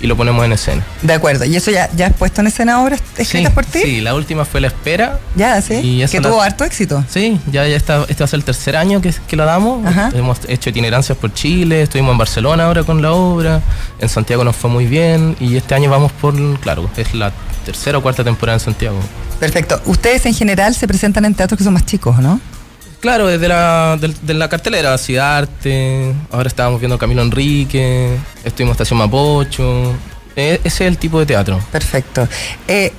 y 0.00 0.06
lo 0.06 0.16
ponemos 0.16 0.44
en 0.44 0.52
escena. 0.52 0.84
De 1.02 1.12
acuerdo. 1.12 1.44
¿Y 1.44 1.56
eso 1.56 1.70
ya, 1.70 1.88
ya 1.96 2.06
has 2.08 2.12
puesto 2.14 2.40
en 2.40 2.48
escena 2.48 2.82
obras 2.82 3.00
escritas 3.16 3.50
sí, 3.50 3.54
por 3.54 3.64
ti? 3.64 3.80
Sí, 3.82 4.00
la 4.00 4.14
última 4.14 4.44
fue 4.44 4.60
La 4.60 4.66
Espera. 4.68 5.18
Ya, 5.36 5.60
sí. 5.62 5.74
Y 5.74 6.06
que 6.06 6.20
la- 6.20 6.28
tuvo 6.28 6.42
harto 6.42 6.64
éxito. 6.64 7.04
Sí, 7.08 7.40
ya, 7.50 7.66
ya 7.66 7.76
está, 7.76 8.02
este 8.08 8.22
va 8.22 8.24
a 8.24 8.28
ser 8.28 8.38
el 8.38 8.44
tercer 8.44 8.76
año 8.76 9.00
que, 9.00 9.14
que 9.26 9.36
la 9.36 9.44
damos. 9.44 9.84
Ajá. 9.86 10.10
Hemos 10.14 10.38
hecho 10.48 10.70
itinerancias 10.70 11.16
por 11.16 11.32
Chile, 11.32 11.82
estuvimos 11.82 12.12
en 12.12 12.18
Barcelona 12.18 12.64
ahora 12.64 12.84
con 12.84 13.00
la 13.02 13.12
obra, 13.12 13.62
en 13.98 14.08
Santiago 14.08 14.44
nos 14.44 14.56
fue 14.56 14.70
muy 14.70 14.86
bien 14.86 15.36
y 15.40 15.56
este 15.56 15.74
año 15.74 15.90
vamos 15.90 16.12
por, 16.12 16.34
claro, 16.60 16.90
es 16.96 17.14
la 17.14 17.32
tercera 17.64 17.98
o 17.98 18.02
cuarta 18.02 18.22
temporada 18.22 18.56
en 18.56 18.60
Santiago. 18.60 18.98
Perfecto. 19.40 19.80
Ustedes 19.86 20.24
en 20.26 20.34
general 20.34 20.74
se 20.74 20.86
presentan 20.86 21.24
en 21.24 21.34
teatros 21.34 21.58
que 21.58 21.64
son 21.64 21.74
más 21.74 21.84
chicos, 21.86 22.18
¿no? 22.18 22.40
Claro, 23.00 23.26
desde 23.26 23.46
la, 23.48 23.96
del- 24.00 24.14
de, 24.22 24.34
la 24.34 24.48
cartelera, 24.48 24.96
Cidarte, 24.98 26.12
ahora 26.32 26.48
estábamos 26.48 26.80
viendo 26.80 26.98
Camilo 26.98 27.22
Enrique, 27.22 28.16
estuvimos 28.44 28.70
en 28.70 28.72
Estación 28.72 28.98
Mapocho, 28.98 29.94
Eh, 30.34 30.60
ese 30.64 30.84
es 30.84 30.88
el 30.88 30.98
tipo 30.98 31.18
de 31.18 31.24
teatro. 31.26 31.58
Perfecto. 31.72 32.28
Eh, 32.68 32.92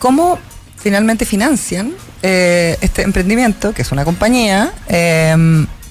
¿Cómo 0.00 0.38
finalmente 0.76 1.24
financian 1.24 1.92
eh, 2.22 2.76
este 2.80 3.02
emprendimiento, 3.02 3.72
que 3.72 3.82
es 3.82 3.92
una 3.92 4.04
compañía, 4.04 4.72
eh, 4.88 5.36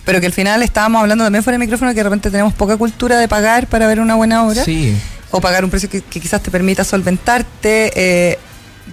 pero 0.03 0.19
que 0.19 0.25
al 0.25 0.33
final 0.33 0.61
estábamos 0.63 1.01
hablando 1.01 1.23
también 1.23 1.41
fuera 1.43 1.53
del 1.57 1.65
micrófono 1.65 1.91
que 1.91 1.97
de 1.97 2.03
repente 2.03 2.31
tenemos 2.31 2.53
poca 2.53 2.75
cultura 2.75 3.17
de 3.17 3.27
pagar 3.27 3.67
para 3.67 3.87
ver 3.87 3.99
una 3.99 4.15
buena 4.15 4.45
obra? 4.45 4.63
Sí, 4.63 4.93
O 5.31 5.39
pagar 5.39 5.63
un 5.63 5.69
precio 5.69 5.87
que, 5.89 6.01
que 6.01 6.19
quizás 6.19 6.41
te 6.41 6.49
permita 6.51 6.83
solventarte. 6.83 7.91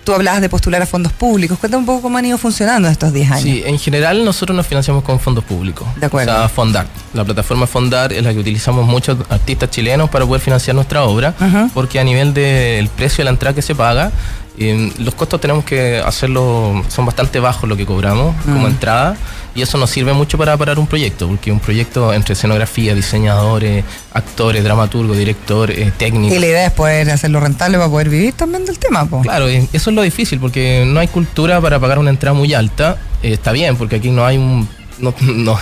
Tú 0.05 0.13
hablabas 0.13 0.41
de 0.41 0.49
postular 0.49 0.83
a 0.83 0.87
fondos 0.87 1.13
públicos. 1.13 1.59
Cuéntame 1.59 1.81
un 1.81 1.87
poco 1.87 2.03
cómo 2.03 2.19
han 2.19 2.25
ido 2.25 2.39
funcionando 2.39 2.89
estos 2.89 3.13
10 3.13 3.31
años. 3.31 3.43
Sí, 3.43 3.63
en 3.67 3.79
general 3.79 4.25
nosotros 4.25 4.57
nos 4.57 4.67
financiamos 4.67 5.03
con 5.05 5.19
fondos 5.21 5.45
públicos. 5.45 5.87
De 5.97 6.07
acuerdo. 6.07 6.33
O 6.33 6.37
sea, 6.37 6.49
Fondar. 6.49 6.87
La 7.15 7.25
plataforma 7.25 7.67
Fondar 7.67 8.13
es 8.13 8.23
la 8.23 8.33
que 8.33 8.39
utilizamos 8.39 8.87
muchos 8.87 9.17
artistas 9.29 9.71
chilenos 9.71 10.11
para 10.11 10.27
poder 10.27 10.41
financiar 10.41 10.75
nuestra 10.75 11.05
obra, 11.05 11.35
porque 11.75 11.99
a 11.99 12.05
nivel 12.05 12.35
del 12.35 12.89
precio 12.89 13.19
de 13.19 13.25
la 13.25 13.31
entrada 13.31 13.55
que 13.55 13.63
se 13.63 13.75
paga, 13.75 14.11
eh, 14.59 14.93
los 14.99 15.15
costos 15.15 15.41
tenemos 15.41 15.65
que 15.65 15.99
hacerlo, 15.99 16.83
son 16.89 17.07
bastante 17.07 17.41
bajos 17.41 17.69
lo 17.69 17.77
que 17.77 17.85
cobramos 17.87 18.35
como 18.45 18.61
Mm. 18.63 18.67
entrada, 18.67 19.17
y 19.55 19.63
eso 19.63 19.79
nos 19.79 19.91
sirve 19.91 20.13
mucho 20.13 20.37
para 20.39 20.57
parar 20.57 20.79
un 20.79 20.87
proyecto, 20.87 21.29
porque 21.29 21.51
un 21.53 21.61
proyecto 21.61 22.13
entre 22.13 22.35
escenografía, 22.35 22.95
diseñadores, 22.95 23.85
actores, 24.13 24.63
dramaturgo, 24.65 25.15
director, 25.15 25.71
eh, 25.71 25.93
técnico. 25.97 26.35
Y 26.35 26.39
la 26.39 26.47
idea 26.47 26.67
es 26.67 26.73
poder 26.73 27.11
hacerlo 27.11 27.41
rentable 27.41 27.79
para 27.79 27.91
poder 27.91 28.09
vivir 28.09 28.33
también 28.35 28.65
del 28.65 28.79
tema. 28.79 29.07
po. 29.07 29.21
Claro, 29.23 29.49
eso 29.49 29.67
es 29.73 29.87
lo 29.97 30.03
difícil 30.03 30.39
porque 30.41 30.85
no 30.87 31.01
hay 31.01 31.09
cultura 31.09 31.61
para 31.61 31.79
pagar 31.79 31.99
una 31.99 32.11
entrada 32.11 32.35
muy 32.37 32.53
alta. 32.55 32.97
Eh, 33.23 33.33
está 33.33 33.53
bien, 33.53 33.77
porque 33.77 33.97
aquí 33.97 34.11
no 34.11 34.25
hay 34.27 34.37
un. 34.39 34.69
No, 34.99 35.15
no, 35.21 35.59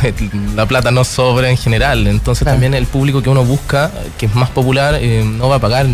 la 0.54 0.66
plata 0.66 0.90
no 0.92 1.02
sobra 1.04 1.50
en 1.50 1.56
general. 1.56 2.06
Entonces 2.06 2.42
Claro. 2.44 2.54
también 2.54 2.74
el 2.74 2.86
público 2.86 3.20
que 3.22 3.30
uno 3.30 3.44
busca, 3.44 3.90
que 4.18 4.26
es 4.26 4.34
más 4.34 4.50
popular, 4.50 4.96
eh, 5.00 5.24
no 5.24 5.48
va 5.48 5.56
a 5.56 5.60
pagar 5.60 5.86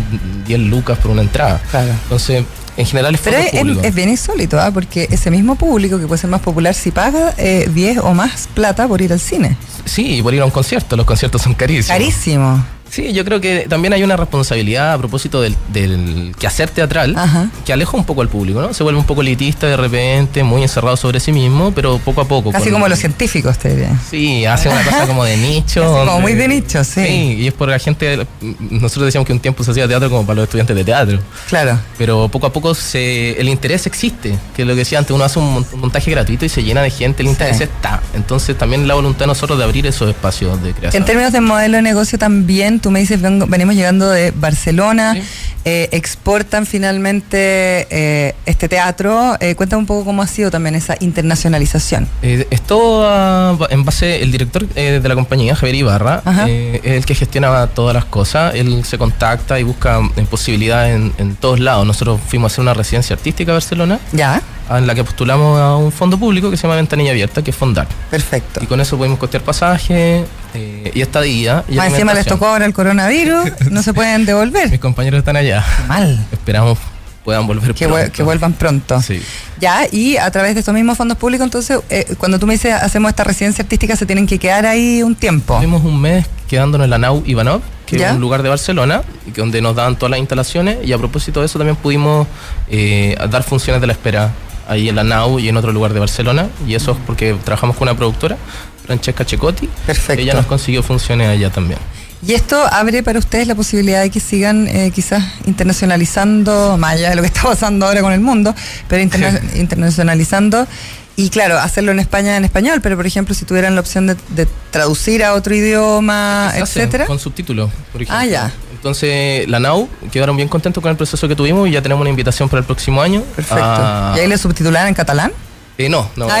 10 0.45 0.59
lucas 0.59 0.97
por 0.99 1.09
una 1.11 1.21
entrada. 1.23 1.59
Claro. 1.71 1.91
Entonces, 2.03 2.43
en 2.77 2.85
general 2.85 3.15
es 3.15 3.21
Pero 3.21 3.37
es, 3.37 3.95
bien 3.95 4.09
insólito, 4.09 4.59
¿ah? 4.59 4.71
porque 4.73 5.07
ese 5.11 5.31
mismo 5.31 5.55
público 5.55 5.99
que 5.99 6.07
puede 6.07 6.19
ser 6.19 6.29
más 6.29 6.41
popular 6.41 6.73
si 6.73 6.91
paga 6.91 7.33
eh, 7.37 7.69
10 7.73 7.99
o 7.99 8.13
más 8.13 8.47
plata 8.53 8.87
por 8.87 9.01
ir 9.01 9.11
al 9.13 9.19
cine. 9.19 9.57
Sí, 9.85 10.17
y 10.17 10.21
por 10.21 10.33
ir 10.33 10.41
a 10.41 10.45
un 10.45 10.51
concierto. 10.51 10.95
Los 10.95 11.05
conciertos 11.05 11.41
son 11.41 11.53
carísimos. 11.53 11.87
Carísimo. 11.87 12.63
Sí, 12.91 13.13
yo 13.13 13.23
creo 13.23 13.39
que 13.39 13.67
también 13.69 13.93
hay 13.93 14.03
una 14.03 14.17
responsabilidad 14.17 14.93
a 14.93 14.97
propósito 14.97 15.41
del, 15.41 15.55
del 15.71 16.35
quehacer 16.37 16.69
teatral 16.69 17.15
Ajá. 17.17 17.49
que 17.65 17.71
aleja 17.71 17.95
un 17.95 18.03
poco 18.03 18.21
al 18.21 18.27
público, 18.27 18.61
¿no? 18.61 18.73
Se 18.73 18.83
vuelve 18.83 18.99
un 18.99 19.05
poco 19.05 19.21
elitista 19.21 19.65
de 19.67 19.77
repente, 19.77 20.43
muy 20.43 20.61
encerrado 20.61 20.97
sobre 20.97 21.19
sí 21.21 21.31
mismo, 21.31 21.71
pero 21.71 21.99
poco 21.99 22.19
a 22.21 22.25
poco. 22.27 22.51
Casi 22.51 22.69
como 22.69 22.87
los 22.89 22.99
científicos, 22.99 23.57
te 23.57 23.69
diría. 23.69 23.97
Sí, 24.09 24.45
hace 24.45 24.67
una 24.67 24.83
cosa 24.83 25.07
como 25.07 25.23
de 25.23 25.37
nicho. 25.37 25.81
Como 26.05 26.19
muy 26.19 26.33
de 26.33 26.47
nicho, 26.49 26.83
sí. 26.83 27.01
y 27.39 27.47
es 27.47 27.53
por 27.53 27.69
la 27.69 27.79
gente. 27.79 28.25
Nosotros 28.69 29.05
decíamos 29.05 29.25
que 29.25 29.33
un 29.33 29.39
tiempo 29.39 29.63
se 29.63 29.71
hacía 29.71 29.87
teatro 29.87 30.09
como 30.09 30.25
para 30.25 30.35
los 30.37 30.43
estudiantes 30.43 30.75
de 30.75 30.83
teatro. 30.83 31.19
Claro. 31.47 31.79
Pero 31.97 32.27
poco 32.27 32.47
a 32.47 32.51
poco 32.53 32.75
se, 32.75 33.39
el 33.39 33.47
interés 33.47 33.85
existe. 33.87 34.37
Que 34.55 34.63
es 34.63 34.67
lo 34.67 34.73
que 34.73 34.79
decía 34.79 34.99
antes, 34.99 35.11
uno 35.15 35.23
hace 35.23 35.39
un, 35.39 35.53
mon- 35.53 35.65
un 35.71 35.79
montaje 35.79 36.11
gratuito 36.11 36.43
y 36.45 36.49
se 36.49 36.61
llena 36.63 36.81
de 36.81 36.89
gente, 36.89 37.21
el 37.23 37.27
Sí. 37.27 37.31
interés 37.31 37.61
está. 37.61 38.01
Entonces 38.13 38.57
también 38.57 38.85
la 38.87 38.95
voluntad 38.95 39.21
de 39.21 39.27
nosotros 39.27 39.57
de 39.57 39.63
abrir 39.63 39.87
esos 39.87 40.09
espacios 40.09 40.61
de 40.61 40.73
creación. 40.73 41.01
En 41.01 41.05
términos 41.05 41.31
de 41.31 41.39
modelo 41.41 41.77
de 41.77 41.83
negocio 41.83 42.17
también, 42.19 42.79
tú 42.81 42.91
me 42.91 42.99
dices, 42.99 43.21
vengo- 43.21 43.45
venimos 43.47 43.75
llegando 43.75 44.09
de 44.09 44.31
Barcelona, 44.31 45.13
Sí. 45.13 45.21
eh, 45.65 45.89
exportan 45.91 46.65
finalmente 46.65 47.87
eh, 47.89 48.35
este 48.45 48.67
teatro. 48.67 49.35
Eh, 49.39 49.55
cuéntame 49.55 49.79
un 49.81 49.85
poco 49.85 50.05
cómo 50.05 50.21
ha 50.21 50.27
sido 50.27 50.49
también 50.51 50.75
esa 50.75 50.95
internacionalización. 50.99 52.07
Eh, 52.21 52.47
es 52.49 52.61
todo 52.61 53.67
en 53.69 53.85
base, 53.85 54.21
el 54.21 54.31
director 54.31 54.67
de 54.67 54.99
la 55.07 55.15
compañía, 55.15 55.55
Javier 55.55 55.75
Ibarra, 55.75 56.21
es 56.47 56.81
el 56.83 57.05
que 57.05 57.15
gestiona 57.15 57.67
todas 57.67 57.93
las 57.93 58.05
cosas. 58.05 58.55
Él 58.55 58.83
se 58.85 58.97
contacta 58.97 59.59
y 59.59 59.63
busca 59.63 59.99
posibilidades 60.29 60.95
en, 60.95 61.13
en 61.17 61.35
todos 61.35 61.59
lados. 61.59 61.85
Nosotros 61.85 62.19
fuimos 62.27 62.51
a 62.51 62.53
hacer 62.53 62.61
una 62.63 62.73
residencia 62.73 63.15
artística 63.15 63.51
a 63.51 63.55
Barcelona, 63.55 63.99
Ya, 64.11 64.41
en 64.77 64.87
la 64.87 64.95
que 64.95 65.03
postulamos 65.03 65.59
a 65.59 65.75
un 65.75 65.91
fondo 65.91 66.17
público 66.17 66.49
que 66.49 66.57
se 66.57 66.63
llama 66.63 66.75
Ventanilla 66.75 67.11
Abierta, 67.11 67.41
que 67.43 67.51
es 67.51 67.55
Fondar. 67.57 67.87
perfecto. 68.09 68.59
Y 68.63 68.67
con 68.67 68.79
eso 68.81 68.97
pudimos 68.97 69.19
costear 69.19 69.43
pasaje 69.43 70.25
eh, 70.53 70.91
y 70.93 71.01
estadía. 71.01 71.63
Y 71.69 71.77
encima 71.79 72.13
les 72.13 72.25
tocó 72.25 72.47
ahora 72.47 72.65
el 72.65 72.73
coronavirus, 72.73 73.69
no 73.71 73.83
se 73.83 73.93
pueden 73.95 74.21
Mis 74.21 74.27
devolver. 74.27 74.79
compañeros 74.79 75.19
están 75.19 75.35
allá. 75.37 75.63
Mal. 75.87 76.25
Esperamos 76.31 76.77
puedan 77.23 77.45
volver 77.45 77.75
Que, 77.75 77.87
pronto. 77.87 78.11
que 78.11 78.23
vuelvan 78.23 78.53
pronto. 78.53 78.99
Sí. 78.99 79.21
Ya, 79.59 79.81
y 79.91 80.17
a 80.17 80.31
través 80.31 80.55
de 80.55 80.61
estos 80.61 80.73
mismos 80.73 80.97
fondos 80.97 81.19
públicos, 81.19 81.45
entonces, 81.45 81.77
eh, 81.91 82.15
cuando 82.17 82.39
tú 82.39 82.47
me 82.47 82.53
dices 82.53 82.73
hacemos 82.73 83.09
esta 83.09 83.23
residencia 83.23 83.61
artística, 83.61 83.95
se 83.95 84.07
tienen 84.07 84.25
que 84.25 84.39
quedar 84.39 84.65
ahí 84.65 85.03
un 85.03 85.13
tiempo. 85.13 85.55
Tuvimos 85.57 85.83
un 85.83 86.01
mes 86.01 86.25
quedándonos 86.49 86.85
en 86.85 86.89
la 86.89 86.97
Nau 86.97 87.21
Ivanov, 87.27 87.61
que 87.85 87.99
¿Ya? 87.99 88.09
es 88.09 88.15
un 88.15 88.21
lugar 88.21 88.41
de 88.41 88.49
Barcelona, 88.49 89.03
donde 89.35 89.61
nos 89.61 89.75
daban 89.75 89.97
todas 89.97 90.09
las 90.09 90.19
instalaciones. 90.19 90.77
Y 90.83 90.93
a 90.93 90.97
propósito 90.97 91.41
de 91.41 91.45
eso, 91.45 91.59
también 91.59 91.75
pudimos 91.75 92.25
eh, 92.71 93.15
dar 93.29 93.43
funciones 93.43 93.81
de 93.81 93.85
la 93.87 93.93
espera 93.93 94.31
ahí 94.67 94.89
en 94.89 94.95
la 94.95 95.03
Nau 95.03 95.39
y 95.39 95.49
en 95.49 95.57
otro 95.57 95.71
lugar 95.71 95.93
de 95.93 95.99
Barcelona. 95.99 96.47
Y 96.67 96.75
eso 96.75 96.91
es 96.91 96.97
porque 97.05 97.35
trabajamos 97.43 97.75
con 97.77 97.87
una 97.87 97.97
productora, 97.97 98.37
Francesca 98.85 99.25
Checotti. 99.25 99.69
Perfecto. 99.85 100.21
Ella 100.21 100.33
nos 100.33 100.45
consiguió 100.45 100.83
funciones 100.83 101.27
allá 101.29 101.49
también. 101.49 101.79
Y 102.25 102.33
esto 102.33 102.63
abre 102.71 103.01
para 103.01 103.17
ustedes 103.17 103.47
la 103.47 103.55
posibilidad 103.55 104.01
de 104.01 104.11
que 104.11 104.19
sigan 104.19 104.67
eh, 104.67 104.91
quizás 104.93 105.23
internacionalizando, 105.47 106.77
más 106.77 106.93
allá 106.93 107.09
de 107.09 107.15
lo 107.15 107.21
que 107.21 107.27
está 107.27 107.41
pasando 107.43 107.85
ahora 107.87 108.01
con 108.01 108.13
el 108.13 108.21
mundo, 108.21 108.53
pero 108.87 109.01
interna- 109.01 109.41
internacionalizando. 109.55 110.67
Y 111.15 111.29
claro, 111.29 111.57
hacerlo 111.59 111.91
en 111.91 111.99
España 111.99 112.37
en 112.37 112.45
español, 112.45 112.79
pero 112.81 112.95
por 112.95 113.05
ejemplo, 113.05 113.35
si 113.35 113.43
tuvieran 113.45 113.75
la 113.75 113.81
opción 113.81 114.07
de, 114.07 114.15
de 114.29 114.47
traducir 114.71 115.23
a 115.23 115.33
otro 115.33 115.53
idioma, 115.53 116.51
etcétera. 116.55 117.05
Con 117.05 117.19
subtítulos, 117.19 117.69
por 117.91 118.01
ejemplo. 118.01 118.21
Ah, 118.21 118.25
ya. 118.25 118.51
Entonces, 118.81 119.47
la 119.47 119.59
NAU 119.59 119.87
quedaron 120.11 120.35
bien 120.35 120.49
contentos 120.49 120.81
con 120.81 120.89
el 120.89 120.97
proceso 120.97 121.27
que 121.27 121.35
tuvimos 121.35 121.67
y 121.67 121.71
ya 121.71 121.83
tenemos 121.83 122.01
una 122.01 122.09
invitación 122.09 122.49
para 122.49 122.61
el 122.61 122.65
próximo 122.65 122.99
año. 122.99 123.21
Perfecto. 123.35 123.63
Ah, 123.63 124.15
¿Y 124.17 124.21
ahí 124.21 124.27
le 124.27 124.39
subtitularan 124.39 124.87
en 124.87 124.95
catalán? 124.95 125.31
Eh, 125.77 125.89
no, 125.89 126.09
no. 126.15 126.27
Ah. 126.29 126.39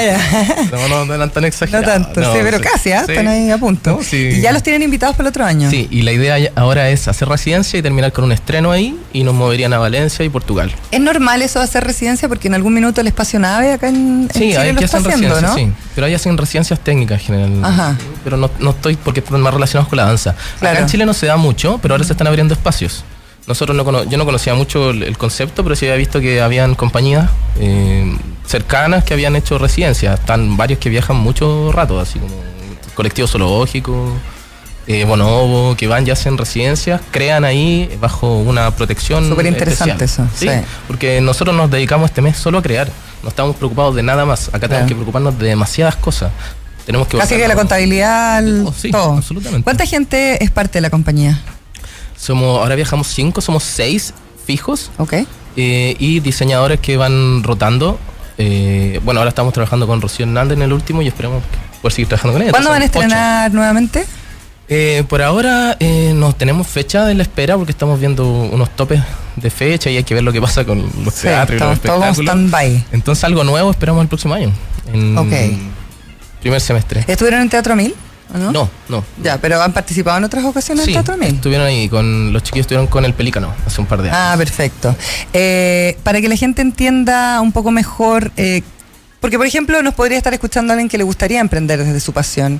No, 0.71 0.87
no, 0.87 1.05
no 1.05 1.13
eran 1.15 1.29
tan 1.31 1.41
No 1.41 1.47
exagerados. 1.47 1.85
tanto, 1.87 2.21
no, 2.21 2.33
sí, 2.33 2.39
pero 2.43 2.59
casi, 2.61 2.89
sí. 2.89 2.89
están 2.91 3.27
ahí 3.27 3.49
a 3.49 3.57
punto. 3.57 3.99
Y 4.11 4.39
ya 4.41 4.51
los 4.51 4.61
tienen 4.63 4.83
invitados 4.83 5.15
para 5.15 5.27
el 5.27 5.31
otro 5.31 5.45
año. 5.45 5.69
Sí, 5.69 5.87
y 5.89 6.01
la 6.03 6.11
idea 6.11 6.37
ahora 6.55 6.89
es 6.89 7.07
hacer 7.07 7.27
residencia 7.27 7.79
y 7.79 7.81
terminar 7.81 8.11
con 8.11 8.23
un 8.23 8.31
estreno 8.31 8.71
ahí 8.71 8.97
y 9.13 9.23
nos 9.23 9.33
moverían 9.33 9.73
a 9.73 9.79
Valencia 9.79 10.23
y 10.23 10.29
Portugal. 10.29 10.71
¿Es 10.91 10.99
normal 10.99 11.41
eso 11.41 11.59
de 11.59 11.65
hacer 11.65 11.83
residencia? 11.83 12.27
Porque 12.29 12.47
en 12.47 12.53
algún 12.53 12.73
minuto 12.73 13.01
el 13.01 13.07
espacio 13.07 13.39
nave 13.39 13.73
acá 13.73 13.87
en, 13.89 14.23
en 14.23 14.29
Sí, 14.33 14.39
Chile 14.39 14.57
hay 14.57 14.73
lo 14.73 14.79
que 14.79 14.85
está 14.85 14.97
hacer 14.97 15.13
haciendo, 15.13 15.41
¿no? 15.41 15.55
sí. 15.55 15.71
Pero 15.95 16.07
ahí 16.07 16.13
hacen 16.13 16.37
residencias 16.37 16.79
técnicas 16.79 17.19
en 17.21 17.25
general. 17.25 17.65
Ajá. 17.65 17.95
Pero 18.23 18.37
no, 18.37 18.49
no 18.59 18.69
estoy 18.71 18.95
porque 18.95 19.21
están 19.21 19.41
más 19.41 19.53
relacionados 19.53 19.89
con 19.89 19.97
la 19.97 20.05
danza. 20.05 20.35
Claro. 20.59 20.75
Acá 20.75 20.83
en 20.83 20.89
Chile 20.89 21.05
no 21.05 21.13
se 21.13 21.25
da 21.25 21.37
mucho, 21.37 21.79
pero 21.81 21.93
ahora 21.95 22.03
se 22.03 22.13
están 22.13 22.27
abriendo 22.27 22.53
espacios. 22.53 23.03
Nosotros 23.47 23.75
no 23.75 23.83
cono- 23.83 24.03
yo 24.03 24.17
no 24.17 24.25
conocía 24.25 24.53
mucho 24.53 24.91
el, 24.91 25.03
el 25.03 25.17
concepto, 25.17 25.63
pero 25.63 25.75
sí 25.75 25.85
había 25.85 25.97
visto 25.97 26.19
que 26.21 26.41
habían 26.41 26.75
compañías 26.75 27.29
eh, 27.59 28.15
cercanas 28.45 29.03
que 29.03 29.13
habían 29.13 29.35
hecho 29.35 29.57
residencias. 29.57 30.19
Están 30.19 30.57
varios 30.57 30.79
que 30.79 30.89
viajan 30.89 31.17
mucho 31.17 31.71
rato, 31.71 31.99
así 31.99 32.19
como 32.19 32.35
colectivo 32.93 33.27
zoológico, 33.27 34.13
eh, 34.87 35.05
Bonobo, 35.05 35.75
que 35.75 35.87
van 35.87 36.05
y 36.07 36.11
hacen 36.11 36.37
residencias, 36.37 37.01
crean 37.11 37.43
ahí 37.45 37.89
bajo 37.99 38.37
una 38.39 38.71
protección. 38.75 39.27
Súper 39.29 39.47
interesante 39.47 40.05
eso, 40.05 40.27
Sí, 40.35 40.47
sí. 40.47 40.55
porque 40.87 41.19
nosotros 41.21 41.55
nos 41.55 41.69
dedicamos 41.71 42.09
este 42.11 42.21
mes 42.21 42.37
solo 42.37 42.59
a 42.59 42.61
crear. 42.61 42.89
No 43.23 43.29
estamos 43.29 43.55
preocupados 43.55 43.95
de 43.95 44.03
nada 44.03 44.25
más. 44.25 44.47
Acá 44.49 44.59
Claro. 44.59 44.67
tenemos 44.69 44.87
que 44.89 44.95
preocuparnos 44.95 45.37
de 45.39 45.47
demasiadas 45.47 45.95
cosas. 45.95 46.31
Tenemos 46.85 47.07
que 47.07 47.17
Casi 47.17 47.35
que 47.35 47.47
la 47.47 47.55
contabilidad, 47.55 48.39
el- 48.39 48.65
Oh, 48.67 48.73
sí, 48.75 48.91
todo. 48.91 49.13
absolutamente. 49.17 49.63
¿Cuánta 49.63 49.85
gente 49.85 50.43
es 50.43 50.49
parte 50.51 50.73
de 50.77 50.81
la 50.81 50.89
compañía? 50.89 51.39
Somos, 52.21 52.59
ahora 52.59 52.75
viajamos 52.75 53.07
cinco, 53.07 53.41
somos 53.41 53.63
seis 53.63 54.13
fijos 54.45 54.91
¿Ok? 54.99 55.13
eh, 55.55 55.95
y 55.97 56.19
diseñadores 56.19 56.79
que 56.79 56.95
van 56.97 57.41
rotando. 57.41 57.97
Eh, 58.37 58.99
bueno, 59.03 59.19
ahora 59.21 59.29
estamos 59.29 59.53
trabajando 59.53 59.87
con 59.87 60.01
Rocío 60.01 60.25
Hernández 60.27 60.55
en 60.57 60.61
el 60.61 60.71
último 60.73 61.01
y 61.01 61.07
esperamos 61.07 61.41
poder 61.81 61.93
seguir 61.93 62.07
trabajando 62.09 62.33
con 62.33 62.41
ella. 62.43 62.51
¿Cuándo 62.51 62.69
van 62.69 62.81
a 62.83 62.85
ocho. 62.85 62.99
estrenar 62.99 63.51
nuevamente? 63.53 64.05
Eh, 64.69 65.03
por 65.09 65.21
ahora 65.23 65.75
eh, 65.79 66.13
no 66.15 66.31
tenemos 66.33 66.67
fecha 66.67 67.09
en 67.11 67.17
la 67.17 67.23
espera 67.23 67.57
porque 67.57 67.71
estamos 67.71 67.99
viendo 67.99 68.25
unos 68.29 68.69
topes 68.75 69.01
de 69.35 69.49
fecha 69.49 69.89
y 69.89 69.97
hay 69.97 70.03
que 70.03 70.13
ver 70.13 70.23
lo 70.23 70.31
que 70.31 70.39
pasa 70.39 70.63
con 70.63 70.79
los 71.03 71.13
Sí, 71.15 71.23
teatros 71.23 71.57
y 71.57 71.63
los 71.63 71.73
espectáculos. 71.73 72.17
stand-by. 72.19 72.85
Entonces 72.91 73.23
algo 73.23 73.43
nuevo 73.43 73.71
esperamos 73.71 74.01
el 74.03 74.07
próximo 74.07 74.35
año, 74.35 74.51
en 74.93 75.17
Ok. 75.17 75.33
primer 76.39 76.61
semestre. 76.61 77.03
¿Estuvieron 77.07 77.41
en 77.41 77.49
Teatro 77.49 77.75
Mil 77.75 77.93
¿o 77.93 78.10
¿no? 78.37 78.51
No, 78.51 78.69
no. 78.89 79.03
Ya, 79.23 79.37
pero 79.39 79.61
han 79.61 79.73
participado 79.73 80.17
en 80.17 80.23
otras 80.23 80.43
ocasiones 80.45 80.85
Sí, 80.85 80.93
Teatro 80.93 81.17
Mil. 81.17 81.35
estuvieron 81.35 81.67
ahí, 81.67 81.87
con 81.89 82.31
los 82.33 82.43
chiquillos 82.43 82.63
estuvieron 82.65 82.87
con 82.87 83.05
el 83.05 83.13
Pelícano 83.13 83.53
hace 83.65 83.81
un 83.81 83.87
par 83.87 84.01
de 84.01 84.09
años. 84.09 84.19
Ah, 84.21 84.35
perfecto. 84.37 84.95
Eh, 85.33 85.97
para 86.03 86.21
que 86.21 86.29
la 86.29 86.35
gente 86.35 86.61
entienda 86.61 87.39
un 87.41 87.51
poco 87.51 87.71
mejor, 87.71 88.31
eh, 88.37 88.61
porque 89.19 89.37
por 89.37 89.45
ejemplo 89.45 89.81
nos 89.83 89.93
podría 89.93 90.17
estar 90.17 90.33
escuchando 90.33 90.73
alguien 90.73 90.89
que 90.89 90.97
le 90.97 91.03
gustaría 91.03 91.39
emprender 91.39 91.83
desde 91.83 91.99
su 91.99 92.13
pasión. 92.13 92.59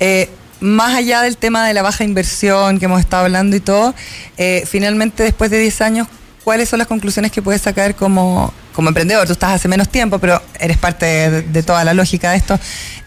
Eh, 0.00 0.28
más 0.60 0.94
allá 0.94 1.22
del 1.22 1.36
tema 1.36 1.66
de 1.66 1.72
la 1.72 1.82
baja 1.82 2.04
inversión 2.04 2.78
que 2.78 2.84
hemos 2.84 3.00
estado 3.00 3.24
hablando 3.24 3.56
y 3.56 3.60
todo, 3.60 3.94
eh, 4.36 4.64
finalmente 4.66 5.22
después 5.22 5.50
de 5.50 5.58
10 5.58 5.80
años, 5.80 6.08
¿cuáles 6.44 6.68
son 6.68 6.78
las 6.78 6.88
conclusiones 6.88 7.32
que 7.32 7.40
puedes 7.40 7.62
sacar 7.62 7.94
como, 7.94 8.52
como 8.74 8.88
emprendedor? 8.88 9.26
Tú 9.26 9.32
estás 9.32 9.52
hace 9.52 9.68
menos 9.68 9.88
tiempo, 9.88 10.18
pero 10.18 10.42
eres 10.58 10.76
parte 10.76 11.06
de, 11.06 11.42
de 11.42 11.62
toda 11.62 11.82
la 11.84 11.94
lógica 11.94 12.32
de 12.32 12.36
esto. 12.36 12.58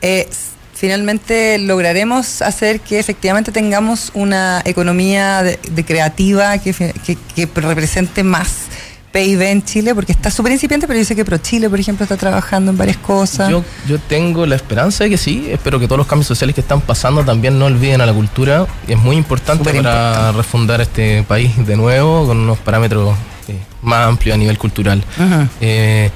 Eh, 0.01 0.27
finalmente 0.87 1.57
lograremos 1.59 2.41
hacer 2.41 2.81
que 2.81 2.99
efectivamente 2.99 3.53
tengamos 3.53 4.11
una 4.13 4.61
economía 4.65 5.41
de, 5.41 5.57
de 5.71 5.85
creativa 5.85 6.57
que, 6.57 6.73
que- 6.73 7.17
que 7.33 7.47
represente 7.61 8.21
más 8.21 8.49
PIB 9.13 9.41
en 9.43 9.63
Chile, 9.63 9.95
porque 9.95 10.11
está 10.11 10.29
súper 10.29 10.51
incipiente, 10.51 10.85
pero 10.85 10.99
yo 10.99 11.05
sé 11.05 11.15
que 11.15 11.23
ProChile, 11.23 11.69
por 11.69 11.79
ejemplo, 11.79 12.03
está 12.03 12.17
trabajando 12.17 12.71
en 12.71 12.77
varias 12.77 12.97
cosas. 12.97 13.49
Yo, 13.49 13.63
yo 13.87 13.97
tengo 13.97 14.45
la 14.45 14.55
esperanza 14.57 15.05
de 15.05 15.11
que 15.11 15.17
sí, 15.17 15.47
espero 15.49 15.79
que 15.79 15.85
todos 15.87 15.99
los 15.99 16.07
cambios 16.07 16.27
sociales 16.27 16.53
que 16.53 16.59
están 16.59 16.81
pasando 16.81 17.23
también 17.23 17.57
no 17.57 17.67
olviden 17.67 18.01
a 18.01 18.05
la 18.05 18.11
cultura. 18.13 18.67
Es 18.85 18.97
muy 18.97 19.15
importante 19.15 19.63
Súper 19.63 19.81
para 19.83 20.07
importante. 20.09 20.37
refundar 20.37 20.81
este 20.81 21.23
país 21.23 21.51
de 21.65 21.77
nuevo 21.77 22.27
con 22.27 22.39
unos 22.39 22.57
parámetros 22.57 23.15
eh, 23.47 23.55
más 23.83 24.05
amplios 24.05 24.35
a 24.35 24.37
nivel 24.37 24.57
cultural. 24.57 25.01
Eh, 25.61 26.09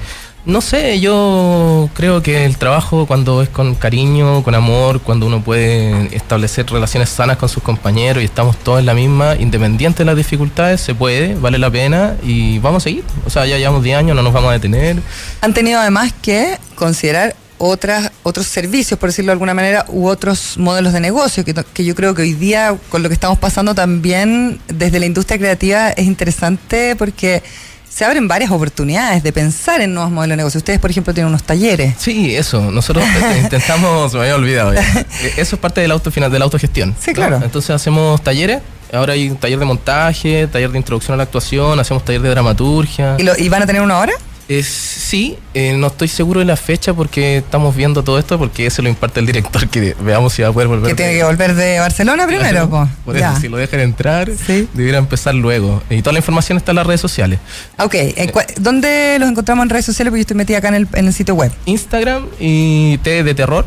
no 0.47 0.61
sé, 0.61 1.01
yo 1.01 1.89
creo 1.93 2.23
que 2.23 2.45
el 2.45 2.57
trabajo 2.57 3.05
cuando 3.05 3.41
es 3.41 3.49
con 3.49 3.75
cariño, 3.75 4.43
con 4.43 4.55
amor, 4.55 5.01
cuando 5.01 5.25
uno 5.25 5.43
puede 5.43 6.15
establecer 6.15 6.65
relaciones 6.67 7.09
sanas 7.09 7.35
con 7.35 7.49
sus 7.49 7.61
compañeros 7.61 8.23
y 8.23 8.25
estamos 8.25 8.55
todos 8.55 8.79
en 8.79 8.85
la 8.85 8.93
misma, 8.93 9.35
independiente 9.35 9.99
de 9.99 10.05
las 10.05 10.15
dificultades, 10.15 10.79
se 10.79 10.95
puede, 10.95 11.35
vale 11.35 11.57
la 11.57 11.69
pena 11.69 12.15
y 12.23 12.59
vamos 12.59 12.81
a 12.81 12.85
seguir. 12.85 13.03
O 13.25 13.29
sea, 13.29 13.45
ya 13.45 13.57
llevamos 13.57 13.83
10 13.83 13.97
años, 13.97 14.15
no 14.15 14.23
nos 14.23 14.31
vamos 14.31 14.49
a 14.49 14.53
detener. 14.53 15.01
Han 15.41 15.53
tenido 15.53 15.81
además 15.81 16.13
que 16.21 16.57
considerar 16.75 17.35
otras, 17.57 18.11
otros 18.23 18.47
servicios, 18.47 18.97
por 18.97 19.09
decirlo 19.09 19.31
de 19.31 19.33
alguna 19.33 19.53
manera, 19.53 19.85
u 19.89 20.07
otros 20.07 20.57
modelos 20.57 20.93
de 20.93 21.01
negocio, 21.01 21.43
que, 21.43 21.53
que 21.53 21.83
yo 21.83 21.93
creo 21.93 22.15
que 22.15 22.21
hoy 22.21 22.33
día, 22.33 22.73
con 22.87 23.03
lo 23.03 23.09
que 23.09 23.15
estamos 23.15 23.37
pasando 23.37 23.75
también 23.75 24.61
desde 24.67 24.99
la 25.01 25.07
industria 25.07 25.37
creativa, 25.37 25.89
es 25.89 26.05
interesante 26.05 26.95
porque 26.95 27.43
se 27.89 28.05
abren 28.05 28.27
varias 28.27 28.51
oportunidades 28.51 29.23
de 29.23 29.31
pensar 29.33 29.81
en 29.81 29.93
nuevos 29.93 30.11
modelos 30.11 30.33
de 30.33 30.37
negocio. 30.37 30.57
Ustedes, 30.59 30.79
por 30.79 30.91
ejemplo, 30.91 31.13
tienen 31.13 31.29
unos 31.29 31.43
talleres. 31.43 31.95
Sí, 31.97 32.35
eso. 32.35 32.71
Nosotros 32.71 33.03
eh, 33.05 33.39
intentamos, 33.43 34.13
me 34.13 34.19
había 34.21 34.35
olvidado 34.35 34.73
ya. 34.73 34.81
Eh, 34.81 35.33
Eso 35.37 35.55
es 35.55 35.61
parte 35.61 35.81
del 35.81 35.91
autofina- 35.91 36.29
de 36.29 36.37
la 36.39 36.45
autogestión. 36.45 36.95
Sí, 36.99 37.11
¿no? 37.11 37.15
claro. 37.15 37.39
Entonces 37.43 37.71
hacemos 37.71 38.21
talleres. 38.23 38.59
Ahora 38.93 39.13
hay 39.13 39.29
un 39.29 39.35
taller 39.37 39.59
de 39.59 39.65
montaje, 39.65 40.47
taller 40.47 40.71
de 40.71 40.77
introducción 40.77 41.13
a 41.15 41.17
la 41.17 41.23
actuación, 41.23 41.77
hacemos 41.79 42.05
taller 42.05 42.21
de 42.21 42.29
dramaturgia. 42.29 43.15
¿Y, 43.17 43.23
lo- 43.23 43.37
y 43.37 43.49
van 43.49 43.63
a 43.63 43.65
tener 43.65 43.81
una 43.81 43.97
hora? 43.99 44.13
Es, 44.49 44.65
sí, 44.67 45.37
eh, 45.53 45.73
no 45.73 45.87
estoy 45.87 46.07
seguro 46.07 46.39
de 46.39 46.45
la 46.45 46.55
fecha 46.55 46.93
porque 46.93 47.37
estamos 47.37 47.75
viendo 47.75 48.01
todo 48.01 48.17
esto 48.17 48.39
porque 48.39 48.65
eso 48.65 48.81
lo 48.81 48.87
imparte 48.87 49.19
el 49.19 49.25
director, 49.25 49.67
que 49.67 49.93
veamos 49.99 50.31
si 50.33 50.41
va 50.41 50.47
a 50.47 50.51
poder 50.53 50.69
volver. 50.69 50.89
Que 50.91 50.95
tiene 50.95 51.15
que 51.15 51.23
volver 51.25 51.53
de 51.53 51.79
Barcelona 51.79 52.25
primero, 52.25 52.69
po. 52.69 52.87
Por 53.03 53.17
Ya. 53.17 53.31
eso, 53.33 53.41
si 53.41 53.49
lo 53.49 53.57
dejan 53.57 53.81
entrar, 53.81 54.31
Sí. 54.45 54.69
debiera 54.73 54.99
empezar 54.99 55.35
luego. 55.35 55.83
Y 55.89 56.01
toda 56.01 56.13
la 56.13 56.19
información 56.19 56.57
está 56.57 56.71
en 56.71 56.77
las 56.77 56.87
redes 56.87 57.01
sociales. 57.01 57.39
Ok, 57.77 57.93
eh, 57.95 58.31
¿dónde 58.57 59.17
los 59.19 59.29
encontramos 59.29 59.63
en 59.63 59.69
redes 59.69 59.85
sociales? 59.85 60.11
Porque 60.11 60.19
yo 60.19 60.21
estoy 60.21 60.37
metida 60.37 60.59
acá 60.59 60.69
en 60.69 60.75
el, 60.75 60.87
en 60.93 61.07
el 61.07 61.13
sitio 61.13 61.35
web. 61.35 61.51
Instagram 61.65 62.27
y 62.39 62.99
T 62.99 63.23
de 63.25 63.35
terror, 63.35 63.65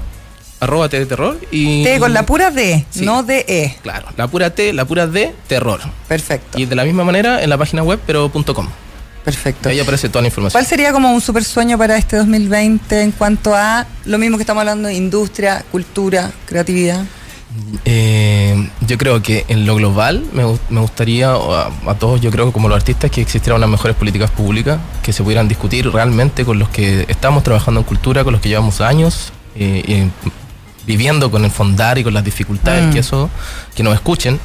arroba 0.61 0.89
T 0.89 0.99
de 0.99 1.05
terror. 1.05 1.39
Y, 1.51 1.85
T 1.85 1.99
con 1.99 2.14
la 2.14 2.24
pura 2.24 2.51
D, 2.51 2.87
Sí. 2.91 3.05
no 3.05 3.22
de 3.22 3.45
E. 3.47 3.76
Claro, 3.83 4.07
la 4.16 4.28
pura 4.28 4.49
T, 4.49 4.72
la 4.72 4.87
pura 4.87 5.07
D, 5.07 5.35
terror. 5.47 5.81
Perfecto, 6.09 6.59
Y 6.59 6.64
de 6.64 6.74
la 6.74 6.85
misma 6.85 7.05
manera 7.05 7.43
en 7.43 7.51
la 7.51 7.59
página 7.59 7.83
web, 7.83 8.01
pero 8.07 8.31
punto 8.31 8.55
.com. 8.55 8.66
perfecto. 9.25 9.68
Ahí 9.68 9.81
aparece 9.81 10.09
toda 10.09 10.23
la 10.23 10.29
información. 10.29 10.53
¿Cuál 10.61 10.66
sería 10.66 10.93
como 10.93 11.12
un 11.12 11.21
super 11.21 11.45
sueño 11.45 11.77
para 11.79 11.97
este 11.97 12.16
2020 12.16 13.03
en 13.03 13.12
cuanto 13.12 13.55
a 13.55 13.87
lo 14.05 14.18
mismo 14.18 14.37
que 14.37 14.43
estamos 14.43 14.61
hablando, 14.61 14.91
industria, 14.91 15.64
cultura, 15.71 16.31
creatividad? 16.47 17.05
Eh, 17.85 18.68
yo 18.87 18.97
creo 18.99 19.23
que 19.23 19.45
en 19.49 19.66
lo 19.66 19.75
global 19.77 20.25
me, 20.33 20.45
gu- 20.45 20.59
me 20.68 20.81
gustaría, 20.81 21.31
a, 21.33 21.71
a 21.87 21.95
todos 21.95 22.21
yo 22.21 22.31
creo 22.31 22.53
como 22.53 22.68
los 22.68 22.77
artistas, 22.77 23.11
que 23.11 23.21
existieran 23.23 23.59
unas 23.59 23.71
mejores 23.71 23.97
políticas 23.97 24.31
públicas 24.31 24.79
que 25.03 25.12
se 25.12 25.23
pudieran 25.23 25.49
discutir 25.49 25.91
realmente 25.91 26.45
con 26.45 26.59
los 26.59 26.68
que 26.68 27.07
estamos 27.09 27.43
trabajando 27.43 27.81
en 27.81 27.85
cultura, 27.87 28.23
con 28.25 28.33
los 28.33 28.41
que 28.43 28.49
llevamos 28.49 28.81
años, 28.81 29.33
eh, 29.57 29.83
eh, 29.87 30.09
viviendo 30.87 31.31
con 31.31 31.45
el 31.45 31.51
fondar 31.51 31.99
y 31.99 32.05
con 32.05 32.14
las 32.14 32.25
dificultades 32.25 32.87
Mm. 32.87 32.93
que 32.93 32.99
eso, 33.01 33.31
que 33.75 33.83
nos 33.83 33.95
escuchen, 33.95 34.39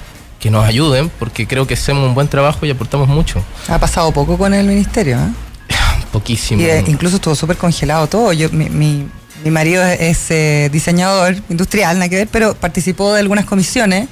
que 0.45 0.51
nos 0.51 0.63
ayuden, 0.63 1.09
porque 1.17 1.47
creo 1.47 1.65
que 1.65 1.73
hacemos 1.73 2.07
un 2.07 2.13
buen 2.13 2.27
trabajo 2.27 2.67
y 2.67 2.69
aportamos 2.69 3.07
mucho. 3.07 3.43
Ha 3.67 3.79
pasado 3.79 4.11
poco 4.11 4.37
con 4.37 4.53
el 4.53 4.67
ministerio, 4.67 5.17
¿eh? 5.17 5.73
Poquísimo. 6.11 6.61
Y 6.61 6.65
eh, 6.65 6.83
incluso 6.85 7.15
estuvo 7.15 7.33
súper 7.33 7.57
congelado 7.57 8.05
todo. 8.05 8.31
Yo, 8.31 8.47
mi, 8.51 8.69
mi, 8.69 9.07
mi 9.43 9.49
marido 9.49 9.83
es, 9.83 10.29
eh, 10.29 10.69
diseñador 10.71 11.35
industrial, 11.49 11.97
nada 11.97 12.09
que 12.09 12.17
ver, 12.17 12.27
pero 12.31 12.53
participó 12.53 13.11
de 13.15 13.21
algunas 13.21 13.45
comisiones 13.45 14.07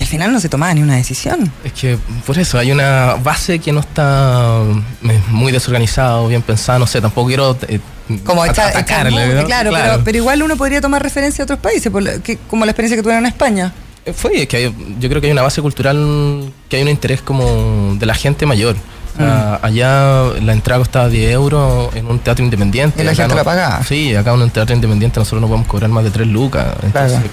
y 0.00 0.02
al 0.02 0.08
final 0.08 0.32
no 0.32 0.40
se 0.40 0.48
tomaba 0.48 0.74
ni 0.74 0.82
una 0.82 0.96
decisión. 0.96 1.52
Es 1.62 1.72
que 1.72 1.96
por 2.26 2.36
eso 2.36 2.58
hay 2.58 2.72
una 2.72 3.14
base 3.22 3.60
que 3.60 3.70
no 3.70 3.78
está 3.78 4.62
mm, 5.02 5.10
muy 5.32 5.52
desorganizada 5.52 6.16
o 6.16 6.26
bien 6.26 6.42
pensada, 6.42 6.80
no 6.80 6.88
sé, 6.88 7.00
tampoco 7.00 7.28
quiero 7.28 7.56
eh, 7.68 7.78
Como 8.24 8.42
at- 8.42 8.58
atacarle, 8.58 9.34
¿no? 9.36 9.44
claro, 9.44 9.70
Pero, 9.72 10.00
pero 10.04 10.18
igual 10.18 10.42
uno 10.42 10.56
podría 10.56 10.80
tomar 10.80 11.00
referencia 11.00 11.42
a 11.42 11.44
otros 11.44 11.60
países, 11.60 11.92
por 11.92 12.02
que- 12.22 12.38
como 12.48 12.64
la 12.64 12.72
experiencia 12.72 12.96
que 12.96 13.02
tuvieron 13.04 13.24
en 13.24 13.30
España. 13.30 13.72
Eh, 14.10 14.14
Fue, 14.14 14.42
es 14.42 14.48
que 14.48 14.56
hay- 14.58 14.74
yo 14.98 15.08
creo 15.08 15.20
que 15.20 15.26
hay 15.28 15.32
una 15.32 15.42
base 15.42 15.60
cultural, 15.62 16.52
que 16.68 16.76
hay 16.76 16.82
un 16.82 16.88
interés 16.88 17.22
como 17.22 17.96
de 17.98 18.06
la 18.06 18.14
gente 18.14 18.46
mayor. 18.46 18.76
Mm. 19.18 19.22
Allá 19.62 20.22
la 20.40 20.52
entrada 20.52 20.78
costaba 20.78 21.08
10 21.08 21.32
euros 21.32 21.94
en 21.94 22.06
un 22.06 22.18
teatro 22.20 22.44
independiente. 22.44 23.02
Y 23.02 23.04
la 23.04 23.10
acá 23.12 23.22
gente 23.24 23.34
no- 23.34 23.40
la 23.40 23.44
pagaba. 23.44 23.82
Sí, 23.84 24.14
acá 24.14 24.32
en 24.34 24.42
un 24.42 24.50
teatro 24.50 24.74
independiente 24.74 25.18
nosotros 25.20 25.40
no 25.40 25.48
podemos 25.48 25.66
cobrar 25.66 25.90
más 25.90 26.04
de 26.04 26.10
3 26.10 26.28
lucas. 26.28 26.66
Entonces, 26.82 27.12
Claro. 27.18 27.26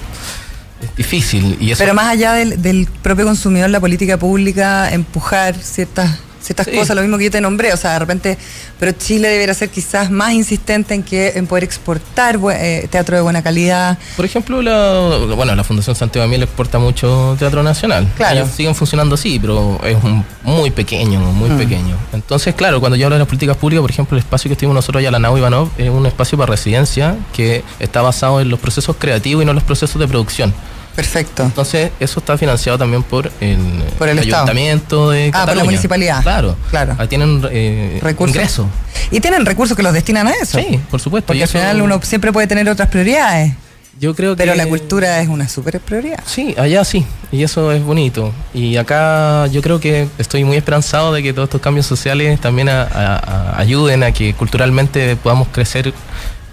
es 0.82 0.96
difícil. 0.96 1.56
Y 1.60 1.70
eso 1.70 1.78
Pero 1.78 1.94
más 1.94 2.06
allá 2.08 2.32
del, 2.32 2.60
del 2.60 2.86
propio 3.02 3.24
consumidor, 3.24 3.70
la 3.70 3.80
política 3.80 4.16
pública, 4.18 4.92
empujar 4.92 5.54
ciertas 5.54 6.18
ciertas 6.40 6.66
Sí. 6.66 6.72
cosas, 6.76 6.96
lo 6.96 7.02
mismo 7.02 7.18
que 7.18 7.24
yo 7.24 7.30
te 7.30 7.40
nombré, 7.40 7.72
o 7.72 7.76
sea, 7.76 7.92
de 7.94 7.98
repente, 8.00 8.38
pero 8.78 8.92
Chile 8.92 9.28
debería 9.28 9.54
ser 9.54 9.68
quizás 9.70 10.10
más 10.10 10.32
insistente 10.32 10.94
en 10.94 11.02
que 11.02 11.32
en 11.36 11.46
poder 11.46 11.64
exportar 11.64 12.38
eh, 12.54 12.86
teatro 12.90 13.16
de 13.16 13.22
buena 13.22 13.42
calidad. 13.42 13.98
Por 14.16 14.24
ejemplo, 14.24 14.62
la, 14.62 15.18
bueno, 15.34 15.54
la 15.54 15.64
Fundación 15.64 15.96
Santiago 15.96 16.24
Amiel 16.24 16.42
exporta 16.44 16.78
mucho 16.78 17.36
teatro 17.38 17.62
nacional. 17.62 18.08
Claro. 18.16 18.36
Ellos 18.40 18.50
siguen 18.56 18.74
funcionando 18.74 19.14
así, 19.16 19.38
pero 19.38 19.78
es 19.84 20.02
un- 20.02 20.24
muy 20.42 20.70
pequeño, 20.70 21.20
muy 21.20 21.50
Mm. 21.50 21.58
pequeño. 21.58 21.96
Entonces, 22.12 22.54
claro, 22.54 22.80
cuando 22.80 22.96
yo 22.96 23.06
hablo 23.06 23.16
de 23.16 23.20
las 23.20 23.28
políticas 23.28 23.56
públicas, 23.56 23.80
por 23.82 23.90
ejemplo, 23.90 24.16
el 24.16 24.22
espacio 24.22 24.48
que 24.48 24.52
estuvimos 24.54 24.74
nosotros 24.74 25.00
allá, 25.00 25.10
la 25.10 25.18
Nau 25.18 25.36
Ivanov, 25.36 25.68
es 25.78 25.90
un 25.90 26.06
espacio 26.06 26.38
para 26.38 26.50
residencia 26.50 27.16
que 27.32 27.62
está 27.80 28.02
basado 28.02 28.40
en 28.40 28.48
los 28.48 28.58
procesos 28.60 28.96
creativos 28.98 29.42
y 29.42 29.44
no 29.44 29.50
en 29.52 29.56
los 29.56 29.64
procesos 29.64 30.00
de 30.00 30.06
producción. 30.08 30.54
Perfecto. 30.98 31.44
Entonces, 31.44 31.92
eso 32.00 32.18
está 32.18 32.36
financiado 32.36 32.76
también 32.76 33.04
por 33.04 33.30
el, 33.40 33.56
Por 33.96 34.08
el 34.08 34.18
Estado. 34.18 34.42
ayuntamiento 34.42 35.10
de 35.10 35.30
Ah, 35.32 35.46
por 35.46 35.56
la 35.56 35.62
municipalidad. 35.62 36.22
Claro. 36.24 36.56
Claro. 36.70 36.96
Ahí 36.98 37.06
tienen 37.06 37.40
eh, 37.52 38.00
Recursos. 38.02 38.34
ingresos. 38.34 38.66
Y 39.12 39.20
tienen 39.20 39.46
recursos 39.46 39.76
que 39.76 39.84
los 39.84 39.92
destinan 39.92 40.26
a 40.26 40.32
eso. 40.32 40.58
Sí, 40.58 40.80
por 40.90 40.98
supuesto. 41.00 41.28
Porque 41.28 41.38
y 41.38 41.42
al 41.42 41.48
eso- 41.48 41.56
final 41.58 41.80
uno 41.82 42.00
siempre 42.02 42.32
puede 42.32 42.48
tener 42.48 42.68
otras 42.68 42.88
prioridades, 42.88 43.52
Yo 44.00 44.14
creo 44.16 44.34
que 44.34 44.42
pero 44.42 44.56
la 44.56 44.66
cultura 44.66 45.20
es 45.20 45.28
una 45.28 45.48
super 45.48 45.78
prioridad. 45.80 46.18
Sí, 46.26 46.54
allá 46.58 46.84
sí, 46.84 47.04
y 47.32 47.42
eso 47.44 47.70
es 47.72 47.82
bonito. 47.82 48.32
Y 48.52 48.76
acá 48.76 49.46
yo 49.48 49.60
creo 49.62 49.78
que 49.80 50.08
estoy 50.18 50.42
muy 50.44 50.56
esperanzado 50.56 51.12
de 51.12 51.22
que 51.22 51.32
todos 51.32 51.46
estos 51.46 51.60
cambios 51.60 51.86
sociales 51.86 52.40
también 52.40 52.68
a- 52.68 52.82
a- 52.82 53.16
a- 53.18 53.58
ayuden 53.60 54.02
a 54.02 54.10
que 54.12 54.34
culturalmente 54.34 55.14
podamos 55.16 55.48
crecer 55.48 55.92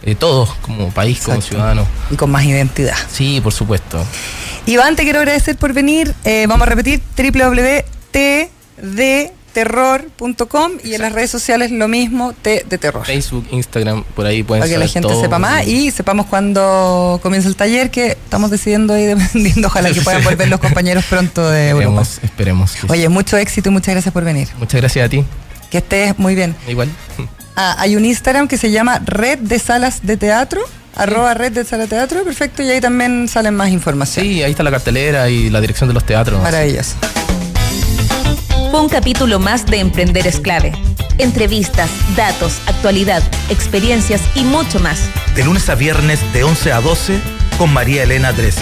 eh, 0.05 0.15
todos 0.15 0.53
como 0.61 0.89
país, 0.91 1.21
como 1.21 1.41
ciudadanos. 1.41 1.87
Y 2.11 2.15
con 2.15 2.29
más 2.31 2.43
identidad. 2.45 2.95
Sí, 3.11 3.41
por 3.41 3.53
supuesto. 3.53 4.03
Iván, 4.67 4.95
te 4.95 5.03
quiero 5.03 5.19
agradecer 5.19 5.55
por 5.57 5.73
venir. 5.73 6.13
Eh, 6.23 6.45
vamos 6.47 6.67
a 6.67 6.69
repetir 6.69 7.01
www.tdterror.com 9.55 10.71
y 10.83 10.93
en 10.95 11.01
las 11.01 11.11
redes 11.13 11.29
sociales 11.31 11.71
lo 11.71 11.87
mismo, 11.87 12.33
T 12.33 12.65
de 12.67 12.77
terror. 12.77 13.05
Facebook, 13.05 13.47
Instagram, 13.51 14.03
por 14.15 14.25
ahí 14.25 14.43
pueden 14.43 14.61
Para 14.61 14.71
que 14.71 14.77
la 14.77 14.87
gente 14.87 15.07
todo. 15.07 15.21
sepa 15.21 15.39
más 15.39 15.65
y 15.67 15.91
sepamos 15.91 16.25
cuándo 16.27 17.19
comienza 17.23 17.47
el 17.47 17.55
taller, 17.55 17.89
que 17.91 18.07
estamos 18.11 18.51
decidiendo 18.51 18.93
ahí 18.93 19.05
dependiendo. 19.07 19.67
Ojalá 19.67 19.91
que 19.91 20.01
puedan 20.03 20.23
volver 20.23 20.49
los 20.49 20.59
compañeros 20.59 21.05
pronto 21.05 21.49
de 21.49 21.69
Europa. 21.69 22.03
Esperemos, 22.23 22.71
sí. 22.71 22.79
Oye, 22.89 23.07
mucho 23.09 23.37
éxito 23.37 23.69
y 23.69 23.71
muchas 23.71 23.93
gracias 23.93 24.13
por 24.13 24.23
venir. 24.23 24.47
Muchas 24.59 24.81
gracias 24.81 25.05
a 25.05 25.09
ti. 25.09 25.23
Que 25.69 25.77
estés 25.79 26.17
muy 26.19 26.35
bien. 26.35 26.55
Igual. 26.67 26.89
Ah, 27.55 27.75
hay 27.79 27.95
un 27.95 28.03
Instagram 28.03 28.47
que 28.49 28.57
se 28.57 28.69
llama 28.69 28.99
Red 29.05 29.39
de 29.39 29.59
Salas 29.59 30.05
de 30.05 30.17
Teatro. 30.17 30.61
Arroba 30.97 31.33
red 31.33 31.51
de 31.51 31.65
sala 31.65 31.87
teatro, 31.87 32.23
perfecto, 32.23 32.63
y 32.63 32.69
ahí 32.69 32.79
también 32.79 33.27
salen 33.27 33.53
más 33.53 33.69
información. 33.69 34.25
Sí, 34.25 34.41
ahí 34.41 34.51
está 34.51 34.63
la 34.63 34.71
cartelera 34.71 35.29
y 35.29 35.49
la 35.49 35.59
dirección 35.59 35.89
de 35.89 35.93
los 35.93 36.05
teatros. 36.05 36.41
Maravillas. 36.41 36.95
Fue 38.71 38.79
un 38.79 38.87
capítulo 38.87 39.37
más 39.37 39.65
de 39.65 39.79
Emprender 39.79 40.25
es 40.25 40.39
clave. 40.39 40.71
Entrevistas, 41.17 41.89
datos, 42.15 42.61
actualidad, 42.65 43.21
experiencias 43.49 44.21
y 44.35 44.45
mucho 44.45 44.79
más. 44.79 45.01
De 45.35 45.43
lunes 45.43 45.67
a 45.69 45.75
viernes 45.75 46.21
de 46.31 46.45
11 46.45 46.71
a 46.71 46.79
12 46.79 47.19
con 47.57 47.73
María 47.73 48.03
Elena 48.03 48.31
Drese. 48.31 48.61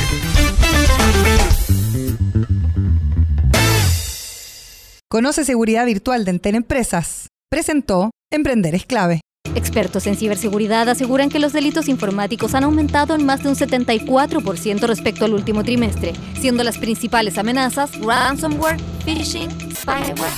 Conoce 5.07 5.45
seguridad 5.45 5.85
virtual 5.85 6.25
de 6.25 6.31
Enten 6.31 6.55
Empresas. 6.55 7.27
Presentó 7.51 8.09
Emprender 8.33 8.73
es 8.73 8.87
clave. 8.87 9.21
Expertos 9.53 10.07
en 10.07 10.15
ciberseguridad 10.15 10.89
aseguran 10.89 11.29
que 11.29 11.37
los 11.37 11.53
delitos 11.53 11.87
informáticos 11.87 12.55
han 12.55 12.63
aumentado 12.63 13.13
en 13.13 13.27
más 13.27 13.43
de 13.43 13.49
un 13.49 13.55
74% 13.55 14.87
respecto 14.87 15.25
al 15.25 15.35
último 15.35 15.63
trimestre, 15.63 16.13
siendo 16.39 16.63
las 16.63 16.79
principales 16.79 17.37
amenazas 17.37 17.91
ransomware, 18.01 18.77
phishing, 19.05 19.51
spyware. 19.75 20.33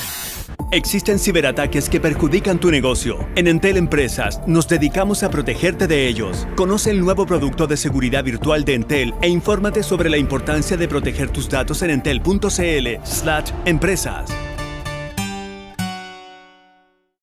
Existen 0.72 1.18
ciberataques 1.18 1.88
que 1.88 1.98
perjudican 1.98 2.60
tu 2.60 2.70
negocio. 2.70 3.26
En 3.34 3.46
Entel 3.46 3.78
Empresas 3.78 4.42
nos 4.46 4.68
dedicamos 4.68 5.22
a 5.22 5.30
protegerte 5.30 5.86
de 5.86 6.06
ellos. 6.06 6.46
Conoce 6.54 6.90
el 6.90 7.00
nuevo 7.00 7.24
producto 7.24 7.66
de 7.66 7.78
seguridad 7.78 8.24
virtual 8.24 8.66
de 8.66 8.74
Entel 8.74 9.14
e 9.22 9.28
infórmate 9.28 9.82
sobre 9.82 10.10
la 10.10 10.18
importancia 10.18 10.76
de 10.76 10.86
proteger 10.86 11.30
tus 11.30 11.48
datos 11.48 11.80
en 11.80 11.88
entel.cl/empresas. 11.90 14.26